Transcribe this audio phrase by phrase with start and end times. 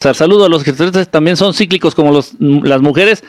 [0.00, 3.22] sea, saludo a los extraterrestres también son cíclicos como las mujeres.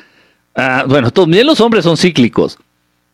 [0.56, 2.58] Ah, bueno, también los hombres son cíclicos.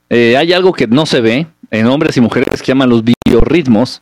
[0.10, 4.02] Eh, hay algo que no se ve en hombres y mujeres que llaman los biorritmos.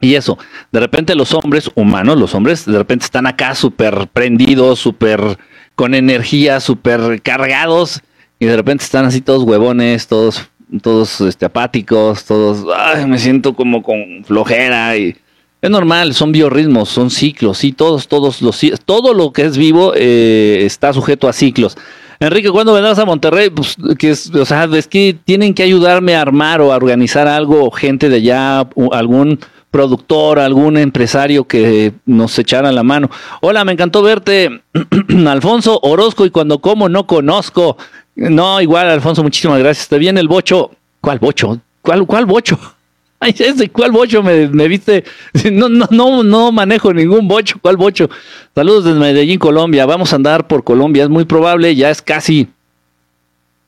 [0.00, 0.36] Y eso,
[0.72, 5.38] de repente los hombres humanos, los hombres de repente están acá súper prendidos, súper
[5.74, 8.00] con energía, súper cargados,
[8.38, 10.50] y de repente están así todos huevones, todos,
[10.82, 12.66] todos este, apáticos, todos,
[13.06, 15.16] me siento como con flojera y
[15.62, 19.92] es normal, son biorritmos, son ciclos, sí, todos, todos los, todo lo que es vivo
[19.94, 21.78] eh, está sujeto a ciclos.
[22.18, 23.48] Enrique, ¿cuándo vendrás a Monterrey?
[23.48, 27.28] Pues que es, o sea, es que tienen que ayudarme a armar o a organizar
[27.28, 29.38] algo, gente de allá, algún
[29.70, 33.08] productor, algún empresario que nos echara la mano.
[33.40, 34.62] Hola, me encantó verte,
[35.26, 37.76] Alfonso Orozco, y cuando como no conozco.
[38.16, 39.88] No, igual, Alfonso, muchísimas gracias.
[39.88, 40.72] Te viene el bocho.
[41.00, 41.60] ¿Cuál bocho?
[41.82, 42.58] ¿Cuál, cuál bocho?
[43.24, 45.04] Ay, ese, ¿cuál bocho me, viste?
[45.52, 47.56] No, no, no, no manejo ningún bocho.
[47.62, 48.10] ¿Cuál bocho?
[48.52, 49.86] Saludos desde Medellín, Colombia.
[49.86, 51.04] Vamos a andar por Colombia.
[51.04, 52.48] Es muy probable, ya es casi,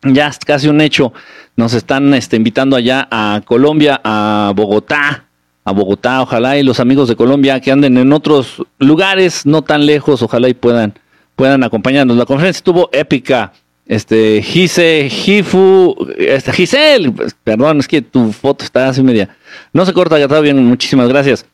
[0.02, 1.12] ya es casi un hecho.
[1.54, 5.26] Nos están este, invitando allá a Colombia, a Bogotá,
[5.64, 9.86] a Bogotá, ojalá y los amigos de Colombia que anden en otros lugares no tan
[9.86, 10.94] lejos, ojalá y puedan,
[11.36, 12.16] puedan acompañarnos.
[12.16, 13.52] La conferencia estuvo épica.
[13.86, 19.36] Este, Gise, Gifu, este, Giselle, pues, perdón, es que tu foto está así media.
[19.72, 21.44] No se corta, ya está bien, muchísimas gracias.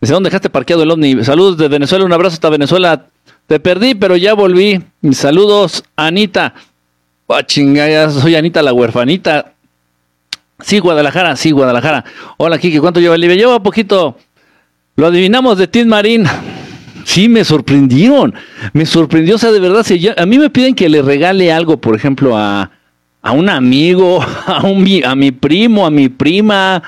[0.00, 1.24] ¿Desde dónde dejaste parqueado el ovni?
[1.24, 3.06] Saludos de Venezuela, un abrazo hasta Venezuela.
[3.46, 4.80] Te perdí, pero ya volví.
[5.12, 6.54] Saludos, Anita.
[7.28, 9.52] Ah, chingada, soy Anita la huerfanita.
[10.60, 12.04] Sí, Guadalajara, sí, Guadalajara.
[12.36, 14.16] Hola, Kiki, ¿cuánto lleva el Lleva Lleva poquito.
[14.96, 16.24] Lo adivinamos de Tim Marín.
[17.10, 18.34] Sí, me sorprendieron.
[18.72, 21.80] Me sorprendió, o sea, de verdad, si a mí me piden que le regale algo,
[21.80, 22.70] por ejemplo, a,
[23.20, 26.80] a un amigo, a, un, a mi primo, a mi prima,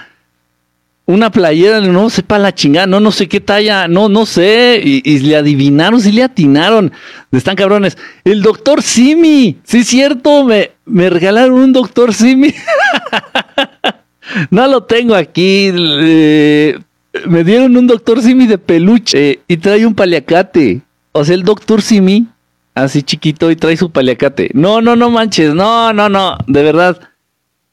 [1.07, 5.19] una playera, no sepa la chingada, no, no sé qué talla, no, no sé, y,
[5.19, 6.93] le adivinaron, sí le atinaron,
[7.33, 7.99] están cabrones.
[8.23, 12.55] El doctor Simi, sí es cierto, me, me regalaron un doctor Simi.
[14.51, 15.73] no lo tengo aquí,
[17.27, 20.83] me dieron un doctor Simi de peluche y trae un paliacate.
[21.13, 22.27] O sea, el doctor Simi,
[22.75, 24.51] así chiquito, y trae su paliacate.
[24.55, 27.01] No, no, no manches, no, no, no, de verdad,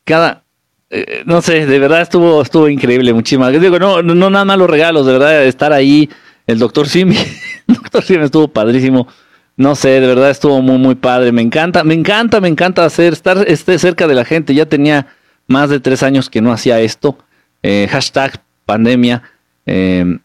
[0.03, 0.43] cada
[0.91, 3.51] eh, no sé, de verdad estuvo, estuvo increíble, muchísimas.
[3.51, 6.09] Digo, no, no, nada más los regalos, de verdad, estar ahí,
[6.47, 7.15] el doctor Simi,
[7.67, 9.07] el doctor Simi estuvo padrísimo.
[9.55, 11.31] No sé, de verdad estuvo muy, muy padre.
[11.31, 14.55] Me encanta, me encanta, me encanta hacer, estar este, cerca de la gente.
[14.55, 15.07] Ya tenía
[15.47, 17.17] más de tres años que no hacía esto.
[17.61, 19.23] Eh, hashtag pandemia.
[19.65, 20.19] Eh,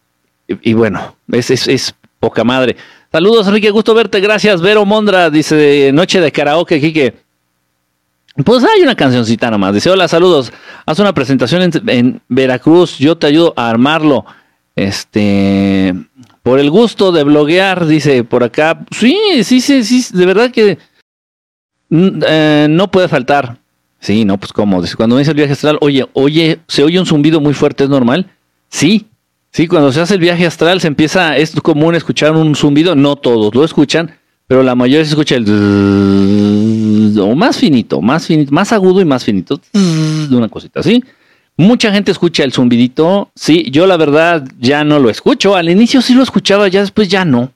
[0.47, 2.77] y, bueno, es, es, es, poca madre.
[3.11, 4.21] Saludos, Enrique, gusto verte.
[4.21, 5.31] Gracias, Vero Mondra.
[5.31, 7.15] Dice Noche de Karaoke, Quique.
[8.45, 9.73] Pues hay una cancioncita nomás.
[9.73, 10.53] Dice, hola, saludos.
[10.85, 12.99] Haz una presentación en, Veracruz.
[12.99, 14.27] Yo te ayudo a armarlo.
[14.77, 15.95] Este,
[16.43, 18.85] por el gusto de bloguear, dice por acá.
[18.91, 20.77] Sí, sí, sí, sí, de verdad que
[21.91, 23.57] eh, no puede faltar.
[24.05, 24.53] Sí, no, pues.
[24.83, 27.91] Dice, cuando dice el viaje astral, oye, oye, se oye un zumbido muy fuerte, ¿es
[27.91, 28.31] normal?
[28.69, 29.07] Sí,
[29.51, 33.17] sí, cuando se hace el viaje astral se empieza, es común escuchar un zumbido, no
[33.17, 34.15] todos lo escuchan,
[34.47, 39.25] pero la mayoría se escucha el o más finito, más finito, más agudo y más
[39.25, 41.03] finito de una cosita así.
[41.57, 46.03] Mucha gente escucha el zumbidito, sí, yo la verdad ya no lo escucho, al inicio
[46.03, 47.53] sí lo escuchaba, ya después ya no.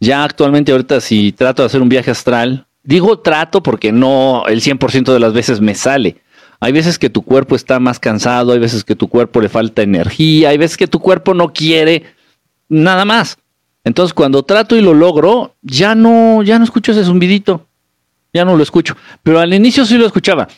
[0.00, 4.62] Ya actualmente ahorita si trato de hacer un viaje astral, digo trato porque no el
[4.62, 6.22] 100% de las veces me sale.
[6.58, 9.82] Hay veces que tu cuerpo está más cansado, hay veces que tu cuerpo le falta
[9.82, 12.04] energía, hay veces que tu cuerpo no quiere
[12.70, 13.36] nada más.
[13.84, 17.66] Entonces, cuando trato y lo logro, ya no, ya no escucho ese zumbidito.
[18.32, 18.96] Ya no lo escucho.
[19.22, 20.48] Pero al inicio sí lo escuchaba.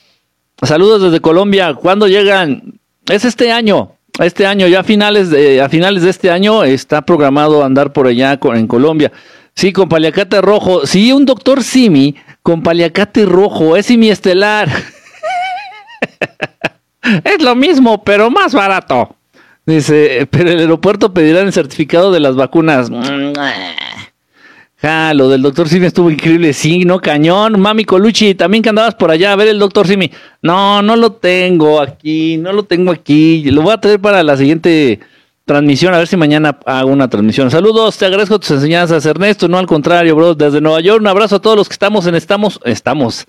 [0.62, 1.74] Saludos desde Colombia.
[1.74, 2.80] ¿Cuándo llegan?
[3.08, 3.96] Es este año.
[4.20, 8.06] Este año, ya a finales de, a finales de este año está programado andar por
[8.06, 9.12] allá en Colombia.
[9.60, 10.87] Sí, con paliacate rojo.
[10.87, 13.76] Sí, un doctor Simi con paliacate rojo.
[13.76, 14.71] Es estelar.
[17.25, 19.16] es lo mismo, pero más barato.
[19.66, 22.91] Dice, pero el aeropuerto pedirá el certificado de las vacunas.
[24.76, 26.55] Ja, lo del doctor Simi estuvo increíble.
[26.55, 27.61] Sí, no, cañón.
[27.61, 30.11] Mami Colucci, también que andabas por allá a ver el doctor Simi.
[30.40, 33.43] No, no lo tengo aquí, no lo tengo aquí.
[33.50, 35.00] Lo voy a traer para la siguiente
[35.50, 37.50] transmisión, a ver si mañana hago una transmisión.
[37.50, 39.49] Saludos, te agradezco tus enseñanzas, Ernesto.
[39.49, 40.37] No al contrario, bro.
[40.37, 42.61] Desde Nueva York, un abrazo a todos los que estamos en Estamos.
[42.64, 43.26] Estamos.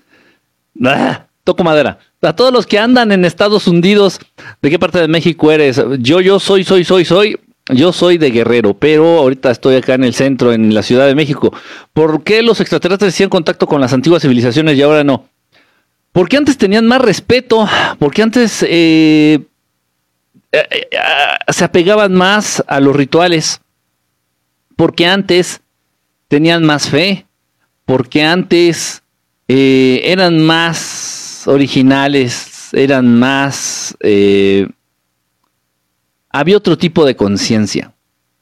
[0.84, 1.98] Ah, toco madera
[2.28, 4.20] a todos los que andan en Estados Unidos,
[4.60, 5.82] ¿de qué parte de México eres?
[5.98, 7.36] Yo, yo soy, soy, soy, soy.
[7.72, 11.14] Yo soy de Guerrero, pero ahorita estoy acá en el centro, en la Ciudad de
[11.14, 11.54] México.
[11.92, 15.28] ¿Por qué los extraterrestres hacían contacto con las antiguas civilizaciones y ahora no?
[16.10, 17.68] Porque antes tenían más respeto,
[18.00, 19.46] porque antes eh,
[20.52, 20.98] eh, eh,
[21.48, 23.62] se apegaban más a los rituales,
[24.76, 25.62] porque antes
[26.28, 27.26] tenían más fe,
[27.86, 29.02] porque antes
[29.48, 33.96] eh, eran más originales, eran más...
[36.34, 37.92] Había otro tipo de conciencia.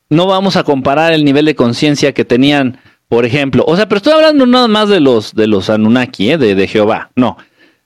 [0.08, 2.78] No vamos a comparar el nivel de conciencia que tenían,
[3.08, 6.54] por ejemplo, o sea, pero estoy hablando nada más de los de los Anunnaki, de,
[6.54, 7.36] de Jehová, no,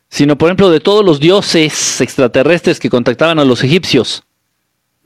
[0.09, 4.25] sino por ejemplo de todos los dioses extraterrestres que contactaban a los egipcios.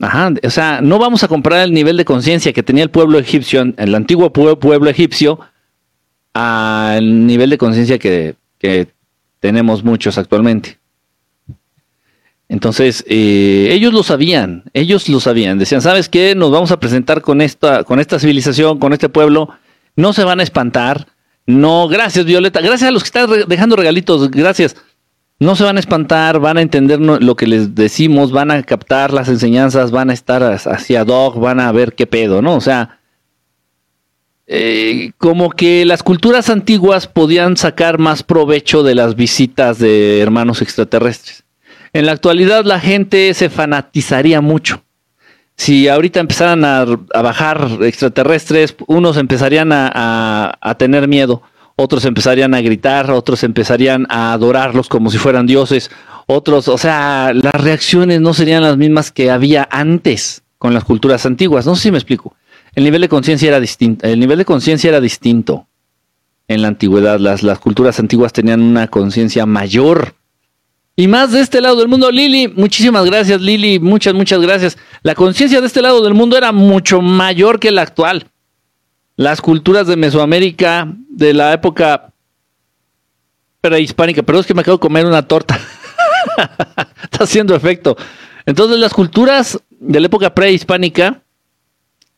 [0.01, 3.19] Ajá, o sea, no vamos a comparar el nivel de conciencia que tenía el pueblo
[3.19, 5.39] egipcio, el antiguo pueblo egipcio,
[6.33, 8.35] al nivel de conciencia que,
[9.39, 10.79] tenemos muchos actualmente.
[12.49, 15.59] Entonces, eh, ellos lo sabían, ellos lo sabían.
[15.59, 16.35] Decían, ¿sabes qué?
[16.35, 19.49] Nos vamos a presentar con esta, con esta civilización, con este pueblo.
[19.95, 21.07] No se van a espantar.
[21.45, 22.59] No, gracias, Violeta.
[22.59, 24.29] Gracias a los que están dejando regalitos.
[24.29, 24.75] Gracias.
[25.39, 29.13] No se van a espantar, van a entender lo que les decimos, van a captar
[29.13, 32.55] las enseñanzas, van a estar hacia dog, van a ver qué pedo, ¿no?
[32.55, 32.99] O sea,
[34.47, 40.61] eh, como que las culturas antiguas podían sacar más provecho de las visitas de hermanos
[40.61, 41.43] extraterrestres.
[41.93, 44.83] En la actualidad la gente se fanatizaría mucho.
[45.55, 51.43] Si ahorita empezaran a, bajar extraterrestres, unos empezarían a, a, tener miedo,
[51.81, 55.89] otros empezarían a gritar, otros empezarían a adorarlos como si fueran dioses,
[56.27, 61.25] otros, o sea, las reacciones no serían las mismas que había antes con las culturas
[61.25, 61.65] antiguas.
[61.65, 62.35] No sé si me explico.
[62.75, 64.05] El nivel de conciencia era distinto.
[64.05, 65.67] El nivel de conciencia era distinto
[66.49, 67.17] en la antigüedad.
[67.17, 70.15] Las, las culturas antiguas tenían una conciencia mayor
[70.99, 72.11] y más de este lado del mundo.
[72.11, 74.77] Lili, muchísimas gracias, Lili, muchas, muchas gracias.
[75.01, 78.27] La conciencia de este lado del mundo era mucho mayor que la actual.
[79.19, 82.13] Las culturas de Mesoamérica de la época
[83.59, 85.59] prehispánica, perdón, es que me acabo de comer una torta.
[87.03, 87.97] Está haciendo efecto.
[88.45, 91.21] Entonces, las culturas de la época prehispánica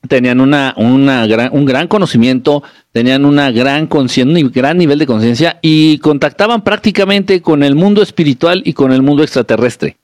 [0.07, 2.61] tenían una, una gran, un gran conocimiento,
[2.91, 8.61] tenían una gran un gran nivel de conciencia y contactaban prácticamente con el mundo espiritual
[8.63, 9.97] y con el mundo extraterrestre.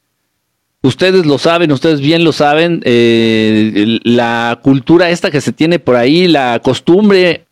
[0.83, 5.95] Ustedes lo saben, ustedes bien lo saben, eh, la cultura esta que se tiene por
[5.95, 7.45] ahí, la costumbre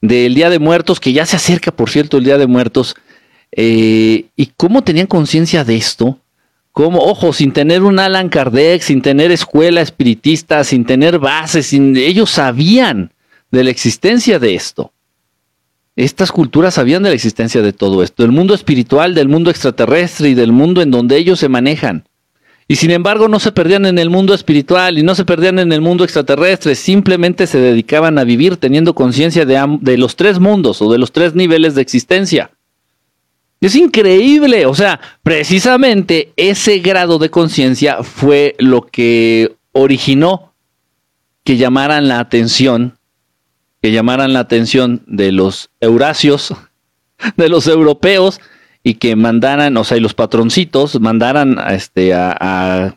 [0.00, 2.96] del Día de Muertos, que ya se acerca, por cierto, el Día de Muertos,
[3.52, 6.18] eh, y cómo tenían conciencia de esto,
[6.72, 11.94] como, ojo, sin tener un Alan Kardec, sin tener escuela espiritista, sin tener bases, sin,
[11.96, 13.12] ellos sabían
[13.50, 14.92] de la existencia de esto.
[15.94, 20.30] Estas culturas sabían de la existencia de todo esto, del mundo espiritual, del mundo extraterrestre
[20.30, 22.04] y del mundo en donde ellos se manejan.
[22.68, 25.72] Y sin embargo no se perdían en el mundo espiritual y no se perdían en
[25.72, 30.90] el mundo extraterrestre, simplemente se dedicaban a vivir teniendo conciencia de, los tres mundos o
[30.90, 32.50] de los tres niveles de existencia.
[33.60, 40.52] Es increíble, o sea, precisamente ese grado de conciencia fue lo que originó
[41.44, 42.98] que llamaran la atención,
[43.80, 46.54] que llamaran la atención de los eurasios,
[47.36, 48.40] de los europeos,
[48.82, 52.94] y que mandaran, o sea, y los patroncitos mandaran a, este, a, a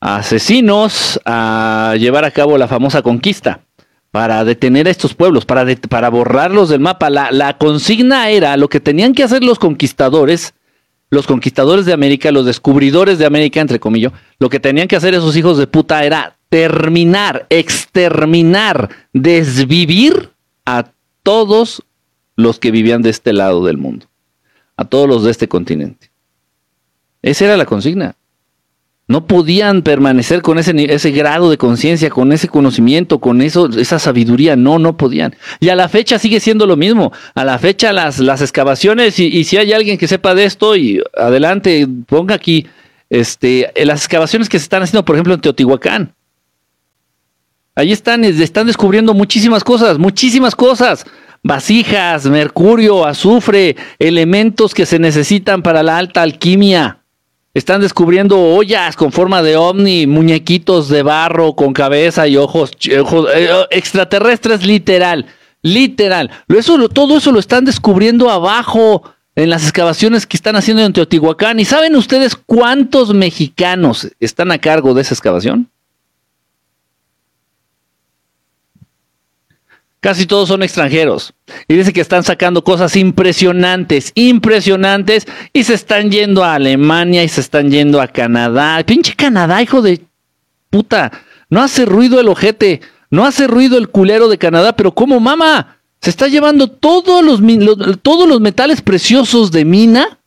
[0.00, 3.60] asesinos a llevar a cabo la famosa conquista
[4.14, 7.10] para detener a estos pueblos, para, para borrarlos del mapa.
[7.10, 10.54] La, la, consigna era lo que tenían que hacer los conquistadores,
[11.10, 15.14] los conquistadores de América, los descubridores de América, entre comillas, lo que tenían que hacer
[15.14, 20.30] esos hijos de puta era terminar, exterminar, desvivir
[20.64, 20.92] a
[21.24, 21.82] todos
[22.36, 24.06] los que vivían de este lado del mundo,
[24.76, 26.10] a todos los de este continente.
[27.22, 28.16] Esa era la consigna.
[29.06, 33.98] No podían permanecer con ese, ese grado de conciencia, con ese conocimiento, con eso, esa
[33.98, 34.56] sabiduría.
[34.56, 35.36] No, no podían.
[35.60, 37.12] Y a la fecha sigue siendo lo mismo.
[37.34, 41.02] A la fecha las, las excavaciones, y, si hay alguien que sepa de esto, y
[41.16, 42.66] adelante, ponga aquí
[43.10, 46.14] este, las excavaciones que se están haciendo, por ejemplo, en Teotihuacán.
[47.74, 51.04] Ahí están, están descubriendo muchísimas cosas, muchísimas cosas.
[51.46, 57.00] Vasijas, mercurio, azufre, elementos que se necesitan para la alta alquimia.
[57.52, 63.28] Están descubriendo ollas con forma de ovni, muñequitos de barro con cabeza y ojos, ojos
[63.34, 65.26] eh, extraterrestres literal,
[65.60, 66.30] literal.
[66.94, 69.02] Todo eso lo están descubriendo abajo
[69.36, 71.60] en las excavaciones que están haciendo en Teotihuacán.
[71.60, 75.68] ¿Y saben ustedes cuántos mexicanos están a cargo de esa excavación?
[80.04, 81.32] Casi todos son extranjeros.
[81.66, 87.28] Y dice que están sacando cosas impresionantes, impresionantes, y se están yendo a Alemania y
[87.30, 88.84] se están yendo a Canadá.
[88.84, 90.02] Pinche Canadá, hijo de
[90.68, 91.10] puta.
[91.48, 95.78] No hace ruido el ojete, no hace ruido el culero de Canadá, pero ¿cómo mama?
[96.02, 97.40] Se está llevando todos los,
[98.02, 100.18] todos los metales preciosos de mina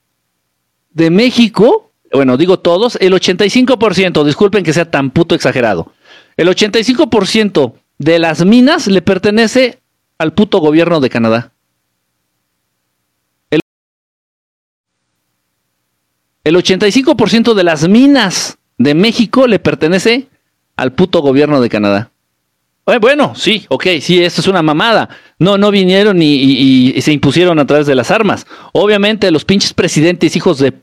[0.89, 1.91] de México.
[2.11, 5.91] Bueno, digo todos, el 85%, disculpen que sea tan puto exagerado.
[6.35, 9.79] El 85% de las minas le pertenece
[10.17, 11.51] al puto gobierno de Canadá.
[13.49, 13.59] El,
[16.43, 20.27] el 85% de las minas de México le pertenece
[20.75, 22.11] al puto gobierno de Canadá.
[22.87, 25.09] Eh, bueno, sí, ok, sí, esto es una mamada.
[25.39, 28.47] No, no vinieron y, y, se impusieron a través de las armas.
[28.71, 30.73] Obviamente los pinches presidentes hijos de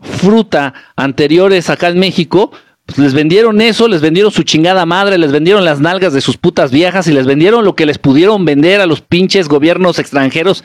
[0.00, 2.52] fruta anteriores acá en México,
[2.86, 6.36] pues les vendieron eso, les vendieron su chingada madre, les vendieron las nalgas de sus
[6.36, 10.62] putas viejas y les vendieron lo que les pudieron vender a los pinches gobiernos extranjeros,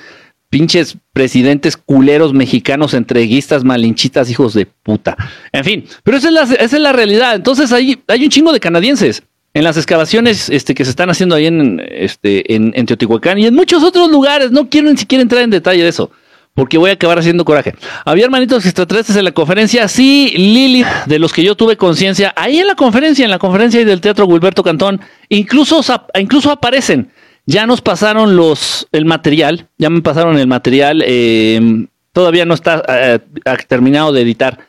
[0.52, 5.18] pinches presidentes culeros mexicanos, entreguistas, malinchitas, hijos de puta.
[5.52, 7.36] En fin, pero esa es la, realidad.
[7.36, 9.24] Entonces hay, hay un chingo de canadienses
[9.56, 13.48] en las excavaciones este, que se están haciendo ahí en, este, en, en Teotihuacán y
[13.48, 14.52] en muchos otros lugares.
[14.52, 16.12] No quiero ni siquiera entrar en detalle de eso
[16.54, 17.74] porque voy a acabar haciendo coraje.
[18.06, 22.60] Había hermanitos extraterrestres en la conferencia, sí, Lili, de los que yo tuve conciencia, ahí
[22.60, 25.82] en la conferencia, en la conferencia del Teatro Gilberto Cantón, incluso,
[26.20, 27.12] incluso aparecen.
[27.46, 32.84] Ya nos pasaron los el material, ya me pasaron el material, em, todavía no está
[32.88, 33.20] eh,
[33.68, 34.60] terminado de editar.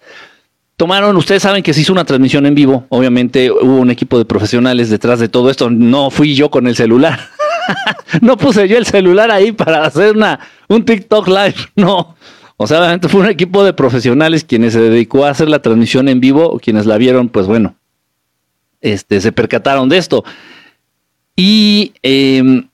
[0.76, 4.24] Tomaron, ustedes saben que se hizo una transmisión en vivo, obviamente hubo un equipo de
[4.24, 7.28] profesionales detrás de todo esto, no fui yo con el celular.
[8.20, 12.16] no puse yo el celular ahí para hacer una, un TikTok live, no.
[12.56, 16.08] O sea, obviamente fue un equipo de profesionales quienes se dedicó a hacer la transmisión
[16.08, 17.74] en vivo, quienes la vieron, pues bueno,
[18.80, 20.24] este, se percataron de esto.
[21.34, 22.68] Y em,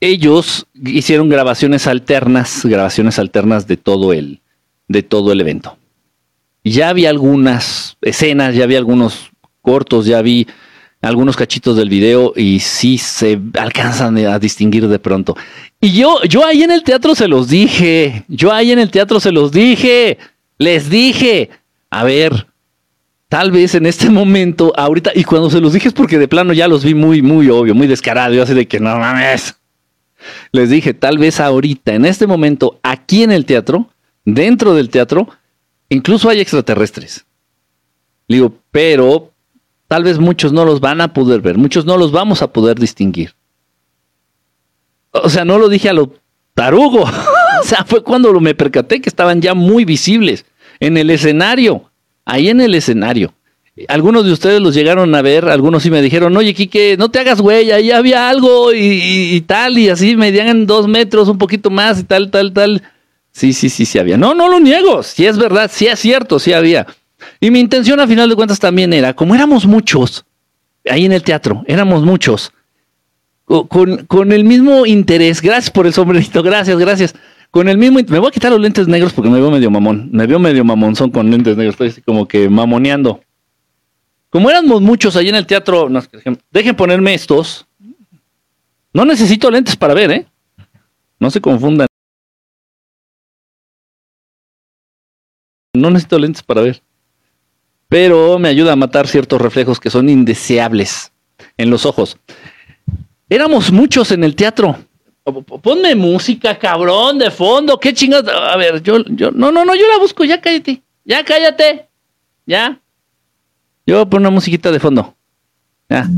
[0.00, 4.42] ellos hicieron grabaciones alternas, grabaciones alternas de todo el,
[4.86, 5.76] de todo el evento.
[6.62, 9.30] Ya había algunas escenas, ya había algunos
[9.62, 10.46] cortos, ya vi
[11.06, 15.36] algunos cachitos del video y sí se alcanzan a distinguir de pronto.
[15.80, 19.20] Y yo, yo ahí en el teatro se los dije, yo ahí en el teatro
[19.20, 20.18] se los dije,
[20.58, 21.50] les dije,
[21.90, 22.46] a ver,
[23.28, 26.52] tal vez en este momento, ahorita, y cuando se los dije es porque de plano
[26.52, 29.56] ya los vi muy, muy obvio, muy descarado, yo así de que no mames.
[30.50, 33.90] Les dije, tal vez ahorita, en este momento, aquí en el teatro,
[34.24, 35.28] dentro del teatro,
[35.88, 37.24] incluso hay extraterrestres.
[38.26, 39.32] digo, pero
[39.88, 42.78] tal vez muchos no los van a poder ver, muchos no los vamos a poder
[42.78, 43.34] distinguir.
[45.12, 46.12] O sea, no lo dije a lo
[46.54, 47.02] tarugo.
[47.62, 50.44] o sea, fue cuando me percaté que estaban ya muy visibles
[50.80, 51.90] en el escenario,
[52.24, 53.32] ahí en el escenario.
[53.88, 57.18] Algunos de ustedes los llegaron a ver, algunos sí me dijeron, oye, Kike, no te
[57.18, 62.00] hagas güey, ahí había algo y, tal, y así medían dos metros, un poquito más
[62.00, 62.82] y tal, tal, tal.
[63.32, 64.16] Sí, sí, sí, sí había.
[64.16, 66.86] No, no lo niego, sí es verdad, sí es cierto, sí había.
[67.40, 70.24] Y mi intención a final de cuentas también era, como éramos muchos,
[70.88, 72.52] ahí en el teatro, éramos muchos,
[73.44, 77.14] con, el mismo interés, gracias por el sombrerito, gracias, gracias,
[77.50, 80.10] con el mismo, me voy a quitar los lentes negros porque me veo medio mamón,
[80.12, 83.20] me veo medio mamonzón con lentes negros, estoy como que mamoneando.
[84.28, 85.88] Como éramos muchos ahí en el teatro,
[86.50, 87.66] dejen ponerme estos.
[88.92, 90.26] No necesito lentes para ver, ¿eh?
[91.18, 91.86] No se confundan.
[95.72, 96.82] No necesito lentes para ver
[97.88, 101.12] pero me ayuda a matar ciertos reflejos que son indeseables
[101.56, 102.18] en los ojos.
[103.28, 104.76] Éramos muchos en el teatro.
[105.62, 107.80] Ponme música, cabrón, de fondo.
[107.80, 108.32] ¿Qué chingados?
[108.32, 110.24] A ver, yo, yo, no, no, no, yo la busco.
[110.24, 110.82] Ya cállate.
[111.04, 111.88] Ya cállate.
[112.46, 112.80] Ya.
[113.86, 115.14] Yo voy a poner una musiquita de fondo.
[115.88, 116.08] Ya.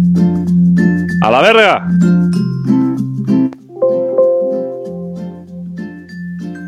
[1.22, 1.88] A la verga.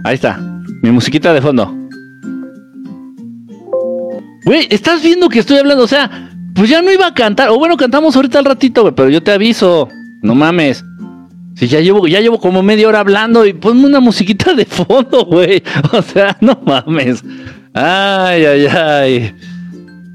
[0.05, 0.39] Ahí está.
[0.83, 1.75] Mi musiquita de fondo.
[4.45, 7.51] Güey, estás viendo que estoy hablando, o sea, pues ya no iba a cantar.
[7.51, 9.89] O bueno, cantamos ahorita al ratito, güey, pero yo te aviso.
[10.23, 10.85] No mames.
[11.57, 15.25] Si ya llevo, ya llevo como media hora hablando y ponme una musiquita de fondo,
[15.25, 15.63] güey.
[15.93, 17.23] O sea, no mames.
[17.75, 19.35] Ay, ay, ay.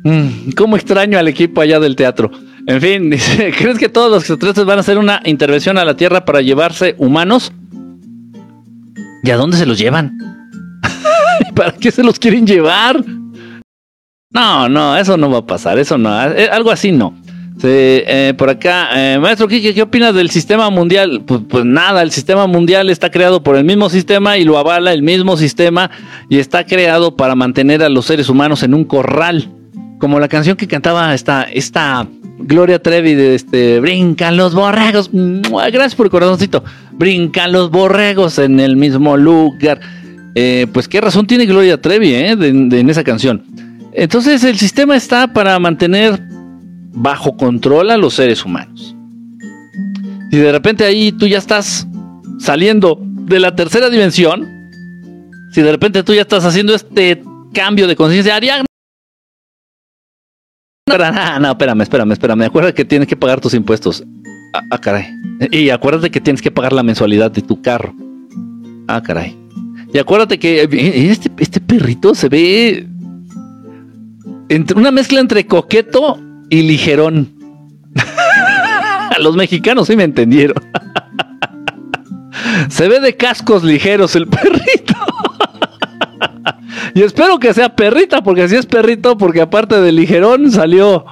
[0.03, 2.31] Mm, ¿Cómo extraño al equipo allá del teatro?
[2.67, 5.95] En fin, dice, ¿crees que todos los extraterrestres van a hacer una intervención a la
[5.95, 7.51] Tierra para llevarse humanos?
[9.23, 10.17] ¿Y a dónde se los llevan?
[11.55, 13.03] ¿Para qué se los quieren llevar?
[14.35, 17.15] No, no, eso no va a pasar, eso no, eh, algo así no.
[17.63, 21.23] Eh, por acá, eh, maestro Kike, ¿qué opinas del sistema mundial?
[21.25, 24.91] Pues, pues, nada, el sistema mundial está creado por el mismo sistema y lo avala
[24.91, 25.89] el mismo sistema
[26.29, 29.49] y está creado para mantener a los seres humanos en un corral.
[29.99, 32.05] Como la canción que cantaba esta, esta
[32.37, 35.09] Gloria Trevi de este Brincan los borregos.
[35.13, 36.61] Gracias por el corazoncito.
[36.91, 39.79] Brincan los borregos en el mismo lugar.
[40.33, 43.64] pues qué razón tiene Gloria Trevi en esa canción.
[43.97, 46.21] Entonces el sistema está para mantener
[46.91, 48.95] bajo control a los seres humanos.
[50.31, 51.87] Si de repente ahí tú ya estás
[52.39, 54.45] saliendo de la tercera dimensión,
[55.53, 57.23] si de repente tú ya estás haciendo este
[57.53, 58.65] cambio de conciencia, Ariadna.
[60.87, 62.41] No, no, espérame, espérame, espérame.
[62.43, 64.03] Acuerda que tienes que pagar tus impuestos.
[64.53, 65.07] Ah, ah, caray.
[65.51, 67.93] Y acuérdate que tienes que pagar la mensualidad de tu carro.
[68.87, 69.37] Ah, caray.
[69.93, 72.87] Y acuérdate que eh, este, este perrito se ve
[74.49, 77.33] entre una mezcla entre coqueto y ligerón.
[79.19, 80.57] Los mexicanos sí me entendieron.
[82.69, 84.93] se ve de cascos ligeros el perrito.
[86.93, 91.05] y espero que sea perrita, porque si es perrito, porque aparte de ligerón salió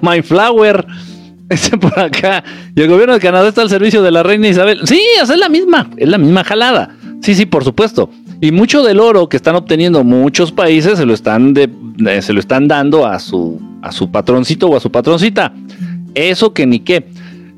[0.00, 0.86] My Flower.
[1.48, 2.44] Ese por acá.
[2.76, 4.82] Y el gobierno de Canadá está al servicio de la reina Isabel.
[4.84, 6.90] Sí, es la misma, es la misma jalada.
[7.20, 8.10] Sí, sí, por supuesto.
[8.40, 12.68] Y mucho del oro que están obteniendo muchos países se lo están, se lo están
[12.68, 15.52] dando a su, a su patroncito o a su patroncita.
[16.14, 17.06] Eso que ni qué.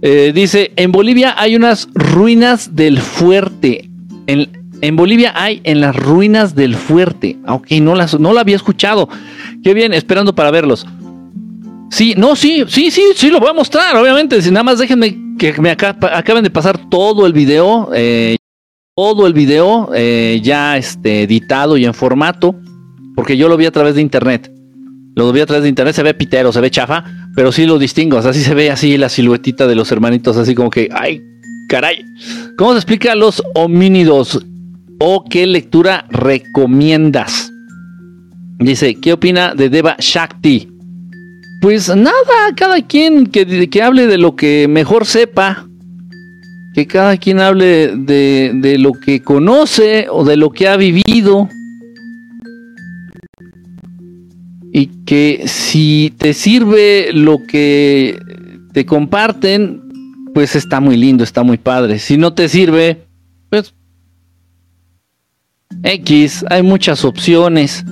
[0.02, 3.88] Eh, dice, en Bolivia hay unas ruinas del fuerte.
[4.26, 4.48] En,
[4.80, 7.38] en, Bolivia hay en las ruinas del fuerte.
[7.46, 9.08] Ah, ok, no, las, no había escuchado.
[9.62, 10.84] Qué bien, esperando para verlos.
[11.90, 14.42] Sí, no, sí, sí, sí, sí, lo voy a mostrar, obviamente.
[14.42, 17.90] Si nada más déjenme que me acaben de pasar todo el video.
[17.94, 18.38] Eh,
[18.94, 22.54] todo el video eh, ya este, editado y en formato,
[23.16, 24.52] porque yo lo vi a través de internet.
[25.14, 27.78] Lo vi a través de internet, se ve pitero, se ve chafa, pero sí lo
[27.78, 30.88] distingo, o sea, sí se ve así la siluetita de los hermanitos, así como que,
[30.92, 31.22] ay,
[31.68, 32.04] caray.
[32.58, 34.44] ¿Cómo se explica los homínidos?
[34.98, 37.50] ¿O qué lectura recomiendas?
[38.58, 40.68] Dice, ¿qué opina de Deva Shakti?
[41.62, 45.66] Pues nada, cada quien que, que hable de lo que mejor sepa
[46.74, 51.48] que cada quien hable de, lo que conoce o de lo que ha vivido.
[54.72, 58.18] Y que si te sirve lo que
[58.72, 59.82] te comparten,
[60.32, 61.98] pues está muy lindo, está muy padre.
[61.98, 63.04] Si no te sirve,
[63.50, 63.74] pues
[65.82, 67.84] X, hay muchas opciones.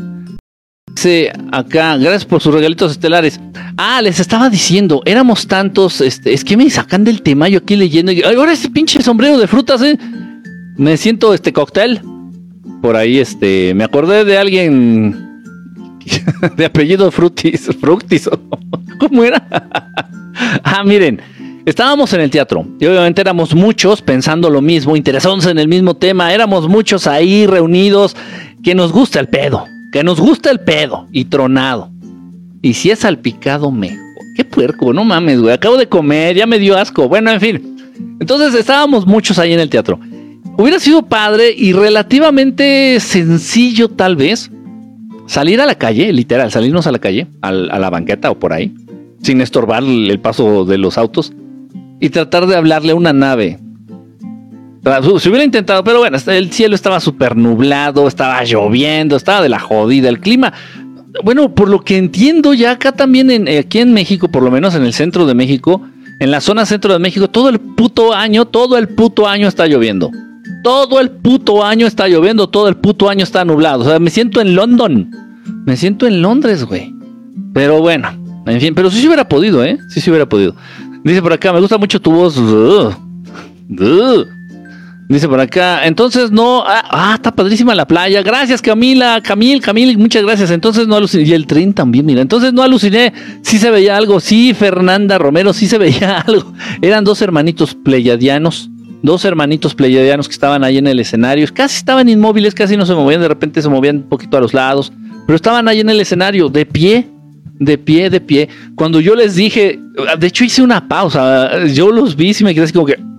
[0.94, 3.40] Dice acá, gracias por sus regalitos estelares.
[3.76, 7.76] Ah, les estaba diciendo, éramos tantos, este, es que me sacan del tema, yo aquí
[7.76, 9.98] leyendo, y, ahora este pinche sombrero de frutas, ¿eh?
[10.76, 12.00] Me siento este cóctel.
[12.82, 15.44] Por ahí, este, me acordé de alguien
[16.56, 18.28] de apellido Frutis, Fructis,
[18.98, 19.42] ¿cómo era?
[20.64, 21.20] ah, miren,
[21.64, 25.94] estábamos en el teatro y obviamente éramos muchos pensando lo mismo, interesados en el mismo
[25.94, 28.16] tema, éramos muchos ahí reunidos,
[28.62, 31.90] que nos gusta el pedo que nos gusta el pedo y tronado.
[32.62, 33.98] Y si es salpicado, mejor.
[34.36, 35.52] Qué puerco, no mames, güey.
[35.52, 37.08] Acabo de comer, ya me dio asco.
[37.08, 37.76] Bueno, en fin.
[38.20, 39.98] Entonces estábamos muchos ahí en el teatro.
[40.56, 44.50] Hubiera sido padre y relativamente sencillo, tal vez,
[45.26, 48.74] salir a la calle, literal, salirnos a la calle, a la banqueta o por ahí,
[49.22, 51.32] sin estorbar el paso de los autos
[51.98, 53.58] y tratar de hablarle a una nave
[55.18, 59.58] se hubiera intentado, pero bueno, el cielo estaba súper nublado, estaba lloviendo, estaba de la
[59.58, 60.52] jodida el clima.
[61.22, 64.74] Bueno, por lo que entiendo, ya acá también, en, aquí en México, por lo menos
[64.74, 65.82] en el centro de México,
[66.20, 69.66] en la zona centro de México, todo el puto año, todo el puto año está
[69.66, 70.10] lloviendo.
[70.62, 73.80] Todo el puto año está lloviendo, todo el puto año está nublado.
[73.80, 75.10] O sea, me siento en London.
[75.66, 76.94] Me siento en Londres, güey.
[77.54, 78.08] Pero bueno,
[78.46, 79.78] en fin, pero sí se hubiera podido, ¿eh?
[79.88, 80.54] Sí se hubiera podido.
[81.04, 82.36] Dice por acá, me gusta mucho tu voz.
[85.10, 88.22] Dice por acá, entonces no, ah, ah, está padrísima la playa.
[88.22, 90.52] Gracias Camila, Camil, Camil, muchas gracias.
[90.52, 94.20] Entonces no aluciné, y el tren también, mira, entonces no aluciné, sí se veía algo,
[94.20, 96.52] sí, Fernanda Romero, sí se veía algo.
[96.80, 98.70] Eran dos hermanitos pleyadianos,
[99.02, 102.94] dos hermanitos pleyadianos que estaban ahí en el escenario, casi estaban inmóviles, casi no se
[102.94, 104.92] movían, de repente se movían un poquito a los lados,
[105.26, 107.08] pero estaban ahí en el escenario, de pie,
[107.58, 108.48] de pie, de pie.
[108.76, 109.76] Cuando yo les dije,
[110.20, 113.09] de hecho hice una pausa, yo los vi y me quedé así como que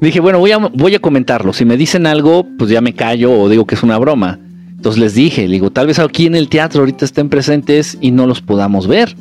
[0.00, 1.52] Dije, bueno, voy a, voy a comentarlo.
[1.52, 4.38] Si me dicen algo, pues ya me callo o digo que es una broma.
[4.70, 8.26] Entonces les dije, digo, tal vez aquí en el teatro ahorita estén presentes y no
[8.26, 9.16] los podamos ver.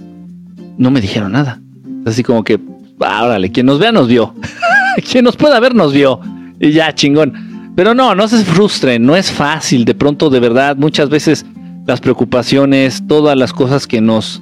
[0.77, 1.59] No me dijeron nada.
[2.05, 2.59] Así como que,
[2.99, 4.35] órale, quien nos vea nos vio.
[5.11, 6.19] quien nos pueda ver nos vio.
[6.59, 7.73] Y ya, chingón.
[7.75, 9.83] Pero no, no se frustren, no es fácil.
[9.83, 11.45] De pronto, de verdad, muchas veces
[11.87, 14.41] las preocupaciones, todas las cosas que nos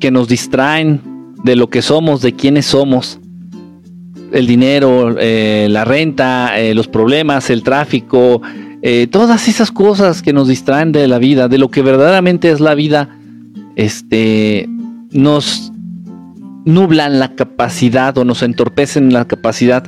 [0.00, 1.00] que nos distraen
[1.42, 3.18] de lo que somos, de quiénes somos,
[4.32, 8.42] el dinero, eh, la renta, eh, los problemas, el tráfico,
[8.82, 12.60] eh, todas esas cosas que nos distraen de la vida, de lo que verdaderamente es
[12.60, 13.18] la vida,
[13.76, 14.68] este,
[15.10, 15.72] nos
[16.64, 19.84] nublan la capacidad o nos entorpecen la capacidad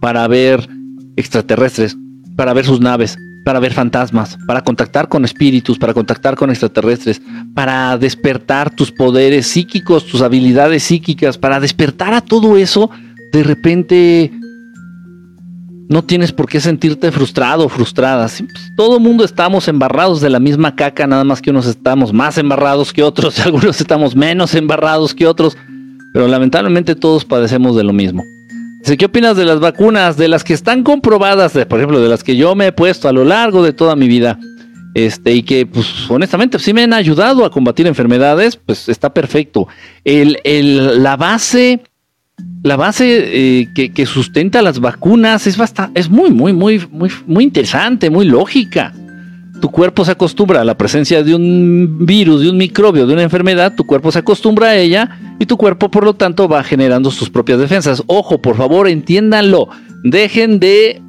[0.00, 0.68] para ver
[1.16, 1.96] extraterrestres,
[2.36, 7.20] para ver sus naves, para ver fantasmas, para contactar con espíritus, para contactar con extraterrestres,
[7.54, 12.90] para despertar tus poderes psíquicos, tus habilidades psíquicas, para despertar a todo eso
[13.32, 14.32] de repente
[15.88, 18.26] no tienes por qué sentirte frustrado o frustrada.
[18.26, 22.12] Pues, todo el mundo estamos embarrados de la misma caca, nada más que unos estamos
[22.12, 25.56] más embarrados que otros, algunos estamos menos embarrados que otros.
[26.12, 28.22] pero lamentablemente todos padecemos de lo mismo.
[28.98, 30.16] ¿qué opinas de las vacunas?
[30.16, 33.12] De las que están comprobadas, por ejemplo, de las que yo me he puesto a
[33.12, 34.38] lo largo de toda mi vida,
[34.94, 39.68] este, y que, pues, honestamente, sí me han ayudado a combatir enfermedades, pues está perfecto.
[40.04, 40.38] El,
[41.02, 41.82] la base,
[42.62, 47.44] la base eh, que, sustenta las vacunas es bastante, es muy, muy, muy, muy, muy
[47.44, 48.92] interesante, muy lógica
[49.60, 53.22] tu cuerpo se acostumbra a la presencia de un virus, de un microbio, de una
[53.22, 57.10] enfermedad, tu cuerpo se acostumbra a ella y tu cuerpo por lo tanto va generando
[57.10, 58.02] sus propias defensas.
[58.06, 59.68] Ojo, por favor, entiéndanlo.
[60.02, 61.02] Dejen de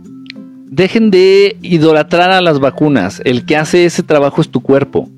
[0.67, 3.21] dejen de idolatrar a las vacunas.
[3.25, 5.09] El que hace ese trabajo es tu cuerpo.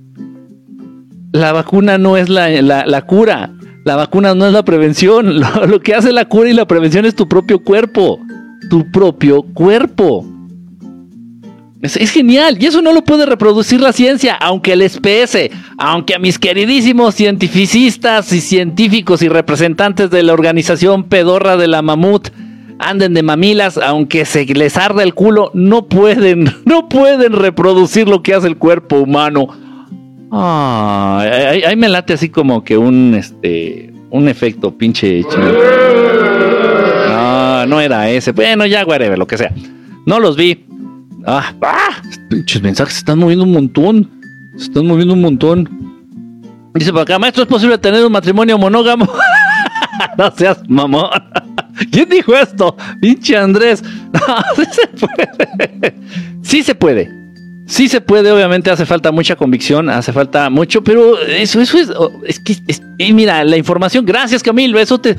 [1.32, 3.52] La vacuna no es la, la, cura.
[3.84, 5.39] La vacuna no es la prevención.
[5.67, 8.19] Lo, que hace la cura y la prevención es tu propio cuerpo.
[8.69, 10.26] Tu propio cuerpo.
[11.82, 16.19] Es, genial y eso no lo puede reproducir la ciencia, aunque les pese, aunque a
[16.19, 22.30] mis queridísimos cientificistas y científicos y representantes de la organización pedorra de la mamut
[22.80, 28.24] anden de mamilas, aunque se les arde el culo, no pueden, no pueden reproducir lo
[28.24, 29.48] que hace el cuerpo humano.
[30.39, 35.24] Ahí, me late así como que un, este, un efecto pinche.
[37.10, 38.32] No, no era ese.
[38.32, 39.52] Bueno, ya, whatever, lo que sea.
[40.06, 40.65] No los vi.
[41.26, 44.10] Ah, ah, pinches mensajes se están moviendo un montón.
[44.58, 45.69] Se están moviendo un montón.
[46.74, 49.08] Dice para acá, maestro, ¿es posible tener un matrimonio monógamo?
[50.17, 51.10] no seas mamón.
[51.91, 52.76] ¿Quién dijo esto?
[53.00, 53.84] Pinche Andrés.
[54.56, 55.96] sí se puede.
[56.41, 57.22] Sí se puede.
[57.65, 61.89] Sí se puede, obviamente hace falta mucha convicción, hace falta mucho, pero eso, eso es,
[61.91, 62.58] oh, es que,
[62.97, 65.15] y mira, la información, gracias Camilo, eso te,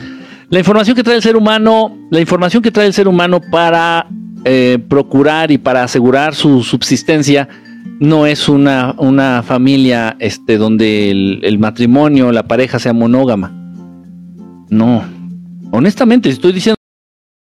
[0.51, 4.07] la información que trae el ser humano, la información que trae el ser humano para
[4.45, 7.49] eh, procurar y para asegurar su subsistencia
[7.99, 13.53] no es una, una familia este, donde el, matrimonio, la pareja sea monógama.
[14.69, 15.03] No.
[15.71, 16.77] Honestamente, estoy diciendo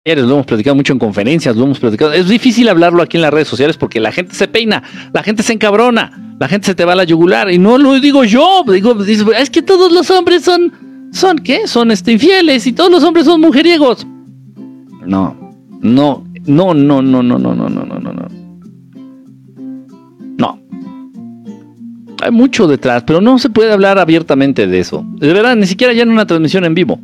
[0.04, 2.12] lo hemos platicado mucho en conferencias, lo hemos platicado.
[2.12, 4.82] Es difícil hablarlo aquí en las redes sociales porque la gente se peina,
[5.12, 7.50] la gente se encabrona, la gente se te va a la yugular.
[7.50, 11.66] Y no lo digo yo, digo, es que todos los hombres son, son ¿qué?
[11.66, 14.06] Son este, infieles y todos los hombres son mujeriegos.
[15.04, 15.36] No,
[15.82, 18.28] no, no, no, no, no, no, no, no, no, no, no.
[20.38, 20.62] No.
[22.22, 25.04] Hay mucho detrás, pero no se puede hablar abiertamente de eso.
[25.16, 26.98] De verdad, ni siquiera ya en una transmisión en vivo.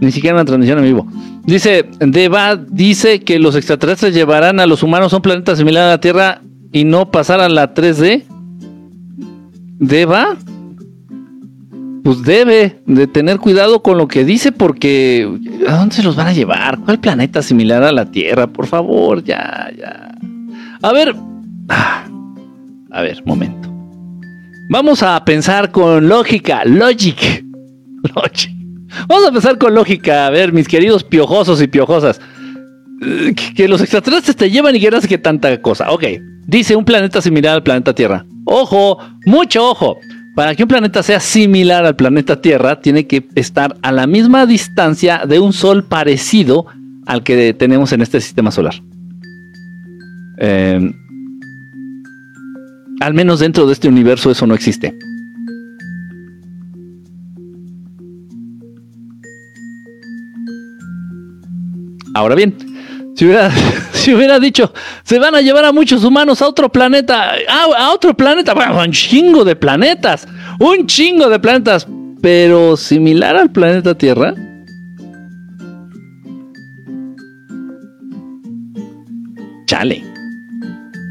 [0.00, 1.06] Ni siquiera una transmisión en vivo.
[1.44, 5.90] Dice, Deva dice que los extraterrestres llevarán a los humanos a un planeta similar a
[5.90, 8.24] la Tierra y no pasar a la 3D.
[9.78, 10.36] ¿Deva?
[12.06, 15.28] pues debe de tener cuidado con lo que dice porque
[15.66, 16.78] ¿a dónde se los van a llevar?
[16.78, 18.46] ¿Cuál planeta similar a la Tierra?
[18.46, 20.16] Por favor, ya, ya.
[20.82, 21.16] A ver,
[21.68, 22.04] ah,
[22.92, 23.68] a ver, momento.
[24.70, 27.44] Vamos a pensar con lógica, logic.
[28.14, 28.55] logic.
[29.08, 32.20] Vamos a pensar con lógica, a ver, mis queridos piojosos y piojosas.
[33.54, 35.90] Que los extraterrestres te llevan y que no tanta cosa.
[35.90, 36.04] Ok,
[36.46, 38.24] dice un planeta similar al planeta Tierra.
[38.44, 39.98] Ojo, mucho ojo.
[40.34, 44.46] Para que un planeta sea similar al planeta Tierra, tiene que estar a la misma
[44.46, 46.66] distancia de un Sol parecido
[47.06, 48.74] al que tenemos en este sistema solar.
[50.38, 50.92] Em,
[53.00, 54.94] al menos dentro de este universo eso no existe.
[62.16, 62.56] Ahora bien,
[63.92, 64.72] si hubiera, dicho,
[65.04, 68.90] se van a llevar a muchos humanos a otro planeta, a, otro planeta, bueno, un
[68.90, 70.26] chingo de planetas,
[70.58, 71.86] un chingo de planetas,
[72.22, 74.32] pero similar al planeta Tierra.
[79.66, 80.02] Chale.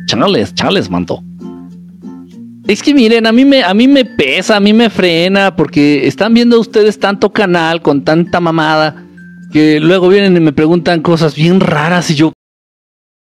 [0.07, 1.23] Chales, chales, manto.
[2.67, 6.07] Es que miren, a mí me, a mí me pesa, a mí me frena, porque
[6.07, 9.04] están viendo ustedes tanto canal con tanta mamada
[9.55, 12.33] que luego vienen y me preguntan cosas bien raras y yo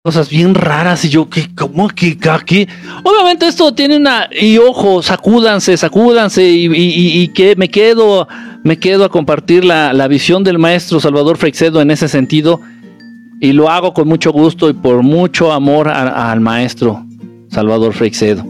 [0.03, 1.47] cosas bien raras y yo, ¿qué?
[1.55, 1.87] ¿Cómo?
[1.87, 2.17] ¿Qué?
[2.45, 2.67] ¿Qué?
[3.03, 4.27] Obviamente esto tiene una...
[4.29, 8.27] Y ojo, sacúdanse, sacúdanse y, que me quedo,
[8.65, 12.59] me quedo a compartir la, visión del maestro Salvador Freixedo en ese sentido
[13.39, 17.05] y lo hago con mucho gusto y por mucho amor al maestro
[17.49, 18.45] Salvador Freixedo.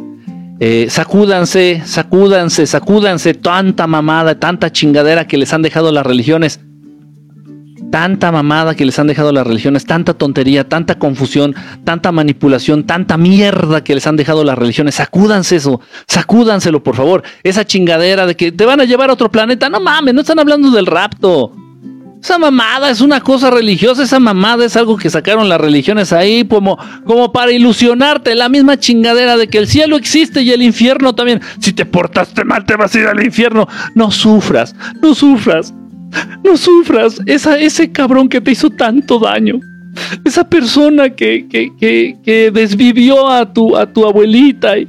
[0.59, 6.61] Eh, sacúdanse, sacúdanse, sacúdanse tanta mamada, tanta chingadera que les han dejado las religiones
[7.91, 13.17] tanta mamada que les han dejado las religiones, tanta tontería, tanta confusión, tanta manipulación, tanta
[13.17, 14.95] mierda que les han dejado las religiones.
[14.95, 17.23] Sacúdanse eso, sacúdanselo, por favor.
[17.43, 20.39] Esa chingadera de que te van a llevar a otro planeta, no mames, no están
[20.39, 21.53] hablando del rapto.
[22.21, 26.43] Esa mamada es una cosa religiosa, esa mamada es algo que sacaron las religiones ahí
[26.43, 31.15] como, como para ilusionarte, la misma chingadera de que el cielo existe y el infierno
[31.15, 31.39] también.
[31.59, 33.69] Si te portaste mal te vas a ir al infierno.
[33.95, 35.73] No sufras, no sufras.
[36.43, 37.19] No sufras.
[37.25, 39.59] Esa, ese cabrón que te hizo tanto daño.
[40.23, 44.77] Esa persona que, que, que, que desvivió a tu, a tu abuelita.
[44.77, 44.87] Y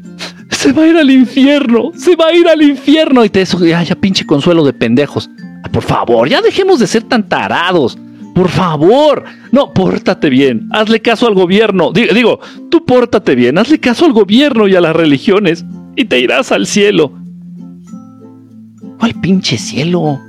[0.51, 1.93] se va a ir al infierno.
[1.95, 3.25] Se va a ir al infierno.
[3.25, 5.31] Y te eso, ya, ya pinche consuelo de pendejos.
[5.73, 7.99] Por favor, ya dejemos de ser tan tarados.
[8.35, 11.93] Por favor, no, pórtate bien, hazle caso al gobierno.
[11.93, 15.65] Digo, tú pórtate bien, hazle caso al gobierno y a las religiones
[15.97, 17.13] y te irás al cielo.
[18.99, 20.21] ¿Cuál pinche cielo?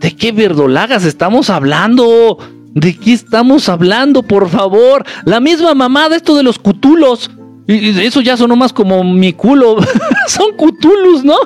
[0.00, 2.38] ¿De qué verdolagas estamos hablando?
[2.74, 5.04] ¿De qué estamos hablando, por favor?
[5.24, 7.30] La misma mamada, esto de los cutulos.
[7.66, 9.76] Y eso ya sonó más como mi culo.
[10.28, 11.36] Son cutulus, ¿no?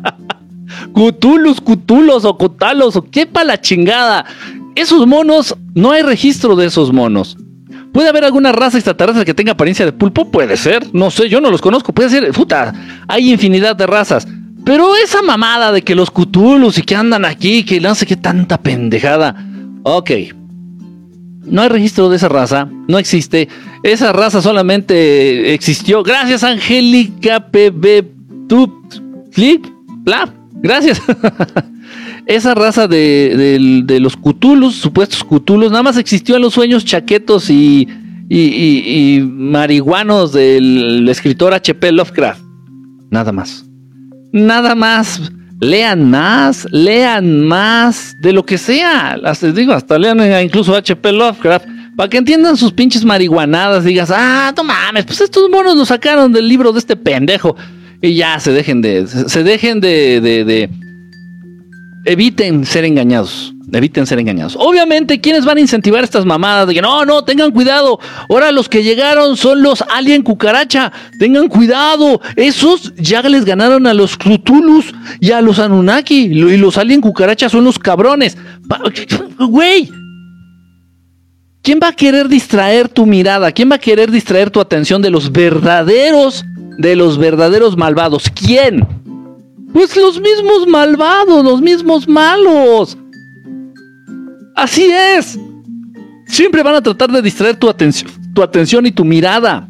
[0.92, 4.24] cutulus, cutulos o cutalos o qué pa' la chingada.
[4.74, 7.36] Esos monos, no hay registro de esos monos.
[7.92, 10.30] ¿Puede haber alguna raza extraterrestre que tenga apariencia de pulpo?
[10.30, 10.86] Puede ser.
[10.92, 11.92] No sé, yo no los conozco.
[11.92, 12.30] Puede ser.
[12.32, 12.72] Puta,
[13.08, 14.28] hay infinidad de razas.
[14.64, 18.16] Pero esa mamada de que los cutulos y que andan aquí, que no sé qué
[18.16, 19.34] tanta pendejada.
[19.82, 20.10] Ok.
[21.44, 22.68] No hay registro de esa raza.
[22.88, 23.48] No existe.
[23.82, 26.02] Esa raza solamente existió.
[26.02, 28.04] Gracias, Angélica PB.
[29.32, 29.66] Flip.
[30.04, 30.32] Bla.
[30.62, 31.00] Gracias.
[32.26, 37.88] esa raza de, los Cthulhus, supuestos Cthulhus, nada más existió en los sueños chaquetos y,
[38.28, 41.92] y, marihuanos del escritor H.P.
[41.92, 42.42] Lovecraft.
[43.10, 43.69] Nada más.
[44.32, 45.20] Nada más.
[45.60, 49.18] Lean más, lean más de lo que sea.
[49.24, 51.12] Hasta, digo, hasta lean incluso H.P.
[51.12, 51.66] Lovecraft.
[51.96, 56.32] Para que entiendan sus pinches marihuanadas, digas, ah, no mames, pues estos monos nos sacaron
[56.32, 57.56] del libro de este pendejo.
[58.00, 60.70] Y ya se dejen de, se dejen de, de
[62.06, 63.54] eviten ser engañados.
[63.72, 64.56] Eviten ser engañados.
[64.58, 66.66] Obviamente, ¿quiénes van a incentivar estas mamadas?
[66.66, 68.00] De que no, no, tengan cuidado.
[68.28, 70.92] Ahora los que llegaron son los alien cucaracha.
[71.18, 72.20] Tengan cuidado.
[72.36, 76.16] Esos ya les ganaron a los Cthulhus y a los Anunnaki.
[76.16, 78.36] Y los alien cucaracha son los cabrones.
[79.38, 79.90] Güey.
[81.62, 83.52] ¿Quién va a querer distraer tu mirada?
[83.52, 86.44] ¿Quién va a querer distraer tu atención de los verdaderos,
[86.78, 88.30] de los verdaderos malvados?
[88.34, 88.86] ¿Quién?
[89.72, 92.96] Pues los mismos malvados, los mismos malos.
[94.54, 95.38] Así es.
[96.26, 99.68] Siempre van a tratar de distraer tu atención, tu atención y tu mirada.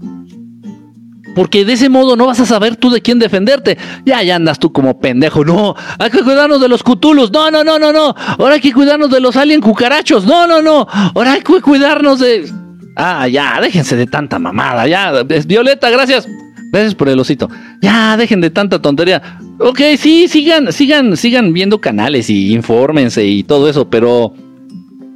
[1.35, 3.79] Porque de ese modo no vas a saber tú de quién defenderte.
[4.05, 5.45] Ya, ya andas tú como pendejo.
[5.45, 7.31] No, hay que cuidarnos de los cutulos.
[7.31, 8.14] No, no, no, no, no.
[8.38, 10.27] Ahora hay que cuidarnos de los alien cucarachos.
[10.27, 10.87] No, no, no.
[10.90, 12.51] Ahora hay que cuidarnos de.
[12.97, 14.87] Ah, ya, déjense de tanta mamada.
[14.87, 16.29] Ya, Violeta, gracias.
[16.73, 17.49] Gracias por el osito.
[17.81, 19.38] Ya, dejen de tanta tontería.
[19.59, 24.35] Ok, sí, sigan, sigan, sigan viendo canales y infórmense y todo eso, pero.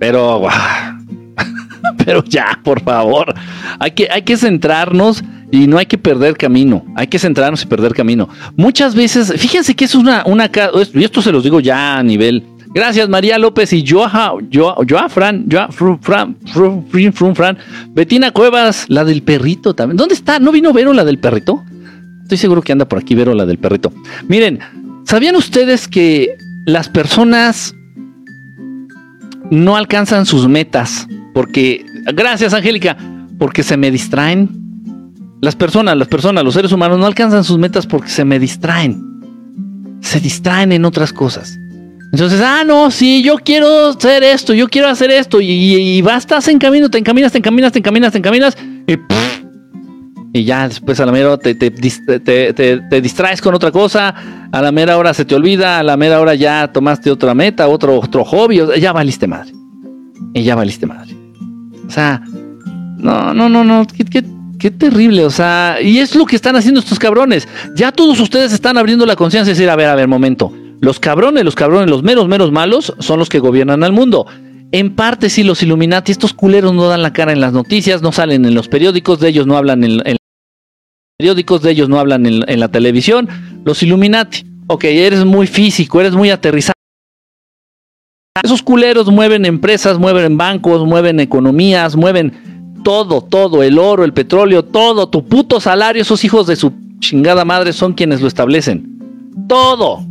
[0.05, 0.43] Pero.
[2.05, 3.33] pero ya, por favor.
[3.79, 6.85] Hay que, hay que centrarnos y no hay que perder camino.
[6.95, 8.29] Hay que centrarnos y perder camino.
[8.55, 10.51] Muchas veces, fíjense que es una, una.
[10.93, 12.45] Y esto se los digo ya a nivel.
[12.75, 17.59] Gracias, María López y Joa, Joa, Joa Fran, Joa, Fran, Fran, Fran,
[17.95, 19.97] Betina Cuevas, la del perrito también.
[19.97, 20.38] ¿Dónde está?
[20.38, 21.64] ¿No vino Vero la del perrito?
[22.25, 23.90] Estoy seguro que anda por aquí Vero la del perrito.
[24.29, 24.59] Miren,
[25.07, 26.37] ¿sabían ustedes que
[26.67, 27.75] las personas
[29.55, 31.07] no alcanzan sus metas?
[31.33, 32.97] Porque, gracias Angélica,
[33.38, 34.62] porque se me distraen.
[35.40, 39.03] Las personas, las personas, los seres humanos no alcanzan sus metas porque se me distraen.
[40.01, 41.59] Se distraen en otras cosas.
[42.12, 46.47] Entonces, ah, no, sí, yo quiero hacer esto, yo quiero hacer esto, y, y, bastas
[46.47, 48.97] en camino, te encaminas, te encaminas, te encaminas, te encaminas, y,
[50.37, 54.12] y ya después a la mera hora te, te, distraes con otra cosa,
[54.51, 57.68] a la mera hora se te olvida, a la mera hora ya tomaste otra meta,
[57.68, 59.53] otro, otro hobby, ya valiste madre.
[60.35, 61.14] Y ya valiste madre.
[61.87, 62.20] O sea,
[62.97, 64.25] no, no, no, no, qué, qué,
[64.59, 67.47] qué terrible, o sea, y es lo que están haciendo estos cabrones.
[67.77, 70.99] Ya todos ustedes están abriendo la conciencia y decir, a ver, a ver, momento los
[70.99, 74.27] cabrones, los cabrones, los meros, meros malos son los que gobiernan al mundo.
[74.73, 78.11] En parte sí, los Illuminati, estos culeros no dan la cara en las noticias, no
[78.11, 80.16] salen en los periódicos, de ellos no hablan en
[81.18, 83.29] periódicos, de ellos no hablan en, la televisión.
[83.64, 86.74] Los Illuminati, ok, eres muy físico, eres muy aterrizado.
[88.42, 94.64] Esos culeros mueven empresas, mueven bancos, mueven economías, mueven todo, todo, el oro, el petróleo,
[94.64, 98.98] todo, tu puto salario, esos hijos de su chingada madre son quienes lo establecen.
[99.48, 100.05] Todo.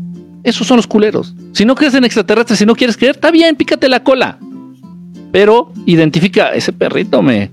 [0.43, 1.35] Esos son los culeros.
[1.51, 4.39] Si no crees en extraterrestres, si no quieres creer, está bien, pícate la cola.
[5.31, 7.51] Pero identifica, ese perrito me,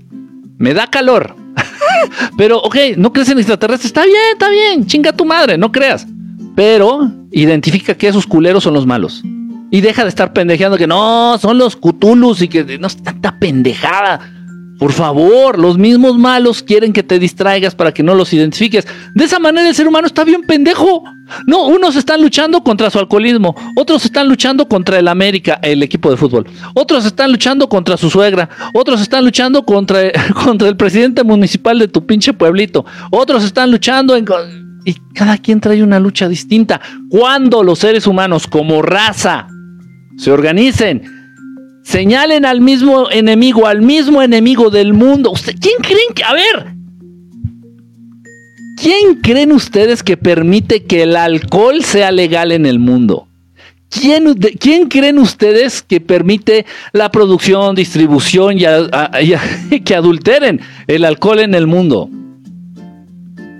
[0.57, 1.40] me da calor.
[2.37, 6.07] Pero, ok, no crees en extraterrestres, está bien, está bien, chinga tu madre, no creas.
[6.55, 9.23] Pero identifica que esos culeros son los malos.
[9.69, 13.39] Y deja de estar pendejeando que no, son los cutulus y que no es tanta
[13.39, 14.40] pendejada.
[14.81, 18.87] Por favor, los mismos malos quieren que te distraigas para que no los identifiques.
[19.13, 21.03] De esa manera el ser humano está bien pendejo.
[21.45, 26.09] No, unos están luchando contra su alcoholismo, otros están luchando contra el América, el equipo
[26.09, 30.11] de fútbol, otros están luchando contra su suegra, otros están luchando contra,
[30.43, 34.25] contra el presidente municipal de tu pinche pueblito, otros están luchando en...
[34.83, 36.81] Y cada quien trae una lucha distinta.
[37.07, 39.47] Cuando los seres humanos como raza
[40.17, 41.20] se organicen,
[41.83, 45.33] señalen al mismo enemigo, al mismo enemigo del mundo.
[45.43, 46.23] ¿Quién creen que.?
[46.23, 46.81] A ver.
[48.81, 53.27] ¿Quién creen ustedes que permite que el alcohol sea legal en el mundo?
[53.91, 58.63] ¿Quién, ¿Quién creen ustedes que permite la producción, distribución y,
[59.85, 62.09] que adulteren el alcohol en el mundo?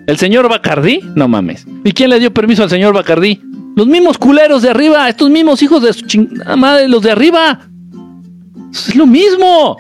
[0.08, 1.02] ¿El señor Bacardí?
[1.16, 1.68] No mames.
[1.84, 3.42] ¿Y quién le dio permiso al señor Bacardí?
[3.76, 7.60] Los mismos culeros de arriba, estos mismos hijos de su chingada madre, los de arriba.
[8.72, 9.78] Es lo mismo.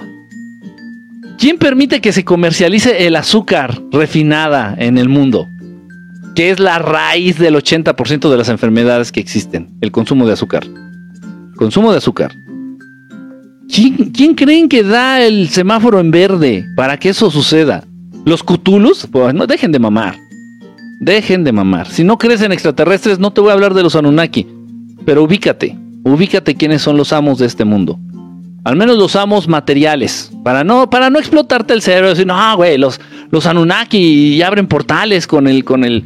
[1.38, 5.48] ¿Quién permite que se comercialice el azúcar refinada en el mundo?
[6.36, 10.68] Que es la raíz del 80% de las enfermedades que existen, el consumo de azúcar.
[11.56, 12.32] Consumo de azúcar.
[13.74, 17.86] ¿Quién, creen que da el semáforo en verde para que eso suceda?
[18.26, 19.08] ¿Los cutulus?
[19.10, 20.18] Pues no dejen de mamar.
[21.00, 21.88] Dejen de mamar.
[21.88, 24.46] Si no crees en extraterrestres, no te voy a hablar de los Anunnaki.
[25.06, 25.78] Pero ubícate.
[26.04, 27.98] Ubícate quiénes son los amos de este mundo.
[28.64, 30.32] Al menos los amos materiales.
[30.44, 32.10] Para no, para no explotarte el cerebro.
[32.10, 33.00] Decir, no, güey, los,
[33.32, 36.06] los Anunnaki abren portales con el, con el,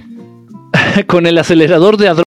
[1.07, 2.25] con el acelerador de hadrones.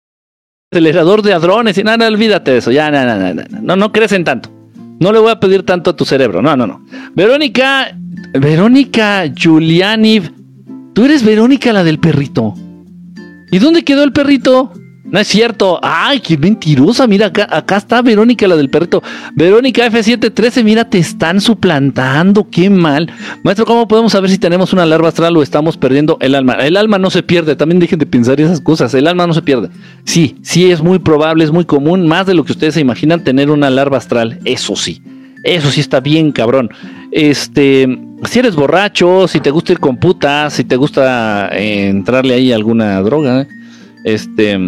[0.73, 1.79] Acelerador de hadrones.
[1.79, 2.73] Y nada, no, olvídate de eso.
[2.73, 4.51] Ya, no, no, no, no, no crecen tanto.
[4.99, 6.43] No le voy a pedir tanto a tu cerebro.
[6.43, 6.85] No, no, no.
[7.15, 7.97] Verónica,
[8.33, 10.23] Verónica Giuliani.
[10.93, 12.55] Tú eres Verónica la del perrito.
[13.53, 14.73] ¿Y dónde quedó el perrito?
[15.11, 15.79] No es cierto.
[15.83, 17.07] Ay, qué mentirosa.
[17.07, 19.03] Mira, acá, acá está Verónica, la del perrito.
[19.35, 22.49] Verónica F713, mira, te están suplantando.
[22.51, 23.11] Qué mal.
[23.43, 26.55] Maestro, ¿cómo podemos saber si tenemos una larva astral o estamos perdiendo el alma?
[26.55, 27.57] El alma no se pierde.
[27.57, 28.93] También dejen de pensar esas cosas.
[28.95, 29.71] El alma no se pierde.
[30.05, 33.23] Sí, sí es muy probable, es muy común, más de lo que ustedes se imaginan,
[33.23, 34.41] tener una larva astral.
[34.45, 35.03] Eso sí.
[35.45, 36.71] Eso sí está bien, cabrón.
[37.13, 37.87] Este,
[38.25, 42.51] si eres borracho, si te gusta ir con putas, si te gusta eh, entrarle ahí
[42.51, 43.47] alguna droga,
[44.03, 44.59] este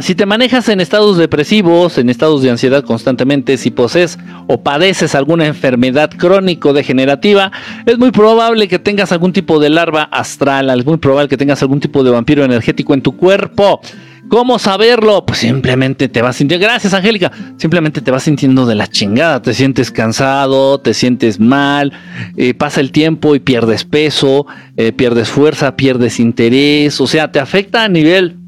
[0.00, 5.14] si te manejas en estados depresivos, en estados de ansiedad constantemente, si posees o padeces
[5.14, 7.52] alguna enfermedad crónico-degenerativa,
[7.86, 11.62] es muy probable que tengas algún tipo de larva astral, es muy probable que tengas
[11.62, 13.80] algún tipo de vampiro energético en tu cuerpo.
[14.28, 15.26] ¿Cómo saberlo?
[15.26, 19.52] Pues simplemente te vas sintiendo, gracias Angélica, simplemente te vas sintiendo de la chingada, te
[19.52, 21.92] sientes cansado, te sientes mal,
[22.36, 27.38] eh, pasa el tiempo y pierdes peso, eh, pierdes fuerza, pierdes interés, o sea, te
[27.38, 28.38] afecta a nivel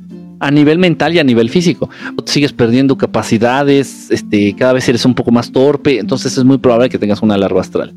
[0.40, 1.90] a nivel mental y a nivel físico.
[2.25, 6.88] Sigues perdiendo capacidades, este, cada vez eres un poco más torpe, entonces es muy probable
[6.88, 7.94] que tengas una larva astral.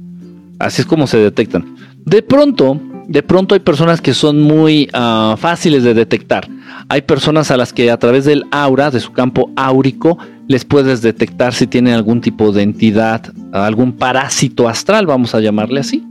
[0.60, 1.76] Así es como se detectan.
[2.06, 6.48] De pronto, de pronto hay personas que son muy ah, fáciles de detectar.
[6.90, 11.02] Hay personas a las que a través del aura, de su campo áurico, les puedes
[11.02, 16.04] detectar si tienen algún tipo de entidad, algún parásito astral, vamos a llamarle así.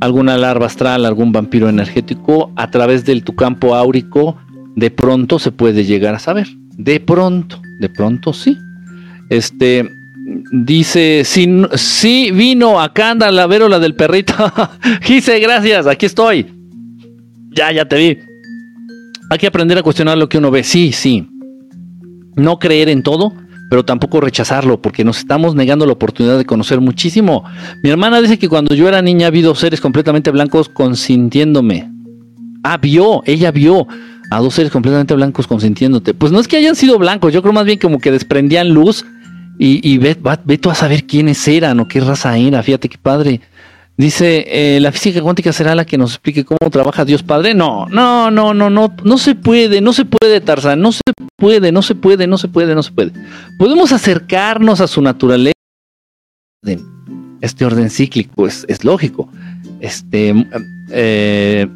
[0.00, 4.36] Alguna larva astral, algún vampiro energético, a través de tu campo áurico
[4.76, 6.48] de pronto se puede llegar a saber.
[6.76, 8.56] De pronto, de pronto sí.
[9.28, 9.90] Este
[10.52, 14.34] dice, sí, sí vino, acá anda la verola del perrito.
[15.02, 16.46] Gise, gracias, aquí estoy.
[17.50, 18.18] Ya, ya te vi.
[19.30, 20.62] Hay que aprender a cuestionar lo que uno ve.
[20.62, 21.26] Sí, sí.
[22.36, 23.32] No creer en todo,
[23.70, 27.44] pero tampoco rechazarlo, porque nos estamos negando la oportunidad de conocer muchísimo.
[27.82, 31.90] Mi hermana dice que cuando yo era niña vi dos seres completamente blancos consintiéndome.
[32.62, 33.86] Ah, vio, ella vio
[34.36, 36.14] a dos seres completamente blancos consintiéndote.
[36.14, 39.04] Pues no es que hayan sido blancos, yo creo más bien como que desprendían luz
[39.58, 40.16] y, ve,
[40.60, 43.40] tú a saber quiénes eran o qué raza era, fíjate qué padre.
[43.96, 47.54] Dice, eh, ¿la física cuántica será la que nos explique cómo trabaja Dios Padre?
[47.54, 51.02] No, no, no, no, no, no se puede, no se puede, Tarzán, no se
[51.36, 53.12] puede, no se puede, no se puede, no se puede.
[53.58, 55.52] Podemos acercarnos a su naturaleza.
[57.42, 59.28] Este orden cíclico es, es lógico.
[59.80, 60.34] Este,
[60.90, 61.68] eh,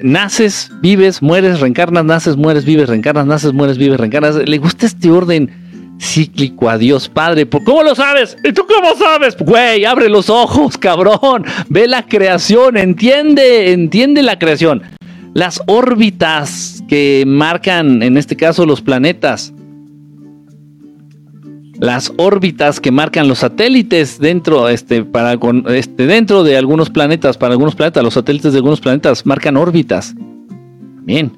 [0.00, 4.36] naces, vives, mueres, reencarnas, naces, mueres, vives, reencarnas, naces, mueres, vives, reencarnas.
[4.36, 5.50] Le gusta este orden
[6.00, 7.48] cíclico a Dios Padre.
[7.48, 8.36] ¿Cómo lo sabes?
[8.44, 9.36] ¿Y tú cómo sabes?
[9.38, 11.44] Güey, abre los ojos, cabrón.
[11.68, 14.82] Ve la creación, entiende, entiende la creación.
[15.34, 19.52] Las órbitas que marcan, en este caso, los planetas
[21.84, 27.52] las órbitas que marcan los satélites dentro, este, para, este, dentro de algunos planetas, para
[27.52, 30.14] algunos planetas, los satélites de algunos planetas marcan órbitas.
[31.02, 31.30] Bien.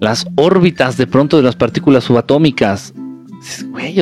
[0.00, 2.92] Las órbitas de pronto de las partículas subatómicas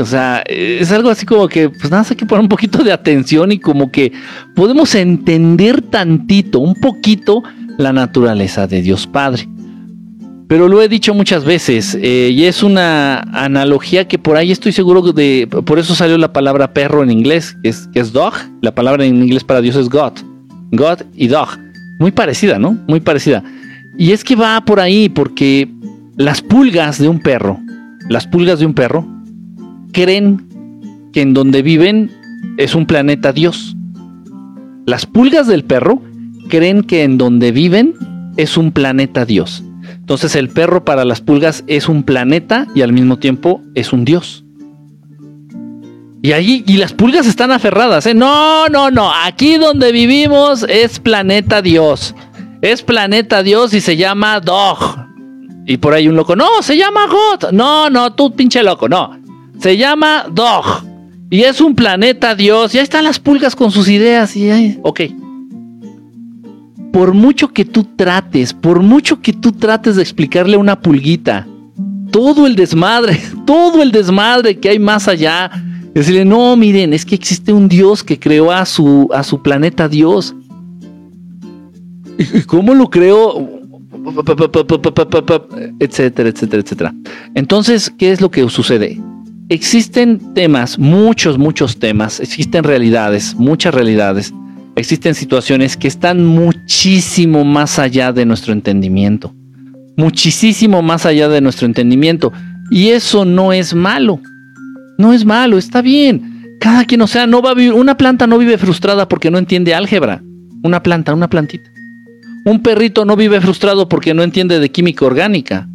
[0.00, 2.92] o sea, es algo así como que, pues nada, hay que poner un poquito de
[2.92, 4.12] atención y como que
[4.54, 7.42] podemos entender tantito, un poquito,
[7.78, 9.48] la naturaleza de Dios Padre.
[10.50, 14.72] Pero lo he dicho muchas veces eh, y es una analogía que por ahí estoy
[14.72, 18.34] seguro de, por eso salió la palabra perro en inglés, que es, que es dog,
[18.60, 20.14] la palabra en inglés para Dios es God,
[20.72, 21.50] God y dog,
[22.00, 22.76] muy parecida, ¿no?
[22.88, 23.44] Muy parecida.
[23.96, 25.70] Y es que va por ahí porque
[26.16, 27.60] las pulgas de un perro,
[28.08, 29.06] las pulgas de un perro,
[29.92, 30.48] creen
[31.12, 32.10] que en donde viven
[32.56, 33.76] es un planeta Dios.
[34.84, 36.02] Las pulgas del perro
[36.48, 37.94] creen que en donde viven
[38.36, 39.62] es un planeta Dios.
[40.10, 44.04] Entonces el perro para las pulgas es un planeta y al mismo tiempo es un
[44.04, 44.42] dios.
[46.20, 48.14] Y allí, y las pulgas están aferradas, ¿eh?
[48.14, 52.12] No, no, no, aquí donde vivimos es planeta Dios.
[52.60, 54.78] Es planeta Dios y se llama Dog.
[55.64, 57.52] Y por ahí un loco, no, se llama God.
[57.52, 59.16] No, no, tú pinche loco, no.
[59.60, 60.82] Se llama Dog.
[61.30, 62.74] Y es un planeta Dios.
[62.74, 64.34] Y ahí están las pulgas con sus ideas.
[64.34, 65.02] Y ahí, ok
[66.92, 71.46] por mucho que tú trates, por mucho que tú trates de explicarle a una pulguita
[72.10, 75.50] todo el desmadre, todo el desmadre que hay más allá,
[75.94, 79.88] decirle, no, miren, es que existe un Dios que creó a su, a su planeta
[79.88, 80.34] Dios.
[82.18, 83.48] ¿Y cómo lo creó?
[85.78, 86.94] Etcétera, etcétera, etcétera.
[87.34, 89.00] Entonces, ¿qué es lo que sucede?
[89.48, 94.32] Existen temas, muchos, muchos temas, existen realidades, muchas realidades
[94.76, 99.34] existen situaciones que están muchísimo más allá de nuestro entendimiento.
[99.96, 102.32] Muchísimo más allá de nuestro entendimiento.
[102.70, 104.20] Y eso no es malo.
[104.98, 106.56] No es malo, está bien.
[106.60, 109.38] Cada quien, o sea, no va a vivir, una planta no vive frustrada porque no
[109.38, 110.22] entiende álgebra.
[110.62, 111.70] Una planta, una plantita.
[112.44, 115.68] Un perrito no vive frustrado porque no entiende de química orgánica.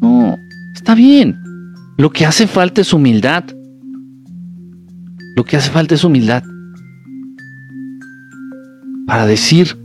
[0.00, 0.36] No,
[0.74, 1.38] está bien.
[1.98, 3.44] Lo que hace falta es humildad.
[5.36, 6.42] Lo que hace falta es humildad
[9.06, 9.76] para decir,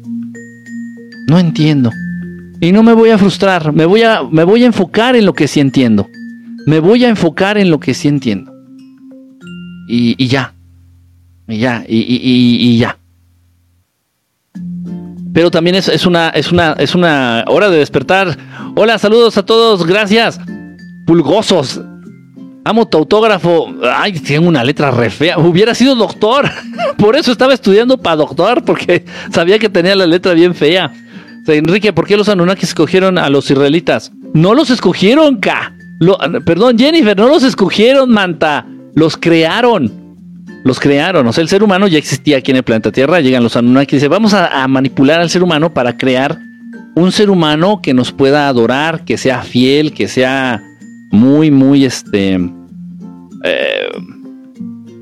[1.28, 1.92] no entiendo.
[2.60, 5.34] Y no me voy a frustrar, me voy a, me voy a enfocar en lo
[5.34, 6.08] que sí entiendo.
[6.68, 8.52] Me voy a enfocar en lo que sí entiendo.
[9.88, 10.54] Y, ya.
[11.48, 12.98] Y ya, y, ya.
[15.34, 18.38] Pero también es, es, una, es, una, es una hora de despertar.
[18.76, 20.40] Hola, saludos a todos, gracias.
[21.08, 21.82] Pulgosos,
[22.64, 23.74] Amo tu autógrafo.
[23.96, 25.38] Ay, tiene una letra re fea.
[25.38, 26.50] Hubiera sido doctor.
[26.98, 29.04] Por eso estaba estudiando para doctor, porque
[29.34, 30.92] sabía que tenía la letra bien fea.
[31.48, 34.12] Enrique, ¿por qué los Anunnakis escogieron a los israelitas?
[34.34, 35.74] No los escogieron, K.
[36.46, 38.68] perdón, Jennifer, no los escogieron, Manta.
[38.94, 39.92] Los crearon.
[40.64, 41.26] Los crearon.
[41.26, 43.20] O sea, el ser humano ya existía aquí en el planeta Tierra.
[43.20, 46.38] Llegan los Anunnakis y dicen, vamos a manipular al ser humano para crear
[46.96, 50.62] un ser humano que nos pueda adorar, que sea fiel, que sea
[51.12, 52.40] muy, muy, este,
[53.44, 53.90] eh,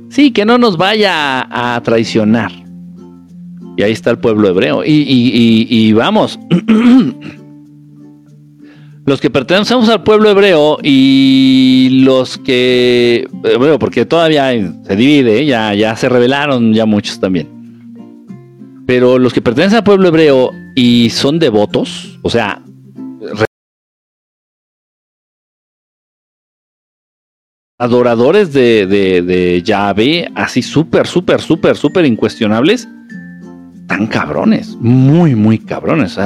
[0.09, 2.51] sí, que no nos vaya a, traicionar.
[3.77, 4.83] Y ahí está el pueblo hebreo.
[4.85, 6.39] Y, vamos,
[9.05, 14.51] los que pertenecemos al pueblo hebreo y los que, eh, bueno, porque todavía
[14.85, 17.47] se divide, ya, ya se revelaron ya muchos también.
[18.85, 22.61] Pero los que pertenecen al pueblo hebreo y son devotos, o sea,
[27.79, 32.87] adoradores de, de, de Yahvé, así súper, súper, súper, súper incuestionables,
[33.87, 36.19] tan cabrones, muy, muy cabrones.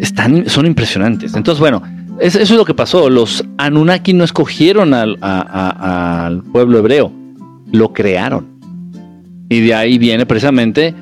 [0.00, 1.34] Están, son impresionantes.
[1.34, 1.82] Entonces, bueno,
[2.18, 3.08] eso es lo que pasó.
[3.08, 7.12] Los Anunnaki no escogieron al, pueblo hebreo,
[7.70, 8.48] lo crearon.
[9.48, 10.94] Y de ahí viene precisamente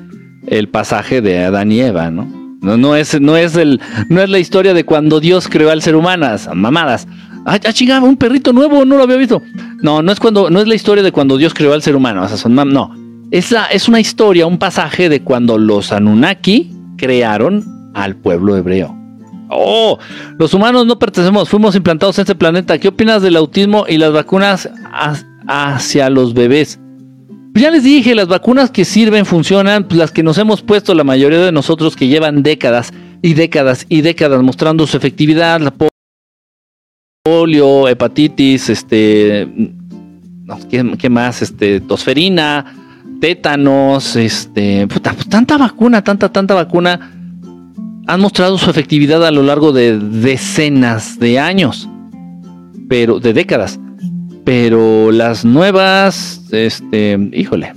[0.45, 2.27] el pasaje de Adán y Eva, ¿no?
[2.61, 5.81] No, no, es, no, es el, no es la historia de cuando Dios creó al
[5.81, 7.07] ser humano, mamadas.
[7.45, 9.41] Ah, chingada, un perrito nuevo, no lo había visto.
[9.81, 12.23] No, no es cuando, no es la historia de cuando Dios creó al ser humano.
[12.23, 12.95] O no.
[13.31, 18.95] Es, es una historia, un pasaje de cuando los Anunnaki crearon al pueblo hebreo.
[19.49, 19.99] Oh,
[20.37, 22.77] los humanos no pertenecemos, fuimos implantados en este planeta.
[22.77, 24.69] ¿Qué opinas del autismo y las vacunas
[25.47, 26.79] hacia los bebés?
[27.53, 30.93] Pues ya les dije, las vacunas que sirven, funcionan, pues las que nos hemos puesto
[30.93, 35.71] la mayoría de nosotros que llevan décadas y décadas y décadas mostrando su efectividad, la
[37.23, 39.47] polio, hepatitis, este,
[40.97, 41.43] ¿qué, más?
[41.43, 42.65] Este, tosferina,
[43.19, 47.11] tétanos, este, puta, pues tanta vacuna, tanta, tanta vacuna,
[48.07, 51.87] han mostrado su efectividad a lo largo de decenas de años,
[52.89, 53.79] pero, de décadas.
[54.43, 57.73] Pero las nuevas, este, híjole,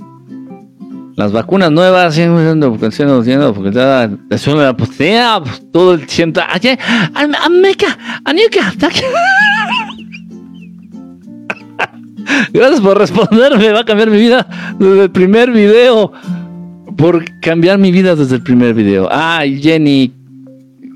[1.15, 2.15] las vacunas nuevas,
[5.71, 6.41] todo el tiempo.
[12.53, 13.71] Gracias por responderme.
[13.71, 14.45] Va a cambiar mi vida
[14.77, 16.11] desde el primer video.
[16.97, 19.07] Por cambiar mi vida desde el primer video.
[19.11, 20.11] Ay, Jenny.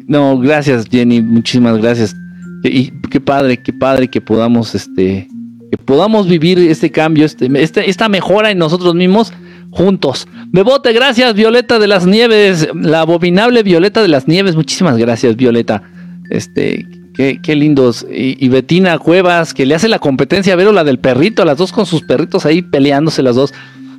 [0.08, 1.22] No, gracias, Jenny.
[1.22, 2.16] Muchísimas gracias.
[2.64, 5.28] Y qué padre, qué padre que podamos, este,
[5.72, 9.32] que podamos vivir este cambio, este, este, esta mejora en nosotros mismos
[9.72, 10.28] juntos.
[10.48, 14.56] Bebote, gracias, Violeta de las Nieves, la abominable Violeta de las Nieves.
[14.56, 15.84] Muchísimas gracias, Violeta.
[16.30, 16.86] Este,
[17.20, 18.08] Qué, lindos.
[18.10, 21.74] Y, Betina Cuevas, que le hace la competencia a Vero, la del perrito, las dos
[21.74, 23.54] con sus perritos ahí peleándose las dos.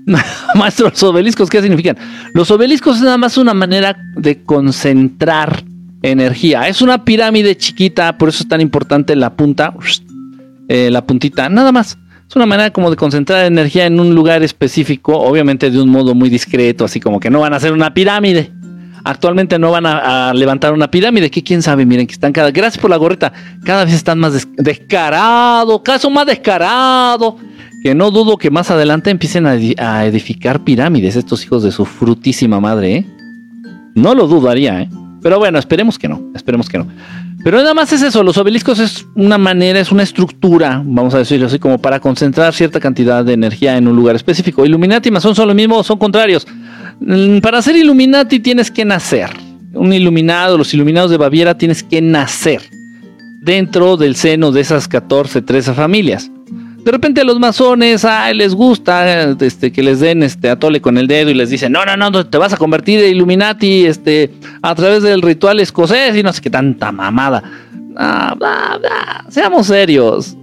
[0.55, 1.99] Maestro, los obeliscos, ¿qué significan?
[2.33, 5.65] Los obeliscos es nada más una manera de concentrar
[6.01, 6.67] energía.
[6.67, 9.75] Es una pirámide chiquita, por eso es tan importante la punta,
[10.69, 11.99] eh, la puntita, nada más.
[12.31, 16.15] Es una manera como de concentrar energía en un lugar específico, obviamente de un modo
[16.15, 18.53] muy discreto, así como que no van a hacer una pirámide.
[19.03, 22.53] Actualmente no van a, levantar una pirámide, que quién sabe, miren que están cada...
[22.53, 23.33] Gracias por la gorrita,
[23.65, 27.37] cada vez están más descarados, caso más descarado,
[27.83, 32.61] que no dudo que más adelante empiecen a, edificar pirámides estos hijos de su frutísima
[32.61, 33.07] madre, ¿eh?
[33.97, 34.89] No lo dudaría, ¿eh?
[35.23, 36.87] Pero bueno, esperemos que no, esperemos que no.
[37.43, 41.19] Pero nada más es eso, los obeliscos es una manera, es una estructura, vamos a
[41.19, 44.67] decirlo así, como para concentrar cierta cantidad de energía en un lugar específico.
[44.67, 46.47] Illuminati y Masón son lo mismo, son contrarios.
[47.01, 49.31] Mm, para ser Illuminati tienes que nacer.
[49.73, 52.63] Un iluminado, los iluminados de Baviera tienes que nacer
[53.41, 56.31] dentro del seno de esas 14, 13 familias.
[56.85, 61.07] De repente a los masones les gusta este, que les den este atole con el
[61.07, 64.31] dedo y les dicen, no, no, no, te vas a convertir en Illuminati este,
[64.63, 67.43] a través del ritual escocés y no sé qué tanta mamada.
[69.29, 70.37] Seamos serios.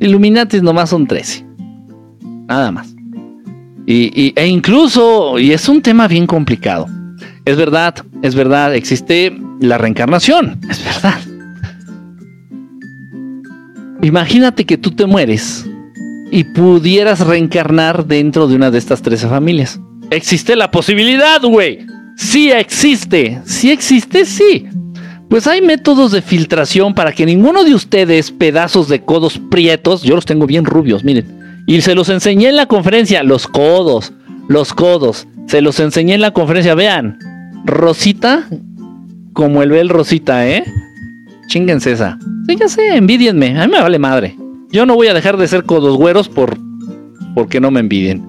[0.00, 1.44] Illuminatis nomás son 13.
[2.46, 2.94] Nada más.
[3.86, 6.86] Y, e incluso, y es un tema bien complicado.
[7.44, 11.20] Es verdad, es verdad, existe la reencarnación, es verdad.
[14.04, 15.64] Imagínate que tú te mueres
[16.30, 19.80] y pudieras reencarnar dentro de una de estas 13 familias.
[20.10, 21.86] Existe la posibilidad, güey.
[22.14, 24.66] Sí existe, sí existe, sí.
[25.30, 30.16] Pues hay métodos de filtración para que ninguno de ustedes, pedazos de codos prietos, yo
[30.16, 34.12] los tengo bien rubios, miren, y se los enseñé en la conferencia, los codos,
[34.50, 35.26] los codos.
[35.46, 37.18] Se los enseñé en la conferencia, vean.
[37.64, 38.50] Rosita,
[39.32, 40.62] como el Bel Rosita, ¿eh?
[41.48, 42.18] Chinguense esa.
[42.46, 43.60] Sí, ya sé, envidienme.
[43.60, 44.36] A mí me vale madre.
[44.70, 46.58] Yo no voy a dejar de ser codos güeros por
[47.34, 48.24] porque no me envidien.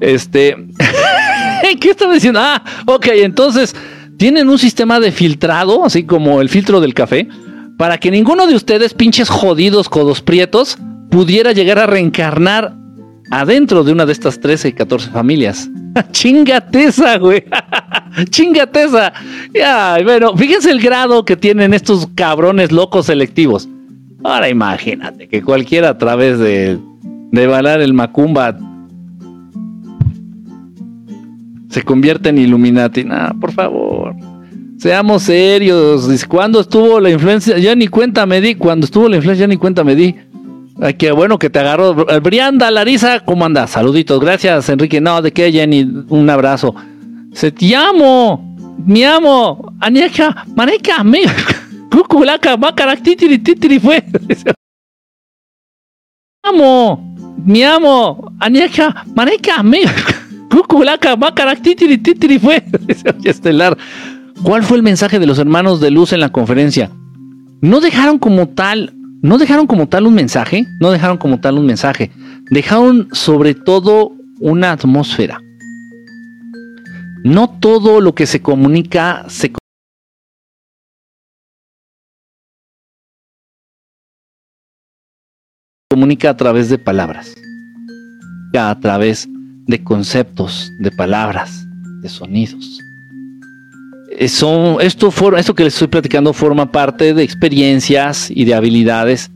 [0.00, 0.56] Este.
[1.80, 2.40] ¿Qué estaba diciendo?
[2.42, 3.76] Ah, ok, entonces
[4.16, 7.28] tienen un sistema de filtrado, así como el filtro del café,
[7.78, 10.78] para que ninguno de ustedes, pinches jodidos codos prietos,
[11.10, 12.74] pudiera llegar a reencarnar
[13.30, 15.70] adentro de una de estas 13 y 14 familias.
[16.12, 17.44] Chingateza, güey.
[18.30, 19.12] Chingateza.
[19.54, 23.68] Ya, bueno, fíjense el grado que tienen estos cabrones locos selectivos.
[24.22, 26.78] Ahora imagínate que cualquiera a través de,
[27.32, 28.56] de balar el Macumba
[31.70, 33.06] se convierte en Illuminati.
[33.40, 34.14] Por favor.
[34.76, 36.08] Seamos serios.
[36.26, 37.58] ¿Cuándo estuvo la influencia?
[37.58, 38.56] Ya ni cuenta me di.
[38.56, 40.14] Cuando estuvo la influencia, ya ni cuenta me di.
[40.82, 41.94] Ay, qué bueno que te agarró.
[42.22, 43.70] Brianda, Larisa, ¿cómo andas?
[43.70, 45.00] Saluditos, gracias, Enrique.
[45.00, 46.74] No, de qué, Jenny, un abrazo.
[47.32, 48.56] Se te amo,
[48.86, 51.20] mi amo, Anieja, Maneca, me,
[51.90, 52.56] Cuculaca,
[53.02, 54.02] titiri, titiri fue.
[56.42, 57.14] amo,
[57.44, 59.82] mi amo, Anieja, Maneca, me,
[60.50, 61.14] Cuculaca,
[61.62, 62.64] titiri, titiri fue.
[63.24, 63.76] Estelar.
[64.42, 66.90] ¿Cuál fue el mensaje de los hermanos de luz en la conferencia?
[67.60, 71.66] No dejaron como tal no dejaron como tal un mensaje, no dejaron como tal un
[71.66, 72.10] mensaje,
[72.50, 75.40] dejaron sobre todo una atmósfera.
[77.22, 79.52] No todo lo que se comunica se
[85.90, 87.34] comunica a través de palabras,
[88.58, 89.28] a través
[89.66, 91.66] de conceptos, de palabras,
[92.00, 92.80] de sonidos.
[94.10, 99.30] Eso, esto, esto que les estoy platicando forma parte de experiencias y de habilidades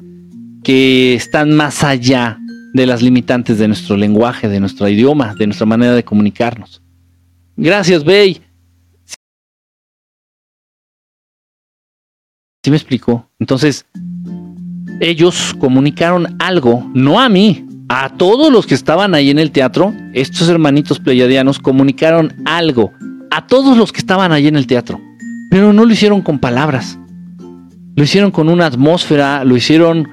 [0.65, 2.39] que están más allá
[2.73, 6.83] de las limitantes de nuestro lenguaje, de nuestro idioma, de nuestra manera de comunicarnos.
[7.57, 8.43] Gracias, Bey.
[12.65, 13.31] ¿Sí me explico?
[13.39, 13.87] Entonces,
[15.01, 19.95] ellos comunicaron algo, no a mí, a todos los que estaban ahí en el teatro,
[20.15, 22.93] estos hermanitos pleyadianos comunicaron algo
[23.35, 25.01] a todos los que estaban allí en el teatro,
[25.51, 26.99] pero no lo hicieron con palabras,
[27.97, 30.09] lo hicieron con una atmósfera, lo hicieron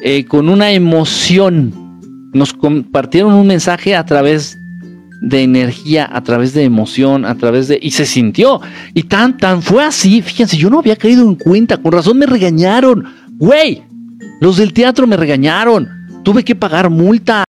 [0.00, 1.72] eh, con una emoción,
[2.32, 4.58] nos compartieron un mensaje a través
[5.22, 7.78] de energía, a través de emoción, a través de...
[7.80, 8.60] Y se sintió.
[8.94, 12.26] Y tan, tan fue así, fíjense, yo no había caído en cuenta, con razón me
[12.26, 13.06] regañaron.
[13.38, 13.82] Güey,
[14.40, 15.88] los del teatro me regañaron.
[16.24, 17.45] tuve que pagar multa.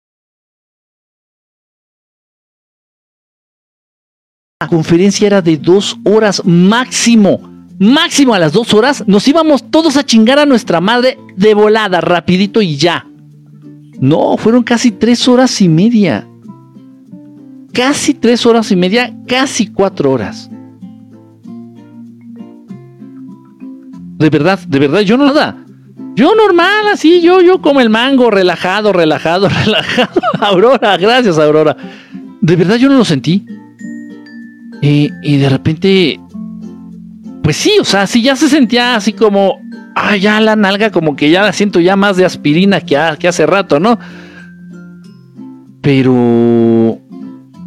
[4.58, 7.42] La conferencia era de dos horas máximo.
[7.78, 12.00] Máximo a las dos horas nos íbamos todos a chingar a nuestra madre de volada,
[12.00, 13.06] rapidito y ya.
[14.00, 16.26] No, fueron casi tres horas y media.
[17.74, 20.48] Casi tres horas y media, casi cuatro horas.
[24.16, 25.66] De verdad, de verdad, yo no nada.
[26.14, 30.18] Yo normal, así, yo, yo como el mango, relajado, relajado, relajado.
[30.40, 31.76] Aurora, gracias, Aurora.
[32.40, 33.44] De verdad yo no lo sentí.
[34.82, 36.20] Y, de repente,
[37.42, 39.60] pues sí, o sea, sí ya se sentía así como,
[39.94, 43.46] ah, ya la nalga, como que ya la siento ya más de aspirina que, hace
[43.46, 43.98] rato, ¿no?
[45.80, 47.00] Pero,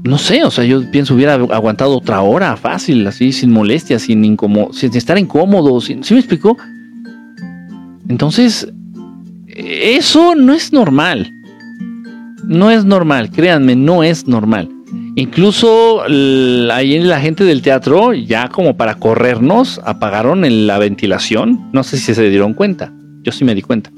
[0.04, 4.24] no sé, o sea, yo pienso hubiera aguantado otra hora fácil, así, sin molestia, sin,
[4.24, 6.58] incómodo, sin estar incómodo, ¿sí me explicó?
[8.08, 8.68] Entonces,
[9.48, 11.34] eso no es normal.
[12.44, 14.70] No es normal, créanme, no es normal.
[15.20, 21.70] Incluso ahí la gente del teatro, ya como para corrernos, apagaron la ventilación.
[21.74, 22.94] No sé si se dieron cuenta.
[23.22, 23.92] Yo sí me di cuenta.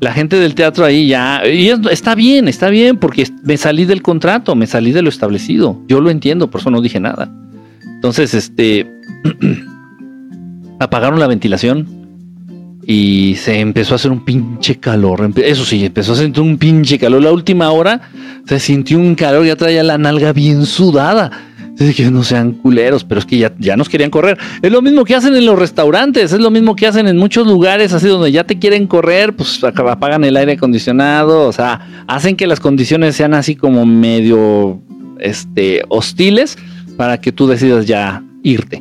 [0.00, 4.00] La gente del teatro ahí ya, y está bien, está bien, porque me salí del
[4.00, 5.82] contrato, me salí de lo establecido.
[5.86, 7.30] Yo lo entiendo, por eso no dije nada.
[7.96, 8.90] Entonces, este,
[10.80, 12.03] apagaron la ventilación
[12.86, 15.30] y se empezó a hacer un pinche calor.
[15.36, 17.22] Eso sí, empezó a sentir un pinche calor.
[17.22, 18.10] La última hora
[18.46, 21.30] se sintió un calor, ya traía la nalga bien sudada.
[21.78, 24.38] Es que no sean culeros, pero es que ya, ya nos querían correr.
[24.62, 27.46] Es lo mismo que hacen en los restaurantes, es lo mismo que hacen en muchos
[27.46, 32.36] lugares así donde ya te quieren correr, pues apagan el aire acondicionado, o sea, hacen
[32.36, 34.80] que las condiciones sean así como medio
[35.18, 36.56] este, hostiles
[36.96, 38.80] para que tú decidas ya irte.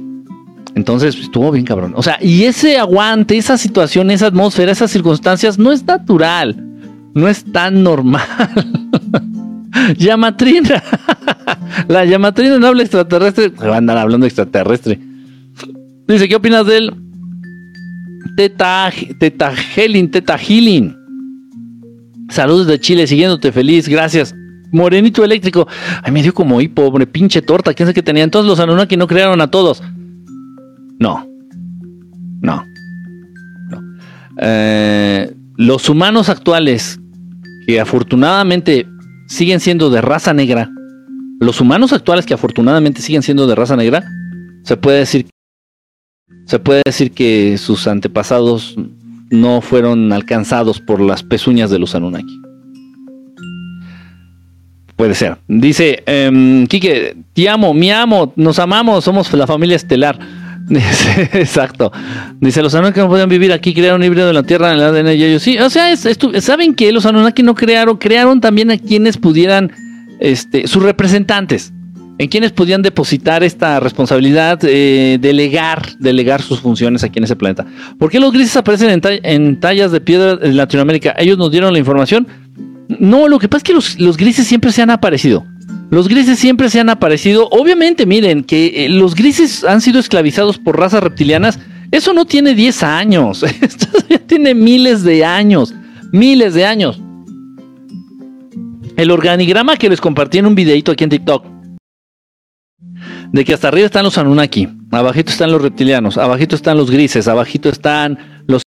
[0.76, 1.94] Entonces estuvo bien cabrón.
[1.96, 6.56] O sea, y ese aguante, esa situación, esa atmósfera, esas circunstancias no es natural.
[7.14, 8.24] No es tan normal.
[9.98, 10.84] Llamatrina.
[11.88, 13.52] La llamatrina no habla extraterrestre.
[13.58, 15.00] Se va a andar hablando extraterrestre.
[16.08, 16.94] Dice, ¿qué opinas de él?
[18.36, 20.96] Teta, teta Helin, Teta Healing.
[22.30, 24.34] Saludos de Chile, siguiéndote feliz, gracias.
[24.72, 25.68] Morenito eléctrico.
[26.02, 27.74] Ay, me dio como hipo, pobre pinche torta.
[27.76, 28.24] ¿Quién sabe qué tenía?
[28.24, 29.84] Entonces los Anunnaki no crearon a todos.
[31.00, 31.28] No.
[32.42, 32.64] No.
[34.42, 37.00] Eh, los humanos actuales,
[37.68, 38.88] que afortunadamente
[39.28, 40.70] siguen siendo de raza negra,
[41.40, 44.04] los humanos actuales que afortunadamente siguen siendo de raza negra,
[44.64, 45.28] se puede decir,
[46.46, 48.76] se puede decir que sus antepasados
[49.30, 52.40] no fueron alcanzados por las pezuñas de los Anunnaki.
[54.96, 55.38] Puede ser.
[55.48, 60.18] Dice, eh, Quique, te amo, mi amo, nos amamos, somos la familia estelar.
[61.34, 61.92] exacto.
[62.40, 64.84] Dice, los Anunnaki no podían vivir aquí, crearon un híbrido de la Tierra en el
[64.84, 65.58] ADN y ellos sí.
[65.58, 69.72] O sea, ¿saben que Los Anunnaki no crearon, crearon también a quienes pudieran,
[70.20, 71.74] este, sus representantes,
[72.18, 77.66] en quienes podían depositar esta responsabilidad, eh, delegar, delegar sus funciones aquí en ese planeta.
[77.98, 81.16] ¿Por qué los grises aparecen en, tallas de piedra en Latinoamérica?
[81.18, 82.28] ¿Ellos nos dieron la información?
[83.00, 85.46] No, lo que pasa es que los grises siempre se han aparecido.
[85.90, 87.48] Los grises siempre se han aparecido.
[87.50, 91.60] Obviamente, miren, que eh, los grises han sido esclavizados por razas reptilianas.
[91.92, 93.44] Eso no tiene 10 años.
[93.62, 95.74] Esto ya tiene miles de años.
[96.12, 97.00] Miles de años.
[98.98, 101.46] El organigrama que les compartí en un videito aquí en TikTok.
[103.32, 107.28] De que hasta arriba están los Anunnaki, abajito están los reptilianos, abajito están los grises,
[107.28, 108.63] abajito están los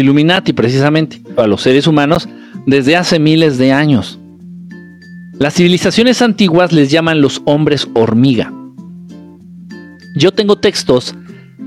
[0.00, 2.28] Illuminati precisamente, para los seres humanos
[2.66, 4.18] desde hace miles de años.
[5.38, 8.52] Las civilizaciones antiguas les llaman los hombres hormiga.
[10.16, 11.14] Yo tengo textos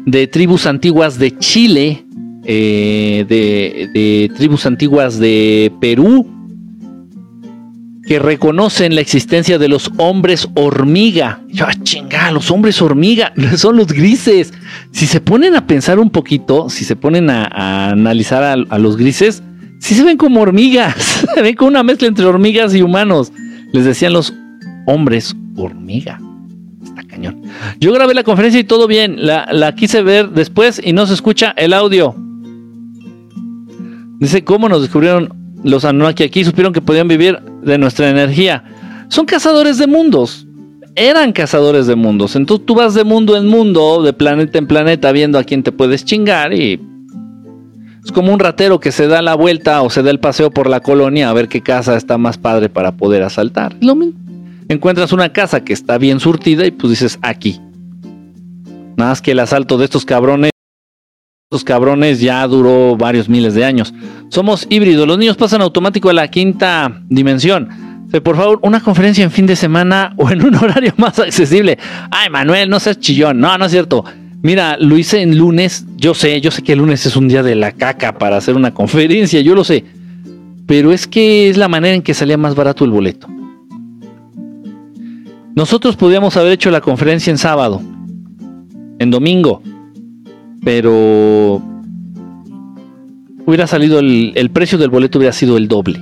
[0.06, 2.06] de tribus antiguas de Chile,
[2.46, 6.28] eh, de, tribus antiguas de Perú,
[8.10, 11.44] que reconocen la existencia de los hombres hormiga.
[11.48, 14.52] Yo, ah, chinga, los hombres hormiga son los grises.
[14.90, 19.44] Si se ponen a pensar un poquito, si se ponen a, analizar a, los grises,
[19.78, 23.32] sí se ven como hormigas, se ven como una mezcla entre hormigas y humanos.
[23.74, 24.34] Les decían los
[24.88, 26.20] hombres hormiga.
[26.84, 27.44] Está cañón.
[27.80, 29.18] Yo grabé la conferencia y todo bien.
[29.24, 32.16] La, quise ver después y no se escucha el audio.
[34.18, 36.44] Dice, ¿cómo nos descubrieron los Anunnaki aquí?
[36.44, 38.64] Supieron que podían vivir de nuestra energía.
[39.10, 40.48] Son cazadores de mundos.
[40.96, 42.36] Eran cazadores de mundos.
[42.36, 45.72] Entonces tú vas de mundo en mundo, de planeta en planeta, viendo a quién te
[45.72, 46.80] puedes chingar y
[48.04, 50.70] es como un ratero que se da la vuelta o se da el paseo por
[50.70, 53.76] la colonia a ver qué casa está más padre para poder asaltar.
[53.82, 54.20] lo mismo.
[54.68, 57.60] Encuentras una casa que está bien surtida y pues dices aquí.
[58.96, 60.52] Nada más que el asalto de estos cabrones
[61.64, 63.92] cabrones ya duró varios miles de años.
[64.30, 67.70] Somos híbridos, los niños pasan automático a la quinta dimensión.
[68.24, 71.80] Por favor, una conferencia en fin de semana o en un horario más accesible.
[72.12, 73.40] Ay, Manuel, no seas chillón.
[73.40, 74.06] No, no es cierto.
[74.44, 75.88] Mira, lo hice en lunes.
[75.98, 78.56] Yo sé, yo sé que el lunes es un día de la caca para hacer
[78.56, 79.86] una conferencia, yo lo sé.
[80.68, 83.28] Pero es que es la manera en que salía más barato el boleto.
[85.56, 87.82] Nosotros podíamos haber hecho la conferencia en sábado,
[89.00, 89.64] en domingo,
[90.64, 91.62] pero
[93.46, 96.00] hubiera salido el, el precio del boleto hubiera sido el doble.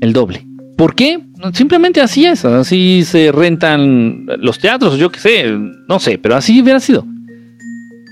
[0.00, 0.46] El doble.
[0.76, 1.20] ¿Por qué?
[1.52, 5.58] Simplemente así es, así se rentan los teatros, yo qué sé,
[5.88, 7.06] no sé, pero así hubiera sido.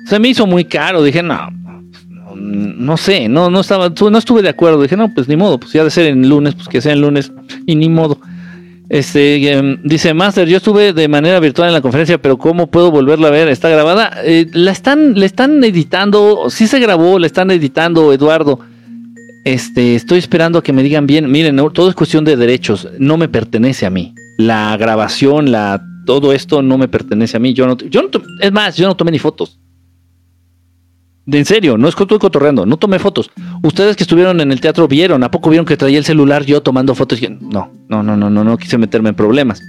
[0.07, 1.51] Se me hizo muy caro, dije, no,
[2.35, 5.73] no, sé, no, no estaba, no estuve de acuerdo, dije, no, pues ni modo, pues
[5.73, 7.33] ya de ser en lunes, pues que sea en lunes,
[7.67, 8.19] y ni modo.
[8.93, 12.91] Este, em, dice Master, yo estuve de manera virtual en la conferencia, pero ¿cómo puedo
[12.91, 13.49] volverla a ver?
[13.49, 14.11] ¿Está grabada?
[14.23, 18.61] Eh, la están, le están editando, sí se grabó, la están editando, Eduardo.
[19.47, 23.17] Este, estoy esperando a que me digan bien, miren, todo es cuestión de derechos, no
[23.17, 24.15] me pertenece a mí.
[24.37, 27.55] La grabación, la todo esto no me pertenece a mí.
[27.55, 28.09] Yo no, yo no,
[28.41, 29.59] es más, yo no tomé ni fotos.
[31.25, 33.31] De en serio, no estoy cotorreando, no tomé fotos.
[33.63, 36.63] Ustedes que estuvieron en el teatro vieron, ¿a poco vieron que traía el celular yo
[36.63, 37.21] tomando fotos?
[37.41, 39.63] No, no, no, no, no, no quise meterme en problemas.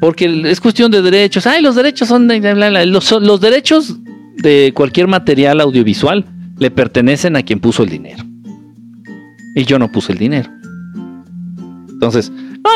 [0.00, 1.46] Porque es cuestión de derechos.
[1.46, 2.40] Ay, los derechos son de,
[2.86, 3.96] los, derechos
[4.36, 6.24] de cualquier material audiovisual
[6.58, 8.24] le pertenecen a quien puso el dinero
[9.54, 10.50] y yo no puse el dinero.
[11.88, 12.32] Entonces,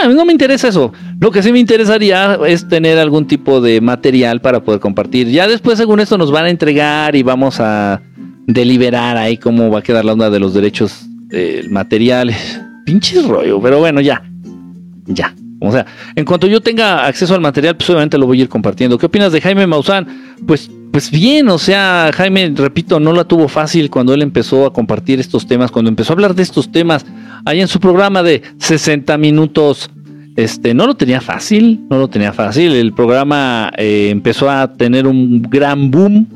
[0.09, 0.93] no, me interesa eso.
[1.21, 5.29] Lo que sí me interesaría es tener algún tipo de material para poder compartir.
[5.29, 8.03] Ya después, según esto, nos van a entregar y vamos a
[8.47, 12.33] deliberar ahí cómo va a quedar la onda de los derechos del material.
[12.87, 14.23] Pinches rollo, pero bueno, ya.
[15.07, 15.35] Ya.
[15.61, 15.87] O sea,
[16.17, 18.99] en cuanto yo tenga acceso al material, pues obviamente lo voy a ir compartiendo.
[18.99, 20.07] ¿Qué opinas de Jaime Maussan?
[20.47, 24.75] Pues pues bien, o sea, Jaime, repito, no la tuvo fácil cuando él empezó a
[24.75, 27.07] compartir estos temas, cuando empezó a hablar de estos temas,
[27.47, 29.91] ahí en su programa de 60 minutos,
[30.37, 35.07] este, no lo tenía fácil, no lo tenía fácil, el programa eh, empezó a tener
[35.07, 36.29] un gran boom,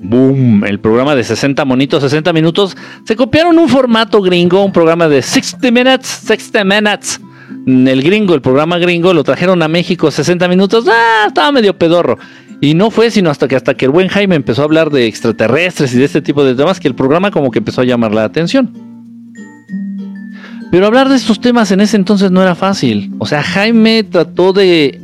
[0.00, 5.08] boom, el programa de 60 monitos, 60 minutos, se copiaron un formato gringo, un programa
[5.08, 7.20] de 60 minutes, 60 minutes,
[7.66, 12.18] el gringo, el programa gringo, lo trajeron a México 60 minutos, ah, estaba medio pedorro.
[12.60, 15.06] Y no fue sino hasta que hasta que el buen Jaime empezó a hablar de
[15.06, 18.12] extraterrestres y de este tipo de temas que el programa como que empezó a llamar
[18.12, 18.72] la atención.
[20.70, 23.12] Pero hablar de estos temas en ese entonces no era fácil.
[23.18, 25.00] O sea, Jaime trató de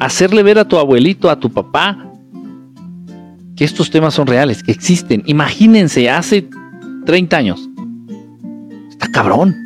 [0.00, 2.11] hacerle ver a tu abuelito, a tu papá,
[3.56, 5.22] que estos temas son reales, que existen.
[5.26, 6.48] Imagínense, hace
[7.04, 7.68] 30 años.
[8.90, 9.56] Está cabrón.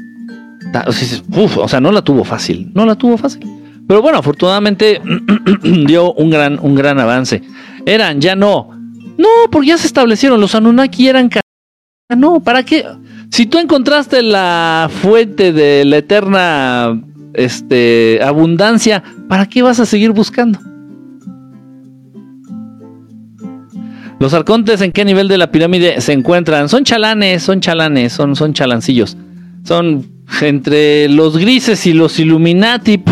[0.84, 2.70] o sea, no la tuvo fácil.
[2.74, 3.46] No la tuvo fácil.
[3.86, 5.00] Pero bueno, afortunadamente
[5.86, 7.42] dio un gran, un gran avance.
[7.84, 8.70] Eran, ya no.
[9.16, 10.40] No, porque ya se establecieron.
[10.40, 11.30] Los Anunnaki eran.
[12.16, 12.84] No, ¿para qué?
[13.30, 17.00] Si tú encontraste la fuente de la eterna
[17.34, 20.58] este, abundancia, ¿para qué vas a seguir buscando?
[24.18, 26.68] Los arcontes en qué nivel de la pirámide se encuentran?
[26.68, 29.16] Son chalanes, son chalanes, son, son chalancillos.
[29.64, 30.06] Son
[30.40, 33.02] entre los grises y los Illuminati.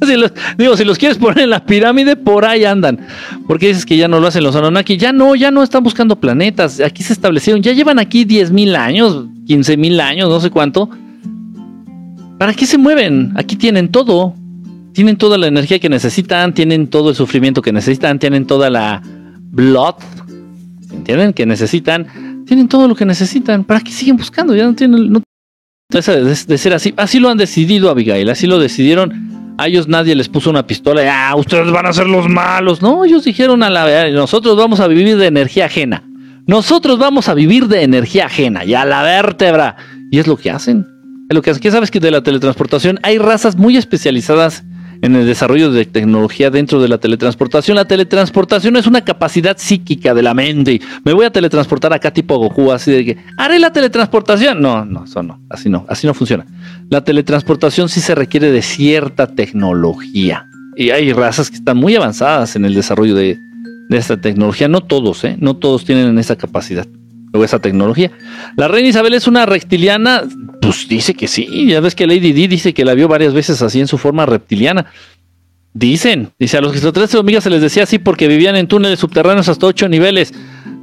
[0.58, 3.06] digo, si los quieres poner en la pirámide, por ahí andan.
[3.46, 4.96] Porque dices que ya no lo hacen los Anunnaki.
[4.96, 6.80] Ya no, ya no están buscando planetas.
[6.80, 7.62] Aquí se establecieron.
[7.62, 10.88] Ya llevan aquí 10 mil años, 15 mil años, no sé cuánto.
[12.38, 13.32] ¿Para qué se mueven?
[13.36, 14.34] Aquí tienen todo.
[14.94, 19.02] Tienen toda la energía que necesitan, tienen todo el sufrimiento que necesitan, tienen toda la
[19.50, 19.94] blood,
[21.10, 21.32] ¿entienden?
[21.32, 23.64] Que necesitan, tienen todo lo que necesitan.
[23.64, 24.54] ¿Para qué siguen buscando?
[24.54, 25.22] Ya no tienen,
[25.90, 26.94] de, ser así.
[26.96, 28.28] Así lo han decidido, Abigail.
[28.30, 29.54] Así lo decidieron.
[29.58, 31.02] A ellos nadie les puso una pistola.
[31.30, 32.80] ah, ustedes van a ser los malos.
[32.80, 36.04] No, ellos dijeron a la nosotros vamos a vivir de energía ajena.
[36.46, 39.76] Nosotros vamos a vivir de energía ajena y a la vértebra.
[40.10, 40.86] Y es lo que hacen.
[41.28, 41.62] Es lo que hacen.
[41.62, 44.64] ¿Qué sabes que de la teletransportación hay razas muy especializadas
[45.02, 47.76] en el desarrollo de tecnología dentro de la teletransportación.
[47.76, 50.80] La teletransportación es una capacidad psíquica de la mente.
[51.04, 54.60] Me voy a teletransportar acá tipo Goku, así de que haré la teletransportación.
[54.60, 56.46] No, no, eso no, así no, así no funciona.
[56.88, 60.46] La teletransportación sí se requiere de cierta tecnología.
[60.76, 63.38] Y hay razas que están muy avanzadas en el desarrollo de,
[63.88, 64.68] de esta tecnología.
[64.68, 65.36] No todos, ¿eh?
[65.40, 66.86] No todos tienen esa capacidad
[67.32, 68.10] o esa tecnología.
[68.56, 70.22] La reina Isabel es una reptiliana,
[70.60, 73.62] pues dice que sí, ya ves que Lady Di dice que la vio varias veces
[73.62, 74.86] así en su forma reptiliana.
[75.72, 79.48] Dicen, dice a los extraterrestres hormigas se les decía así porque vivían en túneles subterráneos
[79.48, 80.34] hasta ocho niveles.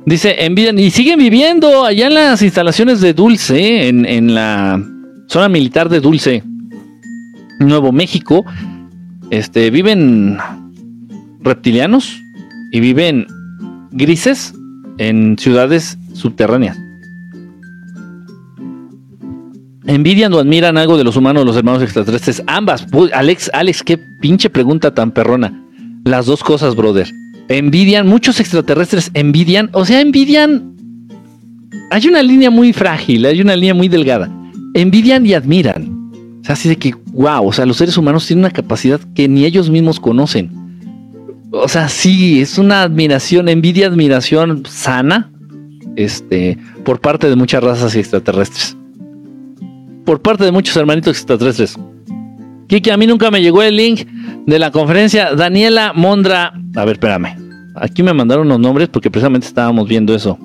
[0.06, 4.82] Dice, envidian y siguen viviendo allá en las instalaciones de Dulce, en, en la
[5.28, 6.44] zona militar de Dulce,
[7.60, 8.46] Nuevo México.
[9.30, 10.38] Este, viven
[11.42, 12.22] reptilianos
[12.72, 13.28] y viven
[13.92, 14.54] grises
[14.98, 16.78] en ciudades subterráneas.
[19.88, 22.44] ¿Envidian o admiran algo de los humanos los hermanos extraterrestres?
[22.46, 22.86] Ambas.
[23.14, 25.64] Alex, Alex, qué pinche pregunta tan perrona.
[26.04, 27.10] Las dos cosas, brother.
[27.48, 30.76] Envidian, muchos extraterrestres envidian, o sea, envidian.
[31.90, 34.30] Hay una línea muy frágil, hay una línea muy delgada.
[34.74, 36.12] Envidian y admiran.
[36.42, 39.30] O sea, así de que, wow, o sea, los seres humanos tienen una capacidad que
[39.30, 40.52] ni ellos mismos conocen.
[41.52, 45.32] O sea, sí, es una admiración, envidia, admiración sana,
[45.98, 48.78] este, por parte de muchas razas extraterrestres
[50.08, 51.78] por parte de muchos hermanitos extraterrestres.
[52.68, 54.08] Kiki, a mí nunca me llegó el link
[54.46, 55.36] de la conferencia.
[55.36, 56.54] Daniela Mondra.
[56.78, 57.36] A ver, espérame.
[57.76, 60.40] Aquí me mandaron los nombres porque precisamente estábamos viendo eso.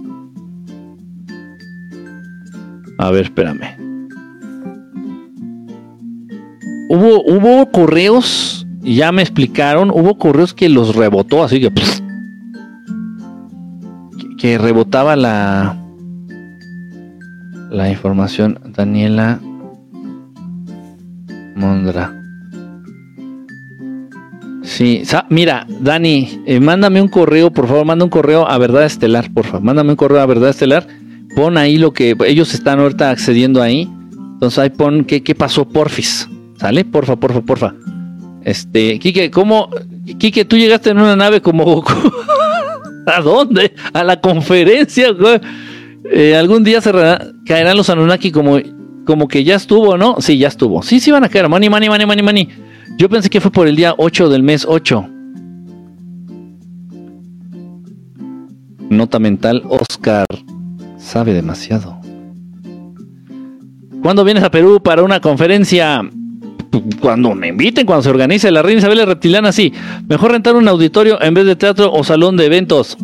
[2.99, 3.77] A ver, espérame.
[6.89, 11.71] Hubo, hubo correos, ya me explicaron, hubo correos que los rebotó, así que...
[14.43, 15.79] que rebotaba la...
[17.71, 18.59] La información.
[18.77, 19.39] Daniela
[21.55, 22.13] Mondra.
[24.65, 29.33] Sí, mira, Dani, eh, mándame un correo, por favor, manda un correo a Verdad Estelar,
[29.33, 30.89] por favor, mándame un correo a Verdad Estelar,
[31.37, 33.89] pon ahí lo que ellos están ahorita accediendo ahí,
[34.35, 36.85] entonces ahí pon qué, qué pasó, porfis, ¿sale?
[36.85, 37.75] Porfa, porfa, porfa.
[38.45, 39.69] Este, Kike, ¿cómo,
[40.19, 41.85] Kike, tú llegaste en una nave como,
[43.07, 43.75] ¿a dónde?
[43.93, 45.15] A la conferencia,
[46.11, 46.81] eh, algún día
[47.47, 48.59] caerán los Anunnaki como
[49.05, 50.17] como que ya estuvo, ¿no?
[50.21, 50.83] Sí, ya estuvo.
[50.83, 51.49] Sí, sí van a caer.
[51.49, 52.49] Money, money, money, money, money.
[52.99, 55.09] Yo pensé que fue por el día 8 del mes 8.
[58.91, 60.27] Nota mental, Oscar
[60.99, 61.99] sabe demasiado.
[64.03, 66.03] ¿Cuándo vienes a Perú para una conferencia?
[67.01, 69.73] Cuando me inviten, cuando se organice la Reina Isabel Reptiliana, sí.
[70.09, 72.97] Mejor rentar un auditorio en vez de teatro o salón de eventos.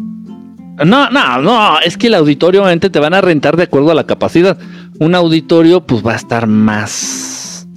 [0.84, 3.94] No, no, no, es que el auditorio obviamente te van a rentar de acuerdo a
[3.94, 4.56] la capacidad
[4.98, 7.68] un auditorio pues va a estar más...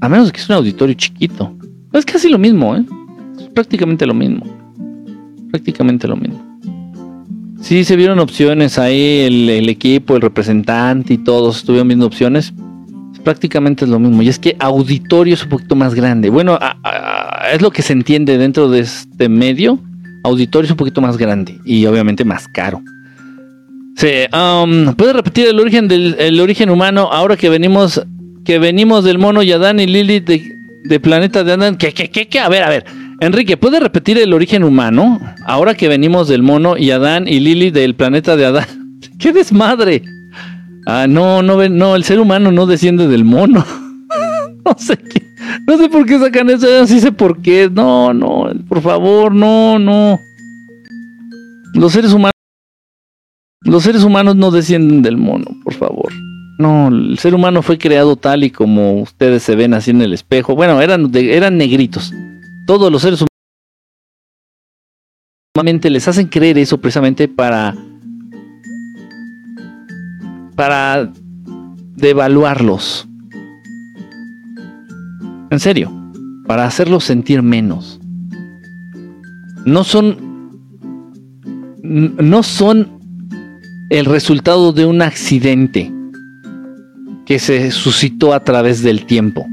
[0.00, 1.52] A menos que es un auditorio chiquito.
[1.92, 2.84] Es casi lo mismo, ¿eh?
[3.38, 4.44] Es prácticamente lo mismo.
[5.50, 6.60] Prácticamente lo mismo.
[7.60, 12.52] Sí, se vieron opciones ahí, el, equipo, el representante y todos estuvieron viendo opciones.
[13.26, 14.22] Prácticamente es lo mismo.
[14.22, 16.30] Y es que auditorio es un poquito más grande.
[16.30, 16.56] Bueno,
[17.52, 19.80] es lo que se entiende dentro de este medio.
[20.22, 22.80] Auditorio es un poquito más grande y obviamente más caro.
[23.96, 28.00] Sí, um, ¿puede repetir el origen del origen humano ahora que venimos
[28.44, 31.76] que venimos del mono y Adán y Lili de, planeta de Adán?
[31.78, 32.38] ¿Qué, qué, qué, qué?
[32.38, 32.84] A ver, a ver.
[33.18, 37.72] Enrique, ¿puede repetir el origen humano ahora que venimos del mono y Adán y Lili
[37.72, 39.00] del planeta de Adán?
[39.18, 40.02] ¡Qué desmadre!
[40.86, 43.64] Ah, no, no, no, el ser humano no desciende del mono.
[44.64, 45.22] no sé qué,
[45.66, 47.68] no sé por qué sacan eso, sí sé por qué.
[47.70, 50.18] No, no, por favor, no, no.
[51.74, 52.32] Los seres humanos
[53.66, 56.12] los seres humanos no descienden del mono, por favor.
[56.58, 60.12] No, el ser humano fue creado tal y como ustedes se ven así en el
[60.12, 60.54] espejo.
[60.54, 62.12] Bueno, eran, eran negritos.
[62.64, 63.30] Todos los seres humanos
[65.82, 67.74] les hacen creer eso precisamente para
[70.56, 71.12] para
[71.96, 73.06] devaluarlos.
[75.50, 75.92] En serio,
[76.46, 78.00] para hacerlos sentir menos.
[79.64, 80.24] No son
[81.82, 82.98] no son
[83.90, 85.92] el resultado de un accidente
[87.24, 89.46] que se suscitó a través del tiempo.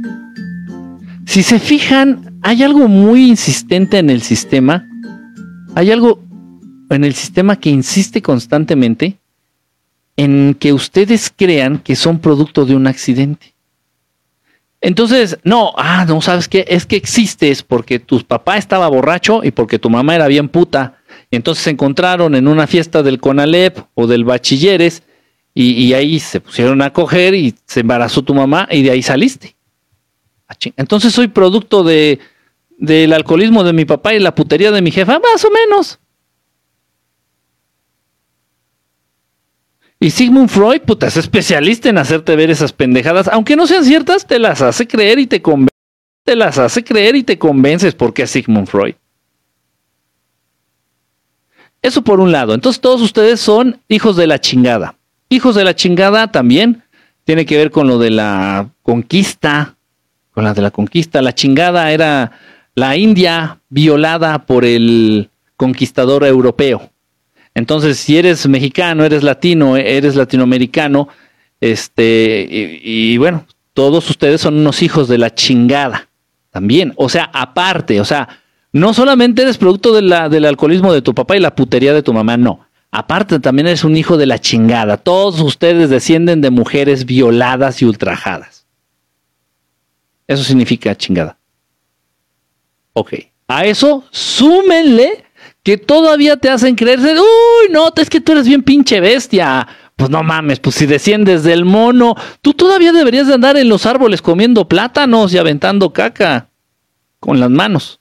[1.26, 4.88] Si se fijan, hay algo muy insistente en el sistema.
[5.76, 6.24] Hay algo
[6.90, 9.20] en el sistema que insiste constantemente
[10.18, 13.54] en que ustedes crean que son producto de un accidente.
[14.82, 19.52] Entonces, no, ah, no sabes qué, es que existes porque tu papá estaba borracho y
[19.52, 20.98] porque tu mamá era bien puta
[21.32, 25.04] entonces se encontraron en una fiesta del CONALEP o del Bachilleres
[25.56, 29.56] y, ahí se pusieron a coger y se embarazó tu mamá y de ahí saliste.
[30.48, 32.20] Ah, entonces soy producto de,
[32.78, 36.00] del alcoholismo de mi papá y la putería de mi jefa, más o menos.
[40.04, 44.28] Y Sigmund Freud, puta, es especialista en hacerte ver esas pendejadas, aunque no sean ciertas,
[44.28, 45.70] te las hace creer y te convence.
[46.26, 48.96] Te las hace creer y te convences porque es Sigmund Freud.
[51.82, 52.54] Eso por un lado.
[52.54, 54.98] Entonces todos ustedes son hijos de la chingada.
[55.30, 56.84] Hijos de la chingada también
[57.24, 59.78] tiene que ver con lo de la conquista,
[60.32, 61.22] con la de la conquista.
[61.22, 62.34] La chingada era
[62.76, 66.93] la India violada por el conquistador europeo.
[67.56, 71.08] Entonces, si eres mexicano, eres latino, eres latinoamericano,
[71.62, 76.10] este, y, bueno, todos ustedes son unos hijos de la chingada
[76.50, 76.94] también.
[76.98, 78.28] O sea, aparte, o sea,
[78.72, 82.38] no solamente eres producto del alcoholismo de tu papá y la putería de tu mamá,
[82.38, 82.68] no.
[82.92, 84.98] Aparte, también eres un hijo de la chingada.
[84.98, 88.68] Todos ustedes descienden de mujeres violadas y ultrajadas.
[90.28, 91.38] Eso significa chingada.
[92.94, 93.14] Ok.
[93.48, 95.26] A eso súmenle
[95.64, 99.68] que todavía te hacen creerse, uy, no, es que tú eres bien pinche bestia.
[99.96, 103.86] Pues no mames, pues si desciendes del mono, tú todavía deberías de andar en los
[103.86, 106.50] árboles comiendo plátanos y aventando caca
[107.20, 108.00] con las manos.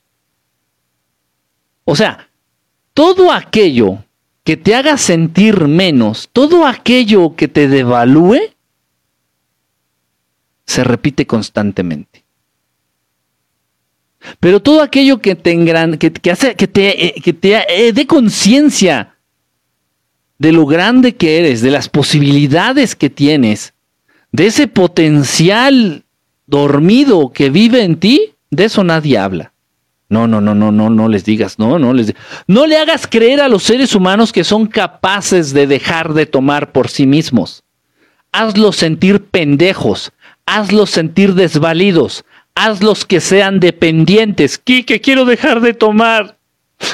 [1.85, 2.29] O sea,
[2.95, 4.05] todo aquello
[4.43, 8.39] que te haga sentir menos, todo aquello que te devalúe,
[10.67, 12.22] se repite constantemente.
[14.41, 19.17] Pero todo aquello que te, que, hace, que te, eh, que te eh, dé conciencia
[20.39, 23.75] de lo grande que eres, de las posibilidades que tienes,
[24.33, 26.05] de ese potencial
[26.47, 29.53] dormido que vive en ti, de eso nadie habla.
[30.09, 32.15] No, no, no, no, no, no les digas, no, no les
[32.47, 36.73] No le hagas creer a los seres humanos que son capaces de dejar de tomar
[36.73, 37.63] por sí mismos.
[38.31, 40.13] Hazlos sentir pendejos,
[40.45, 42.25] hazlos sentir desvalidos,
[42.55, 44.59] hazlos que sean dependientes.
[44.59, 46.39] que quiero dejar de tomar.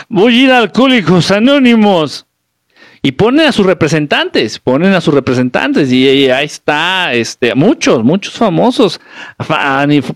[0.09, 2.28] Voy a ir a Alcohólicos Anónimos
[3.03, 8.35] y ponen a sus representantes, ponen a sus representantes y, ahí está, este, muchos, muchos
[8.35, 9.01] famosos,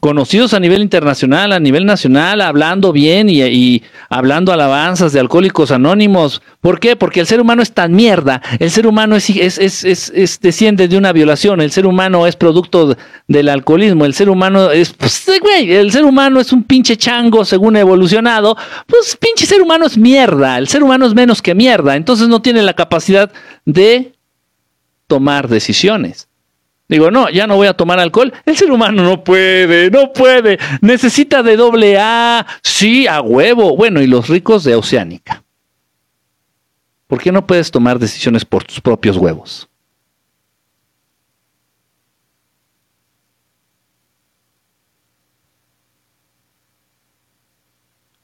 [0.00, 6.42] conocidos a nivel internacional, a nivel nacional, hablando bien y, hablando alabanzas de alcohólicos anónimos.
[6.60, 6.96] ¿Por qué?
[6.96, 10.88] Porque el ser humano es tan mierda, el ser humano es, es, es, es desciende
[10.88, 12.96] de una violación, el ser humano es producto
[13.28, 17.44] del alcoholismo, el ser humano es, pues, güey, el ser humano es un pinche chango
[17.44, 18.56] según evolucionado,
[18.86, 22.42] pues pinche ser humano es mierda, el ser humano es menos que mierda, entonces no
[22.42, 23.32] tiene la capacidad
[23.64, 24.14] de
[25.06, 26.28] tomar decisiones.
[26.88, 28.32] Digo, no, ya no voy a tomar alcohol.
[28.44, 30.58] El ser humano no puede, no puede.
[30.82, 32.46] Necesita de doble A.
[32.62, 33.76] Sí, a huevo.
[33.76, 35.42] Bueno, y los ricos de Oceánica.
[37.06, 39.68] ¿Por qué no puedes tomar decisiones por tus propios huevos?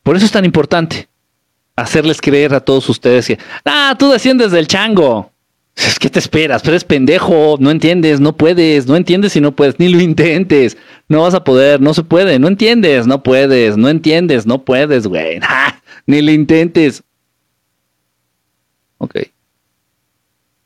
[0.03, 1.09] Por eso es tan importante
[1.79, 5.31] hacerles creer a todos ustedes que, ah, tú desciendes del chango.
[5.77, 9.55] Es que te esperas, pero eres pendejo, no entiendes, no puedes, no entiendes y no
[9.55, 10.77] puedes, ni lo intentes,
[11.09, 15.07] no vas a poder, no se puede, no entiendes, no puedes, no entiendes, no puedes,
[15.07, 15.39] güey,
[16.07, 17.05] ni lo intentes.
[18.99, 19.19] Ok.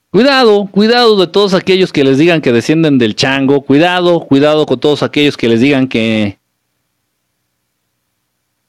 [0.09, 4.81] Cuidado, cuidado de todos aquellos que les digan que descienden del chango, cuidado, cuidado con
[4.81, 6.39] todos aquellos que les digan que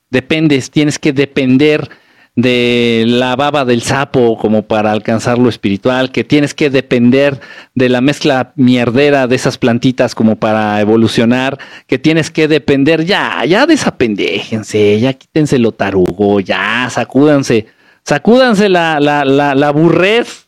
[0.10, 1.90] dependes, tienes que depender
[2.36, 7.40] de la baba del sapo como para alcanzar lo espiritual, que tienes que depender
[7.76, 13.46] de la mezcla mierdera de esas plantitas como para evolucionar, que tienes que depender, ya,
[13.46, 17.68] ya desapendéjense, ya quítense lo tarugo, ya, sacúdanse,
[18.04, 20.48] sacúdanse la, la, la, la burrez.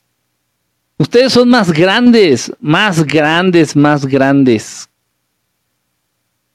[0.98, 4.90] Ustedes son más grandes, más grandes, más grandes,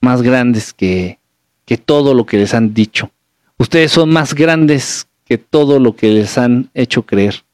[0.01, 1.21] más grandes que,
[1.67, 3.13] que todo lo que les han dicho.
[3.59, 7.45] Ustedes son más grandes que todo lo que les han hecho creer.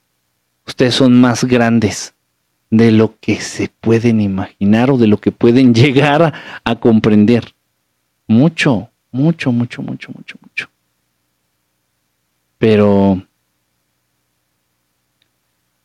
[0.66, 2.14] Ustedes son más grandes
[2.70, 6.33] de lo que se pueden imaginar o de lo que pueden llegar
[6.64, 7.53] a, comprender.
[8.27, 10.70] Mucho, mucho, mucho, mucho, mucho, mucho.
[12.57, 13.22] Pero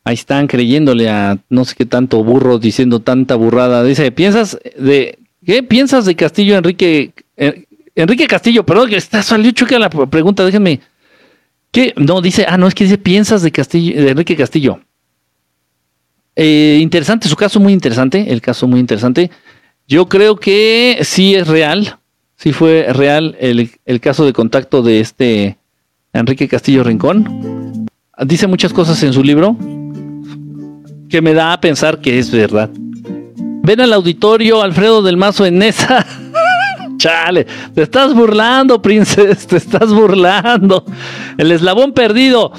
[0.02, 3.84] ahí están creyéndole a no sé qué tanto burro diciendo tanta burrada.
[3.84, 8.64] Dice, ¿piensas de qué piensas de Castillo Enrique eh, Enrique Castillo?
[8.64, 10.80] Perdón, que está salió que la pregunta, déjenme
[11.72, 11.94] ¿Qué?
[11.96, 14.80] No, dice, ah, no, es que dice, piensas de, Castillo, de Enrique Castillo.
[16.36, 19.30] Eh, interesante, su caso muy interesante, el caso muy interesante.
[19.88, 21.98] Yo creo que sí es real,
[22.36, 25.58] sí fue real el, el caso de contacto de este
[26.12, 27.88] Enrique Castillo Rincón.
[28.26, 29.56] Dice muchas cosas en su libro
[31.08, 32.70] que me da a pensar que es verdad.
[33.64, 36.06] Ven al auditorio Alfredo del Mazo en esa.
[37.02, 40.84] Chale, te estás burlando, princesa, te estás burlando.
[41.36, 42.52] El eslabón perdido.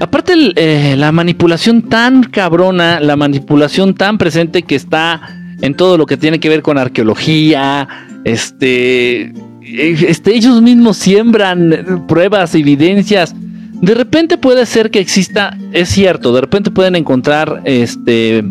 [0.00, 5.20] Aparte, eh, la manipulación tan cabrona, la manipulación tan presente que está
[5.62, 7.86] en todo lo que tiene que ver con arqueología,
[8.24, 9.32] este,
[9.62, 13.32] este ellos mismos siembran pruebas, evidencias.
[13.80, 18.42] De repente puede ser que exista, es cierto, de repente pueden encontrar este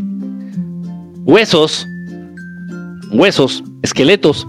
[1.26, 1.86] huesos,
[3.12, 4.48] huesos, esqueletos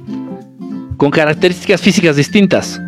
[0.97, 2.81] con características físicas distintas.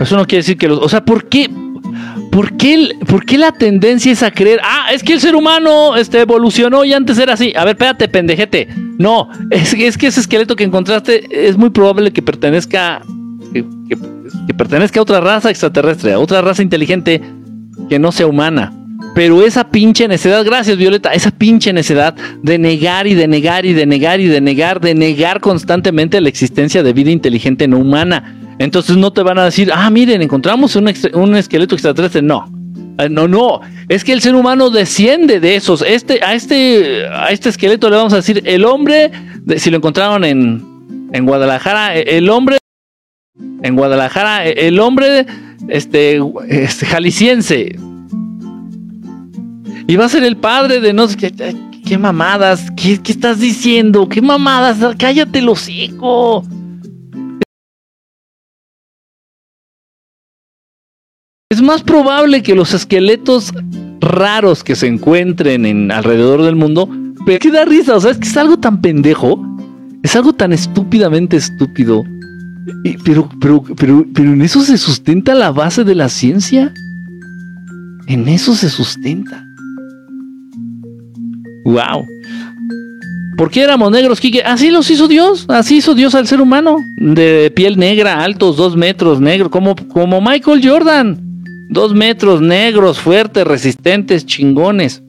[0.00, 0.78] Eso no quiere decir que los...
[0.80, 1.48] O sea, ¿por qué?
[2.30, 5.94] ¿Por qué, ¿Por qué la tendencia es a creer, ah, es que el ser humano
[5.94, 7.52] este, evolucionó y antes era así?
[7.56, 8.68] A ver, espérate, pendejete.
[8.98, 13.02] No, es, es que ese esqueleto que encontraste es muy probable que pertenezca,
[13.52, 17.20] que pertenezca a otra raza extraterrestre, a otra raza inteligente
[17.88, 18.72] que no sea humana.
[19.14, 23.72] Pero esa pinche necedad, gracias Violeta, esa pinche necedad de negar y de negar y
[23.72, 28.56] de negar y de negar, de negar constantemente la existencia de vida inteligente no humana.
[28.58, 30.88] Entonces no te van a decir, ah, miren, encontramos un,
[31.36, 32.22] esqueleto extraterrestre.
[32.22, 32.50] No,
[32.98, 33.60] ah, no, no.
[33.88, 35.82] Es que el ser humano desciende de esos.
[35.82, 39.10] Este, a, este, a este esqueleto le vamos a decir, el hombre,
[39.56, 40.64] si lo encontraron en,
[41.12, 42.58] en Guadalajara, e, el hombre,
[43.62, 45.26] en Guadalajara, e, el hombre,
[45.68, 47.76] este, este jalisciense
[49.86, 51.32] y va a ser el padre de no sé qué.
[51.84, 52.70] ¿Qué mamadas?
[52.76, 54.08] ¿Qué, estás diciendo?
[54.08, 54.78] ¿Qué mamadas?
[54.96, 56.42] Cállate el hocico.
[61.50, 63.52] Es más probable que los esqueletos
[64.00, 66.88] raros que se encuentren en alrededor del mundo,
[67.26, 69.38] pero que da risa, o sea, es que es algo tan pendejo,
[70.02, 72.02] es algo tan estúpidamente estúpido.
[73.04, 76.72] pero, pero, pero, pero en eso se sustenta la base de la ciencia.
[78.06, 79.44] En eso se sustenta.
[81.64, 82.06] Wow.
[83.36, 84.42] ¿Por qué éramos negros, Kike?
[84.42, 88.76] Así los hizo Dios, así hizo Dios al ser humano, de piel negra, altos, dos
[88.76, 91.18] metros, negro, como, como Michael Jordan,
[91.68, 95.02] dos metros, negros, fuertes, resistentes, chingones,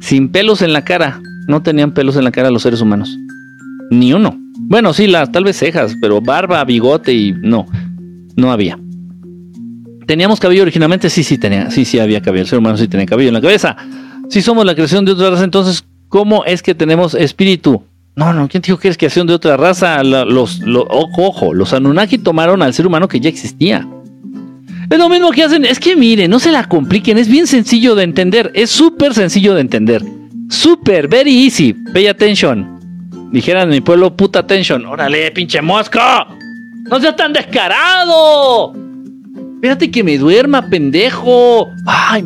[0.00, 3.18] sin pelos en la cara, no tenían pelos en la cara los seres humanos,
[3.90, 4.38] ni uno.
[4.56, 7.66] Bueno, sí, las, tal vez cejas, pero barba, bigote y no,
[8.36, 8.78] no había.
[10.06, 11.10] ¿Teníamos cabello originalmente?
[11.10, 13.40] Sí, sí, tenía, sí, sí había cabello, el ser humano sí tenía cabello en la
[13.40, 13.76] cabeza.
[14.28, 17.84] Si somos la creación de otra raza, entonces, ¿cómo es que tenemos espíritu?
[18.16, 20.02] No, no, ¿quién dijo que es creación de otra raza?
[20.02, 23.86] los, ojo, ojo, los Anunnaki tomaron al ser humano que ya existía.
[24.90, 27.94] Es lo mismo que hacen, es que miren, no se la compliquen, es bien sencillo
[27.94, 30.02] de entender, es súper sencillo de entender.
[30.48, 32.78] Súper, very easy, pay attention.
[33.32, 34.86] Dijeran en mi pueblo, puta attention.
[34.86, 35.98] Órale, pinche mosco.
[36.88, 38.83] No seas tan descarado.
[39.54, 41.68] Espérate que me duerma, pendejo.
[41.86, 42.24] Ay,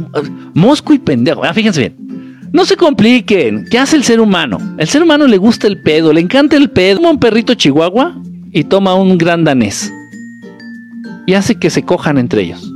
[0.55, 1.45] mosco y pendejo.
[1.45, 2.09] Ah, fíjense bien.
[2.53, 3.67] No se compliquen.
[3.71, 4.59] ¿Qué hace el ser humano?
[4.79, 6.97] El ser humano le gusta el pedo, le encanta el pedo.
[6.97, 8.17] Toma un perrito chihuahua
[8.53, 9.93] y toma un gran danés.
[11.27, 12.73] Y hace que se cojan entre ellos.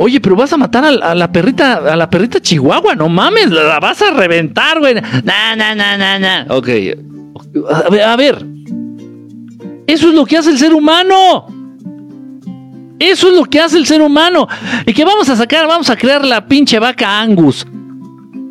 [0.00, 3.80] Oye, pero vas a matar a, la perrita, a la perrita chihuahua, no mames, la,
[3.80, 4.94] vas a reventar, güey.
[4.94, 6.46] Na, na, na, na, na.
[6.50, 6.68] Ok.
[8.04, 8.46] a ver.
[9.88, 11.46] Eso es lo que hace el ser humano.
[12.98, 14.48] Eso es lo que hace el ser humano.
[14.86, 15.66] ¿Y que vamos a sacar?
[15.66, 17.66] Vamos a crear la pinche vaca Angus.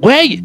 [0.02, 0.44] Güey,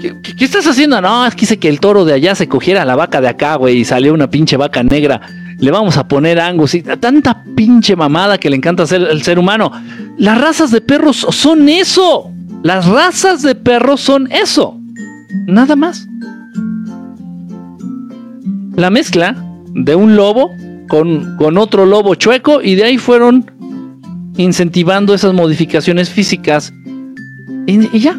[0.00, 1.00] ¿qué, estás haciendo?
[1.00, 3.56] No, es que quise que el toro de allá se cogiera la vaca de acá,
[3.56, 5.20] güey, y salió una pinche vaca negra.
[5.58, 6.74] Le vamos a poner Angus.
[6.74, 9.70] Y tanta pinche mamada que le encanta hacer el ser humano.
[10.18, 12.30] Las razas de perros son eso.
[12.62, 14.78] Las razas de perros son eso.
[15.46, 16.06] Nada más.
[18.74, 19.36] La mezcla
[19.74, 20.50] de un lobo
[20.92, 23.50] con, otro lobo chueco y de ahí fueron
[24.36, 26.70] incentivando esas modificaciones físicas
[27.66, 28.14] y, ya,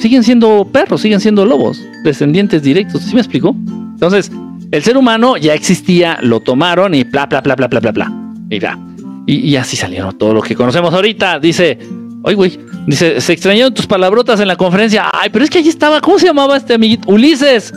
[0.00, 3.54] siguen siendo perros, siguen siendo lobos, descendientes directos, ¿sí me explico?
[3.92, 4.32] Entonces,
[4.72, 8.12] el ser humano ya existía, lo tomaron y bla, bla, bla, bla, bla, bla, bla.
[8.50, 9.50] Y.
[9.50, 11.38] Y, así salieron todo lo que conocemos ahorita.
[11.38, 11.78] Dice,
[12.22, 12.58] oye, güey,
[12.88, 15.08] dice, se extrañaron tus palabrotas en la conferencia.
[15.12, 17.08] Ay, pero es que allí estaba, ¿cómo se llamaba este amiguito?
[17.08, 17.72] Ulises.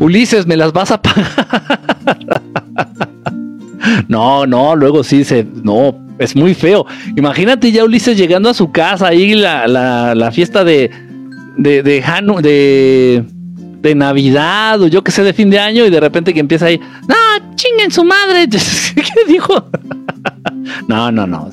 [0.00, 1.26] Ulises, me las vas a pagar.
[4.08, 5.46] No, no, luego sí se.
[5.62, 6.86] No, es muy feo.
[7.16, 10.90] Imagínate ya Ulises llegando a su casa, ahí la, la, fiesta de.
[11.56, 11.82] de.
[11.82, 13.24] de
[13.86, 16.66] de Navidad o yo que sé de fin de año y de repente que empieza
[16.66, 18.48] ahí, no, chinguen su madre.
[18.94, 19.68] ¿Qué dijo?
[20.88, 21.50] no, no, no.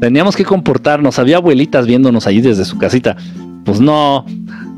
[0.00, 1.18] Teníamos que comportarnos.
[1.18, 3.16] Había abuelitas viéndonos allí desde su casita.
[3.64, 4.24] Pues no.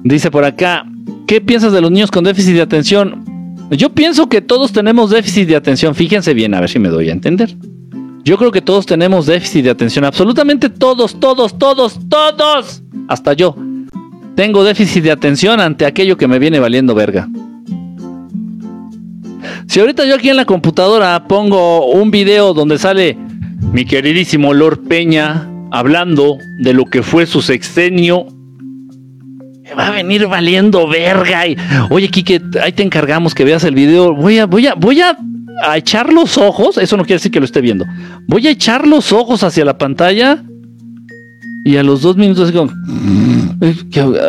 [0.04, 0.86] Dice por acá,
[1.26, 3.24] ¿qué piensas de los niños con déficit de atención?
[3.70, 5.94] Yo pienso que todos tenemos déficit de atención.
[5.94, 7.56] Fíjense bien, a ver si me doy a entender.
[8.24, 10.04] Yo creo que todos tenemos déficit de atención.
[10.04, 12.82] Absolutamente todos, todos, todos, todos.
[13.08, 13.56] Hasta yo.
[14.36, 17.28] Tengo déficit de atención ante aquello que me viene valiendo verga.
[19.66, 23.16] Si ahorita yo aquí en la computadora pongo un video donde sale
[23.72, 28.26] mi queridísimo Lord Peña hablando de lo que fue su sexenio
[29.74, 31.46] va a venir valiendo verga.
[31.46, 31.56] Y,
[31.90, 34.14] Oye, Kike, ahí te encargamos que veas el video.
[34.14, 35.16] Voy a, voy a, voy a,
[35.74, 36.78] echar los ojos.
[36.78, 37.86] Eso no quiere decir que lo esté viendo.
[38.26, 40.42] Voy a echar los ojos hacia la pantalla.
[41.64, 42.70] Y a los dos minutos como...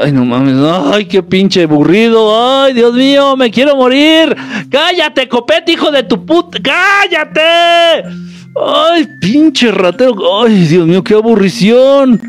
[0.04, 0.56] Ay, no mames.
[0.92, 2.64] Ay, qué pinche aburrido.
[2.64, 4.36] Ay, Dios mío, me quiero morir.
[4.72, 6.58] Cállate, copete, hijo de tu puta.
[6.64, 8.08] Cállate.
[8.56, 10.16] Ay, pinche ratero.
[10.44, 12.22] Ay, Dios mío, qué aburrición.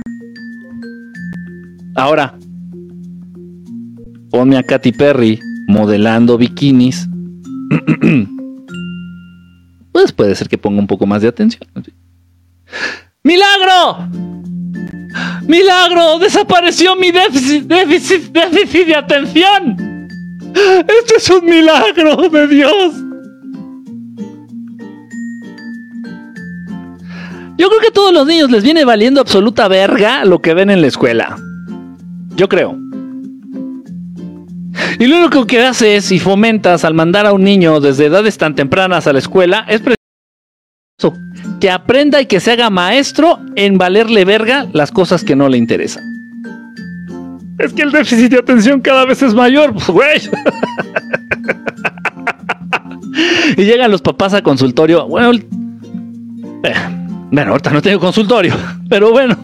[1.95, 2.35] Ahora,
[4.31, 7.09] ponme a Katy Perry modelando bikinis,
[9.93, 11.63] pues puede ser que ponga un poco más de atención.
[13.23, 14.09] ¡Milagro!
[15.47, 16.19] ¡Milagro!
[16.19, 20.09] ¡Desapareció mi déficit, déficit, déficit de atención!
[20.55, 22.95] ¡Esto es un milagro de Dios!
[27.59, 30.71] Yo creo que a todos los niños les viene valiendo absoluta verga lo que ven
[30.71, 31.37] en la escuela.
[32.37, 32.88] Yo creo.
[34.99, 38.55] Y lo único que haces y fomentas al mandar a un niño desde edades tan
[38.55, 39.83] tempranas a la escuela es
[41.61, 45.59] que aprenda y que se haga maestro en valerle verga las cosas que no le
[45.59, 46.05] interesan.
[47.59, 50.21] Es que el déficit de atención cada vez es mayor, pues güey.
[53.57, 55.07] y llegan los papás a consultorio.
[55.09, 56.75] Bueno, eh,
[57.31, 58.55] bueno, ahorita no tengo consultorio,
[58.89, 59.37] pero bueno.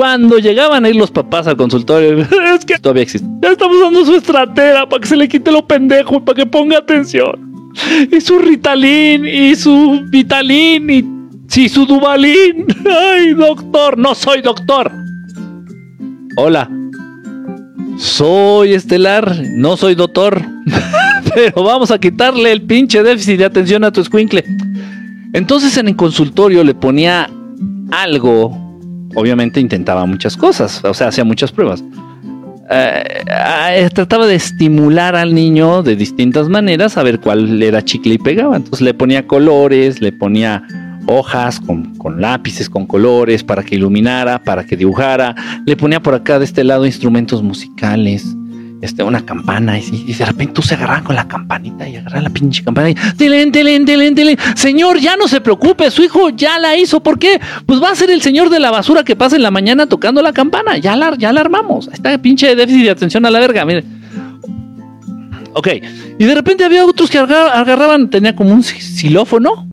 [0.00, 3.28] Cuando llegaban a ir los papás al consultorio, es que todavía existe.
[3.42, 6.46] Ya estamos dando su estratera para que se le quite lo pendejo y para que
[6.46, 7.70] ponga atención.
[8.10, 11.04] Y su Ritalin, y su Vitalin, y
[11.48, 12.66] sí, su Dubalín.
[12.90, 14.90] Ay, doctor, no soy doctor.
[16.36, 16.70] Hola,
[17.98, 20.42] soy estelar, no soy doctor,
[21.34, 24.46] pero vamos a quitarle el pinche déficit de atención a tu escuincle.
[25.34, 27.28] Entonces en el consultorio le ponía
[27.90, 28.69] algo,
[29.14, 31.82] obviamente intentaba muchas cosas, o sea, hacía muchas pruebas.
[32.72, 38.18] Eh, trataba de estimular al niño de distintas maneras a ver cuál era chicle y
[38.18, 38.56] pegaba.
[38.56, 40.62] Entonces le ponía colores, le ponía
[41.06, 45.34] hojas con, lápices, con colores, para que iluminara, para que dibujara.
[45.66, 48.36] Le ponía por acá de este lado instrumentos musicales,
[48.80, 52.30] este, una campana, y, de repente tú se agarraban con la campanita y agarraban la
[52.30, 53.52] pinche campana y tilín.
[54.54, 57.00] Señor, ya no se preocupe, su hijo ya la hizo.
[57.00, 57.40] ¿Por qué?
[57.66, 60.22] Pues va a ser el señor de la basura que pasa en la mañana tocando
[60.22, 60.78] la campana.
[60.78, 61.88] Ya la, ya la armamos.
[61.92, 63.84] Está pinche déficit de atención a la verga, mire.
[65.52, 65.68] Ok.
[66.18, 69.70] Y de repente había otros que agarraban, tenía como un xilófono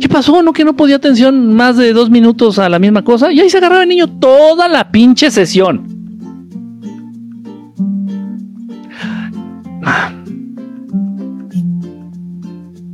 [0.00, 0.42] ¿Qué pasó?
[0.42, 3.32] ¿No que no podía atención más de dos minutos a la misma cosa?
[3.32, 5.99] Y ahí se agarraba el niño toda la pinche sesión.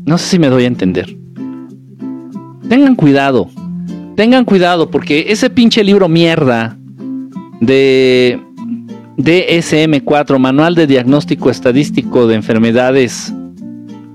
[0.05, 1.17] No sé si me doy a entender.
[2.69, 3.49] Tengan cuidado.
[4.17, 6.77] Tengan cuidado porque ese pinche libro mierda
[7.61, 8.41] de
[9.19, 13.35] DSM4, Manual de Diagnóstico Estadístico de Enfermedades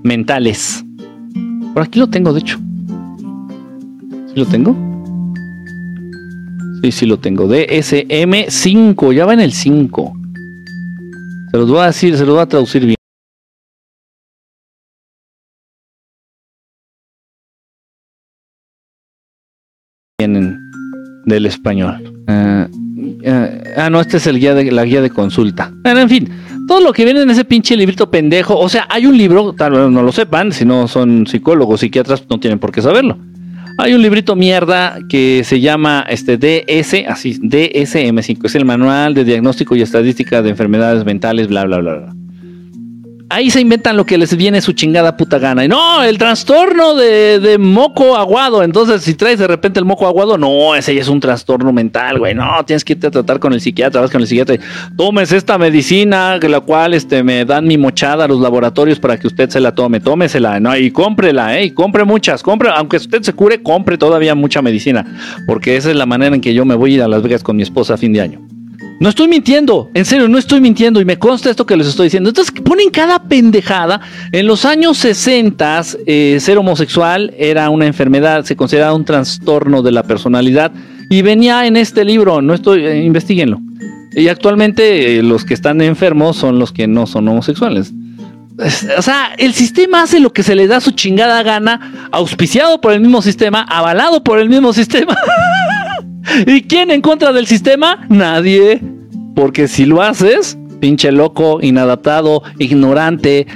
[0.02, 0.84] Mentales
[1.72, 2.58] por aquí lo tengo, de hecho.
[4.28, 4.76] ¿Sí lo tengo?
[6.82, 7.48] Sí, sí lo tengo.
[7.48, 10.12] DSM5, ya va en el 5.
[11.52, 12.96] Se los voy a decir, se los voy a traducir bien.
[20.18, 20.58] En,
[21.26, 22.24] del español.
[22.26, 23.28] Uh,
[23.76, 25.70] ah, no, este es el guía de la guía de consulta.
[25.82, 26.28] Bueno, en fin,
[26.66, 28.58] todo lo que viene en ese pinche librito pendejo.
[28.58, 32.24] O sea, hay un libro, tal vez no lo sepan, si no son psicólogos, psiquiatras,
[32.30, 33.18] no tienen por qué saberlo.
[33.78, 39.24] Hay un librito mierda que se llama este DS, así, DSM5, es el Manual de
[39.24, 42.21] Diagnóstico y Estadística de Enfermedades Mentales, bla, bla, bla, bla
[43.32, 45.64] ahí se inventan lo que les viene su chingada puta gana.
[45.64, 48.62] Y no, el trastorno de, moco aguado.
[48.62, 52.18] Entonces, si traes de repente el moco aguado, no, ese ya es un trastorno mental,
[52.18, 52.34] güey.
[52.34, 54.56] No, tienes que irte a tratar con el psiquiatra, vas con el psiquiatra.
[54.96, 59.26] Tomes esta medicina, la cual este, me dan mi mochada a los laboratorios para que
[59.26, 60.00] usted se la tome.
[60.00, 60.76] Tómesela, ¿no?
[60.76, 61.64] Y cómprela, ¿eh?
[61.64, 62.42] Y compre muchas.
[62.42, 65.06] Compre, aunque usted se cure, compre todavía mucha medicina.
[65.46, 67.42] Porque esa es la manera en que yo me voy a ir a Las Vegas
[67.42, 68.51] con mi esposa a fin de año.
[69.02, 72.04] No estoy mintiendo, en serio, no estoy mintiendo y me consta esto que les estoy
[72.06, 72.28] diciendo.
[72.28, 74.00] Entonces ponen cada pendejada.
[74.30, 79.90] En los años 60, eh, ser homosexual era una enfermedad, se consideraba un trastorno de
[79.90, 80.70] la personalidad
[81.10, 83.58] y venía en este libro, no estoy, eh, investiguenlo.
[84.12, 87.92] Y actualmente eh, los que están enfermos son los que no son homosexuales.
[88.96, 92.92] O sea, el sistema hace lo que se le da su chingada gana, auspiciado por
[92.92, 95.16] el mismo sistema, avalado por el mismo sistema.
[96.46, 98.06] ¿Y quién en contra del sistema?
[98.08, 98.91] Nadie.
[99.34, 103.46] Porque si lo haces, pinche loco, inadaptado, ignorante.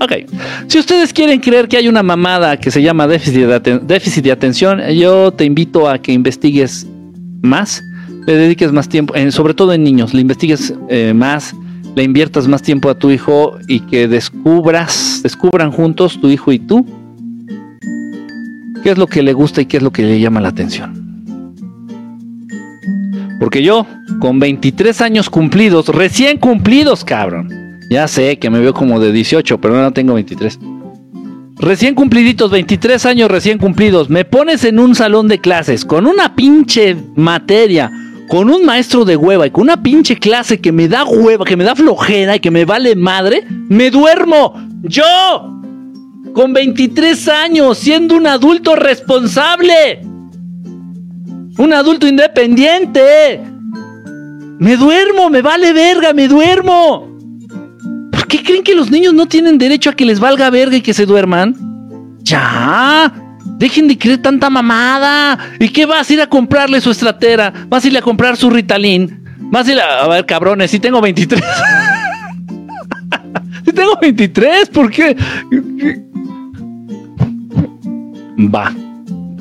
[0.00, 0.12] Ok,
[0.68, 4.32] si ustedes quieren creer que hay una mamada que se llama déficit de, déficit de
[4.32, 6.86] atención, yo te invito a que investigues
[7.42, 7.82] más,
[8.26, 11.54] le dediques más tiempo, sobre todo en niños, le investigues eh, más,
[11.96, 16.58] le inviertas más tiempo a tu hijo y que descubras, descubran juntos tu hijo y
[16.60, 16.86] tú
[18.82, 21.07] qué es lo que le gusta y qué es lo que le llama la atención.
[23.38, 23.86] Porque yo,
[24.20, 27.48] con 23 años cumplidos, recién cumplidos, cabrón.
[27.90, 30.58] Ya sé que me veo como de 18, pero no tengo 23.
[31.56, 34.10] Recién cumpliditos, 23 años recién cumplidos.
[34.10, 37.90] Me pones en un salón de clases con una pinche materia
[38.28, 41.56] con un maestro de hueva y con una pinche clase que me da hueva, que
[41.56, 44.54] me da flojera y que me vale madre, me duermo.
[44.82, 45.62] Yo,
[46.34, 50.02] con 23 años, siendo un adulto responsable.
[51.58, 53.42] Un adulto independiente.
[54.58, 57.18] Me duermo, me vale verga, me duermo.
[58.12, 60.80] ¿Por qué creen que los niños no tienen derecho a que les valga verga y
[60.80, 61.56] que se duerman?
[62.20, 63.12] Ya.
[63.58, 65.36] Dejen de creer tanta mamada.
[65.58, 67.52] ¿Y qué vas a ir a comprarle su estratera?
[67.68, 69.24] ¿Vas a ir a comprar su Ritalin?
[69.50, 70.04] ¿Vas a ir a...
[70.04, 71.40] A ver, cabrones, si tengo 23.
[73.64, 75.16] si tengo 23, ¿por qué?
[78.54, 78.72] Va.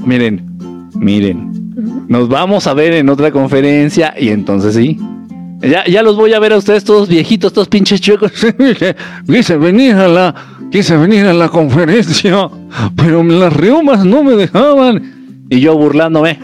[0.04, 0.44] Miren,
[0.96, 1.67] miren.
[2.08, 5.00] Nos vamos a ver en otra conferencia y entonces sí.
[5.62, 8.32] Ya, ya los voy a ver a ustedes todos viejitos, todos pinches chuecos.
[9.28, 10.36] Quise venir a la
[10.70, 12.50] quise venir a la conferencia,
[12.96, 15.46] pero las reumas no me dejaban.
[15.50, 16.40] Y yo burlándome.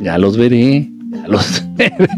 [0.00, 2.08] Ya los veré, ya los veré.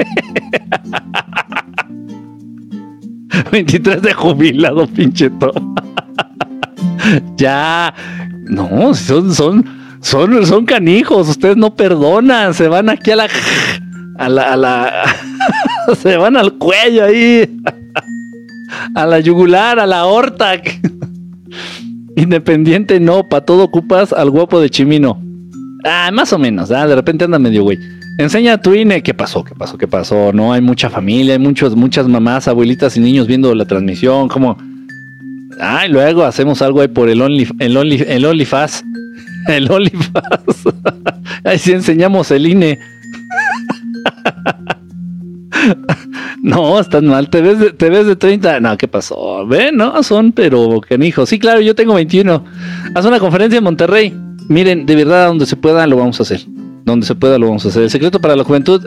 [3.53, 5.55] 23 de jubilado, pinche todo.
[7.37, 7.95] ya.
[8.45, 9.65] No, son, son,
[10.01, 11.29] son, son canijos.
[11.29, 12.55] Ustedes no perdonan.
[12.55, 13.29] Se van aquí a la.
[14.19, 14.53] A la.
[14.53, 15.05] A la
[16.03, 17.49] se van al cuello ahí
[18.95, 20.53] a la yugular, a la horta.
[22.17, 25.23] Independiente no, para todo ocupas al guapo de Chimino.
[25.85, 27.79] Ah, más o menos, ah, de repente anda medio güey.
[28.19, 29.01] Enseña a tu INE.
[29.03, 29.45] ¿Qué pasó?
[29.45, 29.79] ¿Qué pasó?
[29.79, 30.33] ¿Qué pasó?
[30.33, 34.29] No, hay mucha familia, hay muchos, muchas mamás, abuelitas y niños viendo la transmisión.
[34.29, 34.57] Como.
[35.61, 38.25] Ah, y luego hacemos algo ahí por el Only, el Only, el.
[39.57, 40.69] El OnlyFast.
[41.45, 42.79] ahí sí enseñamos el INE.
[46.41, 48.61] No, estás mal, te ves, de, te ves de 30.
[48.61, 49.45] No, ¿qué pasó?
[49.45, 51.29] Ven, no, son, pero canijos.
[51.29, 52.45] Sí, claro, yo tengo 21.
[52.95, 54.15] Haz una conferencia en Monterrey.
[54.49, 56.41] Miren, de verdad, donde se pueda, lo vamos a hacer.
[56.85, 57.83] Donde se pueda, lo vamos a hacer.
[57.83, 58.87] El secreto para la juventud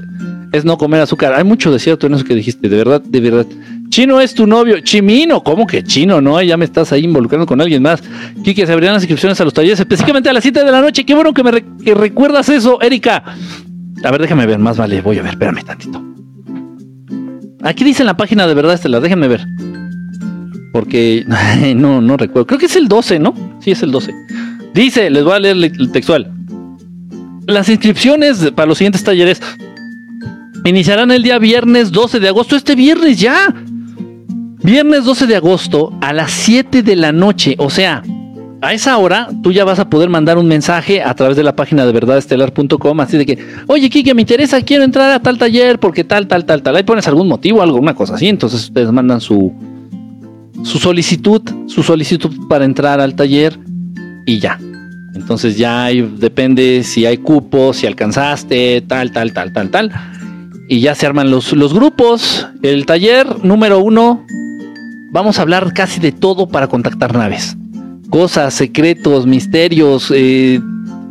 [0.53, 1.33] es no comer azúcar.
[1.33, 3.45] Hay mucho de cierto en eso que dijiste, de verdad, de verdad.
[3.91, 4.80] Chino es tu novio.
[4.80, 6.22] Chimino, ¿cómo que chino?
[6.22, 8.01] No, ya me estás ahí involucrando con alguien más.
[8.41, 11.05] Quique, se abrirán las inscripciones a los talleres, específicamente a las 7 de la noche.
[11.05, 13.22] Qué bueno que me que recuerdas eso, Erika.
[14.01, 16.01] A ver, déjame ver, más vale, voy a ver, espérame tantito.
[17.63, 19.45] Aquí dice en la página de verdad Estela, déjenme ver.
[20.72, 21.26] Porque
[21.76, 22.47] no, no recuerdo.
[22.47, 23.35] Creo que es el 12, ¿no?
[23.59, 24.13] Sí, es el 12.
[24.73, 26.31] Dice, les voy a leer el textual.
[27.45, 29.41] Las inscripciones para los siguientes talleres
[30.63, 32.55] iniciarán el día viernes 12 de agosto.
[32.55, 33.53] Este viernes ya.
[34.63, 37.55] Viernes 12 de agosto a las 7 de la noche.
[37.57, 38.03] O sea,
[38.61, 41.55] a esa hora tú ya vas a poder mandar un mensaje a través de la
[41.55, 45.79] página de verdadestelar.com, así de que, oye, Kike, me interesa, quiero entrar a tal taller
[45.79, 46.75] porque tal, tal, tal, tal.
[46.75, 48.27] Ahí pones algún motivo, algo, una cosa así.
[48.27, 49.51] Entonces ustedes mandan su,
[50.63, 53.57] su solicitud, su solicitud para entrar al taller
[54.27, 54.59] y ya.
[55.15, 59.91] Entonces ya depende si hay cupos, si alcanzaste, tal, tal, tal, tal, tal.
[60.69, 62.47] Y ya se arman los, los grupos.
[62.61, 64.25] El taller número uno,
[65.11, 67.55] vamos a hablar casi de todo para contactar naves
[68.11, 70.61] cosas, secretos, misterios, eh,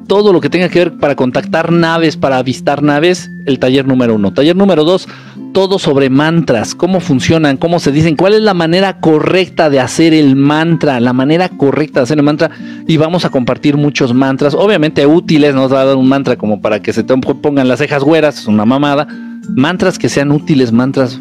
[0.07, 4.15] todo lo que tenga que ver para contactar naves, para avistar naves, el taller número
[4.15, 4.33] uno.
[4.33, 5.09] Taller número dos,
[5.53, 10.13] todo sobre mantras, cómo funcionan, cómo se dicen, cuál es la manera correcta de hacer
[10.13, 12.51] el mantra, la manera correcta de hacer el mantra.
[12.87, 16.61] Y vamos a compartir muchos mantras, obviamente útiles, nos va a dar un mantra como
[16.61, 19.09] para que se te pongan las cejas güeras, es una mamada.
[19.57, 21.19] Mantras que sean útiles, mantras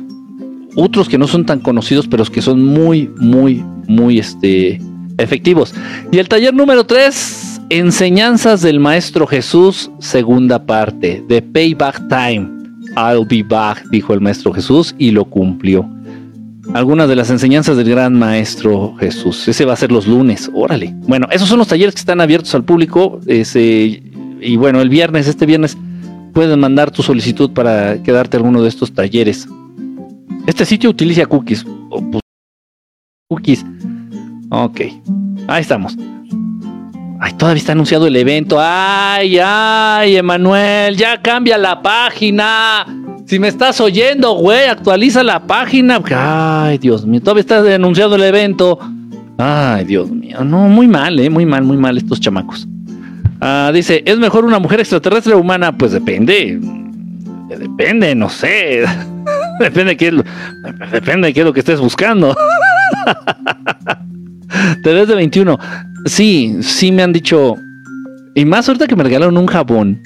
[0.75, 4.79] otros que no son tan conocidos, pero que son muy, muy, muy, este,
[5.17, 5.73] efectivos.
[6.11, 12.49] Y el taller número 3, enseñanzas del Maestro Jesús, segunda parte, de Payback Time.
[12.95, 15.87] I'll be back, dijo el Maestro Jesús y lo cumplió.
[16.73, 19.47] Algunas de las enseñanzas del gran Maestro Jesús.
[19.47, 20.93] Ese va a ser los lunes, órale.
[21.07, 23.19] Bueno, esos son los talleres que están abiertos al público.
[23.27, 25.77] Y bueno, el viernes, este viernes,
[26.33, 29.47] puedes mandar tu solicitud para quedarte alguno de estos talleres.
[30.47, 31.65] Este sitio utiliza cookies.
[31.89, 32.21] Pues,
[33.27, 33.65] cookies.
[34.49, 34.81] Ok,
[35.47, 35.95] ahí estamos.
[37.19, 38.57] Ay, todavía está anunciado el evento.
[38.59, 42.85] Ay, ay, Emanuel, ya cambia la página.
[43.25, 46.01] Si me estás oyendo, güey, actualiza la página.
[46.15, 48.79] Ay, Dios mío, todavía está anunciado el evento.
[49.37, 52.67] Ay, Dios mío, no, muy mal, eh, muy mal, muy mal estos chamacos.
[53.41, 55.77] Ah, dice, ¿es mejor una mujer extraterrestre o humana?
[55.77, 56.59] Pues depende.
[57.47, 58.85] Depende, no sé.
[59.59, 60.11] depende de qué,
[60.91, 62.35] depende de qué es lo que estés buscando.
[64.83, 65.57] Te ves de 21.
[66.05, 67.55] Sí, sí me han dicho.
[68.35, 70.01] Y más ahorita que me regalaron un jabón.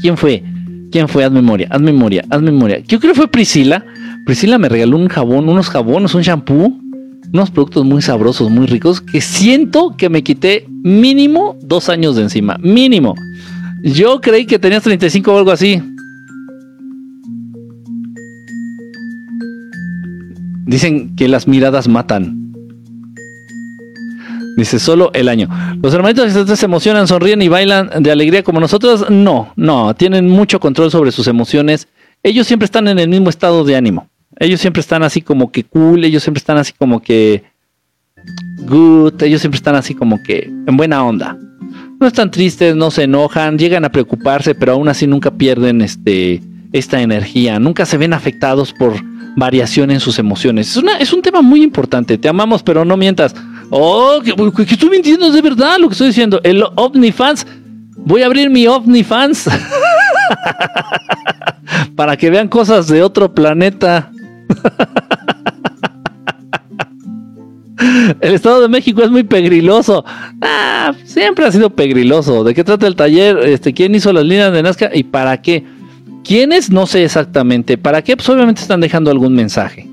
[0.00, 0.42] ¿Quién fue?
[0.90, 1.24] ¿Quién fue?
[1.24, 2.80] Haz memoria, haz memoria, haz memoria.
[2.80, 3.84] Yo creo que fue Priscila.
[4.26, 6.78] Priscila me regaló un jabón, unos jabones, un shampoo,
[7.32, 12.22] unos productos muy sabrosos, muy ricos, que siento que me quité mínimo dos años de
[12.22, 12.58] encima.
[12.60, 13.14] Mínimo.
[13.82, 15.82] Yo creí que tenías 35 o algo así.
[20.72, 22.50] Dicen que las miradas matan.
[24.56, 25.46] Dice, solo el año.
[25.82, 29.10] ¿Los hermanitos se emocionan, sonríen y bailan de alegría como nosotros?
[29.10, 31.88] No, no, tienen mucho control sobre sus emociones.
[32.22, 34.08] Ellos siempre están en el mismo estado de ánimo.
[34.38, 37.44] Ellos siempre están así como que cool, ellos siempre están así como que
[38.60, 41.36] good, ellos siempre están así como que en buena onda.
[42.00, 46.40] No están tristes, no se enojan, llegan a preocuparse, pero aún así nunca pierden este,
[46.72, 50.70] esta energía, nunca se ven afectados por variación en sus emociones.
[50.70, 53.34] Es, una, es un tema muy importante, te amamos, pero no mientas.
[53.70, 56.40] Oh, que, que estoy mintiendo, es de verdad lo que estoy diciendo.
[56.44, 57.46] El OVNIFANS,
[57.96, 59.44] voy a abrir mi OVNIFANS
[61.96, 64.10] para que vean cosas de otro planeta.
[68.20, 70.04] El Estado de México es muy pegriloso.
[70.40, 72.44] Ah, siempre ha sido pegriloso.
[72.44, 73.38] ¿De qué trata el taller?
[73.38, 75.64] Este, ¿Quién hizo las líneas de Nazca y para qué?
[76.24, 76.70] ¿Quiénes?
[76.70, 77.78] No sé exactamente.
[77.78, 78.16] ¿Para qué?
[78.16, 79.88] Pues obviamente están dejando algún mensaje.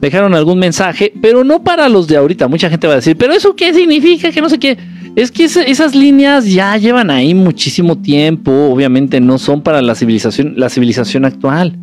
[0.00, 2.48] Dejaron algún mensaje, pero no para los de ahorita.
[2.48, 4.30] Mucha gente va a decir, ¿pero eso qué significa?
[4.30, 4.76] Que no sé qué.
[5.16, 8.52] Es que esas líneas ya llevan ahí muchísimo tiempo.
[8.52, 11.78] Obviamente no son para la civilización, la civilización actual.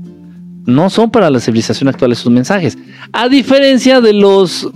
[0.66, 2.78] No son para la civilización actual esos mensajes.
[3.12, 4.70] A diferencia de los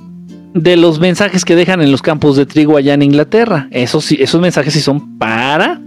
[0.53, 3.67] de los mensajes que dejan en los campos de trigo allá en Inglaterra.
[3.71, 5.79] Esos, esos mensajes sí son para,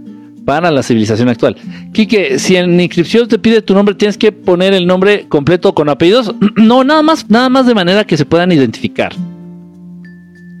[0.45, 1.55] para la civilización actual.
[1.93, 5.89] Quique, si en inscripción te pide tu nombre, tienes que poner el nombre completo con
[5.89, 6.33] apellidos.
[6.55, 9.13] No, nada más, nada más de manera que se puedan identificar.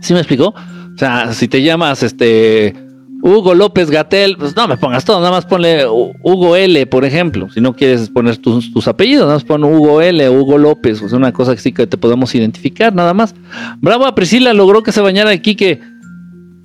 [0.01, 0.47] ¿Sí me explicó?
[0.47, 2.73] O sea, si te llamas este
[3.21, 7.49] Hugo López Gatel, pues no me pongas todo, nada más ponle Hugo L, por ejemplo.
[7.51, 11.17] Si no quieres poner tus, apellidos, nada más pon Hugo L, Hugo López, o sea,
[11.17, 13.35] una cosa que sí que te podemos identificar, nada más.
[13.79, 15.79] Bravo a Priscila, logró que se bañara aquí que.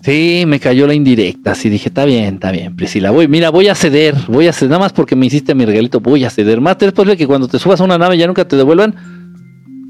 [0.06, 1.56] Sí, me cayó la indirecta.
[1.56, 3.10] Sí, dije, está bien, está bien, Priscila.
[3.10, 5.98] Voy, mira, voy a ceder, voy a ceder, nada más porque me hiciste mi regalito,
[5.98, 6.60] voy a ceder.
[6.60, 8.94] Más después de que cuando te subas a una nave ya nunca te devuelvan.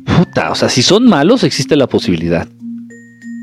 [0.06, 2.48] Puta, o sea, si son malos, existe la posibilidad.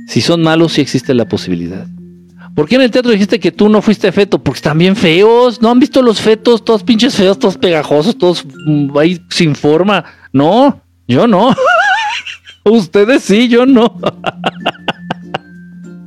[0.08, 1.86] Si son malos, sí existe la posibilidad.
[2.56, 4.42] ¿Por qué en el teatro dijiste que tú no fuiste feto?
[4.42, 5.62] Porque están bien feos.
[5.62, 6.66] ¿No han visto los fetos?
[6.66, 10.06] Todos pinches feos, todos pegajosos, todos mm, ahí sin forma.
[10.32, 11.56] No, yo no.
[12.64, 13.96] Ustedes sí, yo no.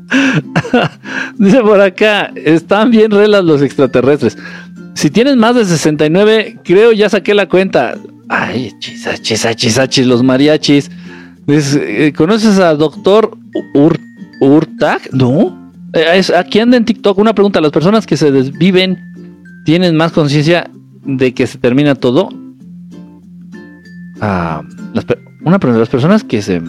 [1.39, 4.37] Dice por acá, están bien relas los extraterrestres.
[4.95, 7.97] Si tienes más de 69, creo ya saqué la cuenta.
[8.29, 10.91] Ay, chisachis, chisachis, los mariachis.
[11.49, 13.37] Eh, ¿Conoces a doctor
[13.75, 14.01] Ur
[14.41, 15.03] Urtag?
[15.13, 15.73] No.
[15.93, 17.61] Eh, aquí anda en TikTok una pregunta.
[17.61, 18.99] ¿Las personas que se desviven
[19.65, 20.71] tienen más conciencia
[21.05, 22.31] de que se termina todo?
[24.21, 24.63] Ah,
[25.45, 25.79] una pregunta.
[25.79, 26.61] ¿Las personas que se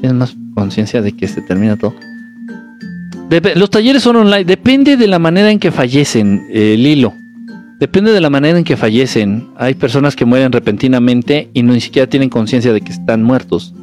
[0.00, 1.94] tienen más conciencia de que se termina todo?
[3.56, 4.44] Los talleres son online.
[4.44, 7.12] Depende de la manera en que fallecen, eh, Lilo.
[7.78, 9.48] Depende de la manera en que fallecen.
[9.56, 13.74] Hay personas que mueren repentinamente y no ni siquiera tienen conciencia de que están muertos.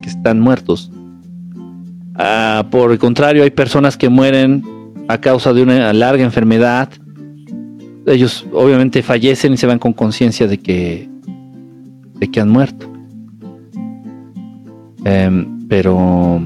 [0.00, 0.90] Que están muertos.
[2.16, 4.62] Ah, por el contrario, hay personas que mueren
[5.08, 6.90] a causa de una larga enfermedad.
[8.06, 11.08] Ellos obviamente fallecen y se van con conciencia de que,
[12.14, 12.92] de que han muerto.
[15.04, 16.42] Em, pero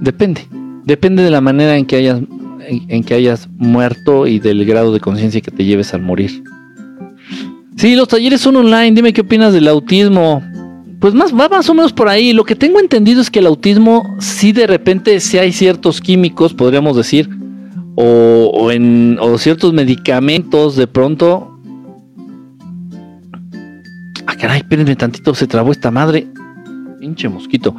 [0.00, 0.46] depende.
[0.84, 2.20] Depende de la manera en que hayas,
[2.68, 6.42] en que hayas muerto y del grado de conciencia que te lleves al morir.
[7.76, 8.92] Sí, los talleres son online.
[8.92, 10.42] Dime qué opinas del autismo.
[11.00, 12.34] Pues más, va más o menos por ahí.
[12.34, 16.52] Lo que tengo entendido es que el autismo, sí de repente, si hay ciertos químicos,
[16.52, 17.30] podríamos decir,
[17.94, 21.58] o, en, o ciertos medicamentos, de pronto.
[24.26, 26.26] Ah, caray, espérenme tantito, se trabó esta madre.
[27.00, 27.74] Pinche mosquito.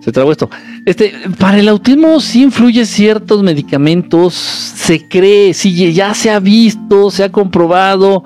[0.00, 0.50] Se trabó esto.
[0.88, 7.10] Este, para el autismo sí influye ciertos medicamentos, se cree, sí, ya se ha visto,
[7.10, 8.24] se ha comprobado.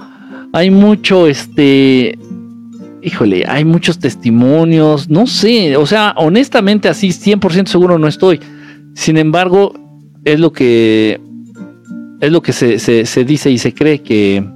[0.52, 2.16] Hay mucho, este,
[3.02, 8.38] híjole, hay muchos testimonios, no sé, o sea, honestamente así 100% seguro no estoy.
[8.94, 9.74] Sin embargo,
[10.24, 11.20] es lo que
[12.20, 14.48] es lo que se, se, dice y se cree que,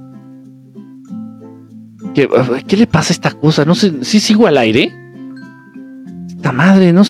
[2.15, 3.65] ¿qué le pasa a esta cosa?
[3.65, 4.93] No sé, si sigo al aire.
[6.29, 7.03] Esta madre, no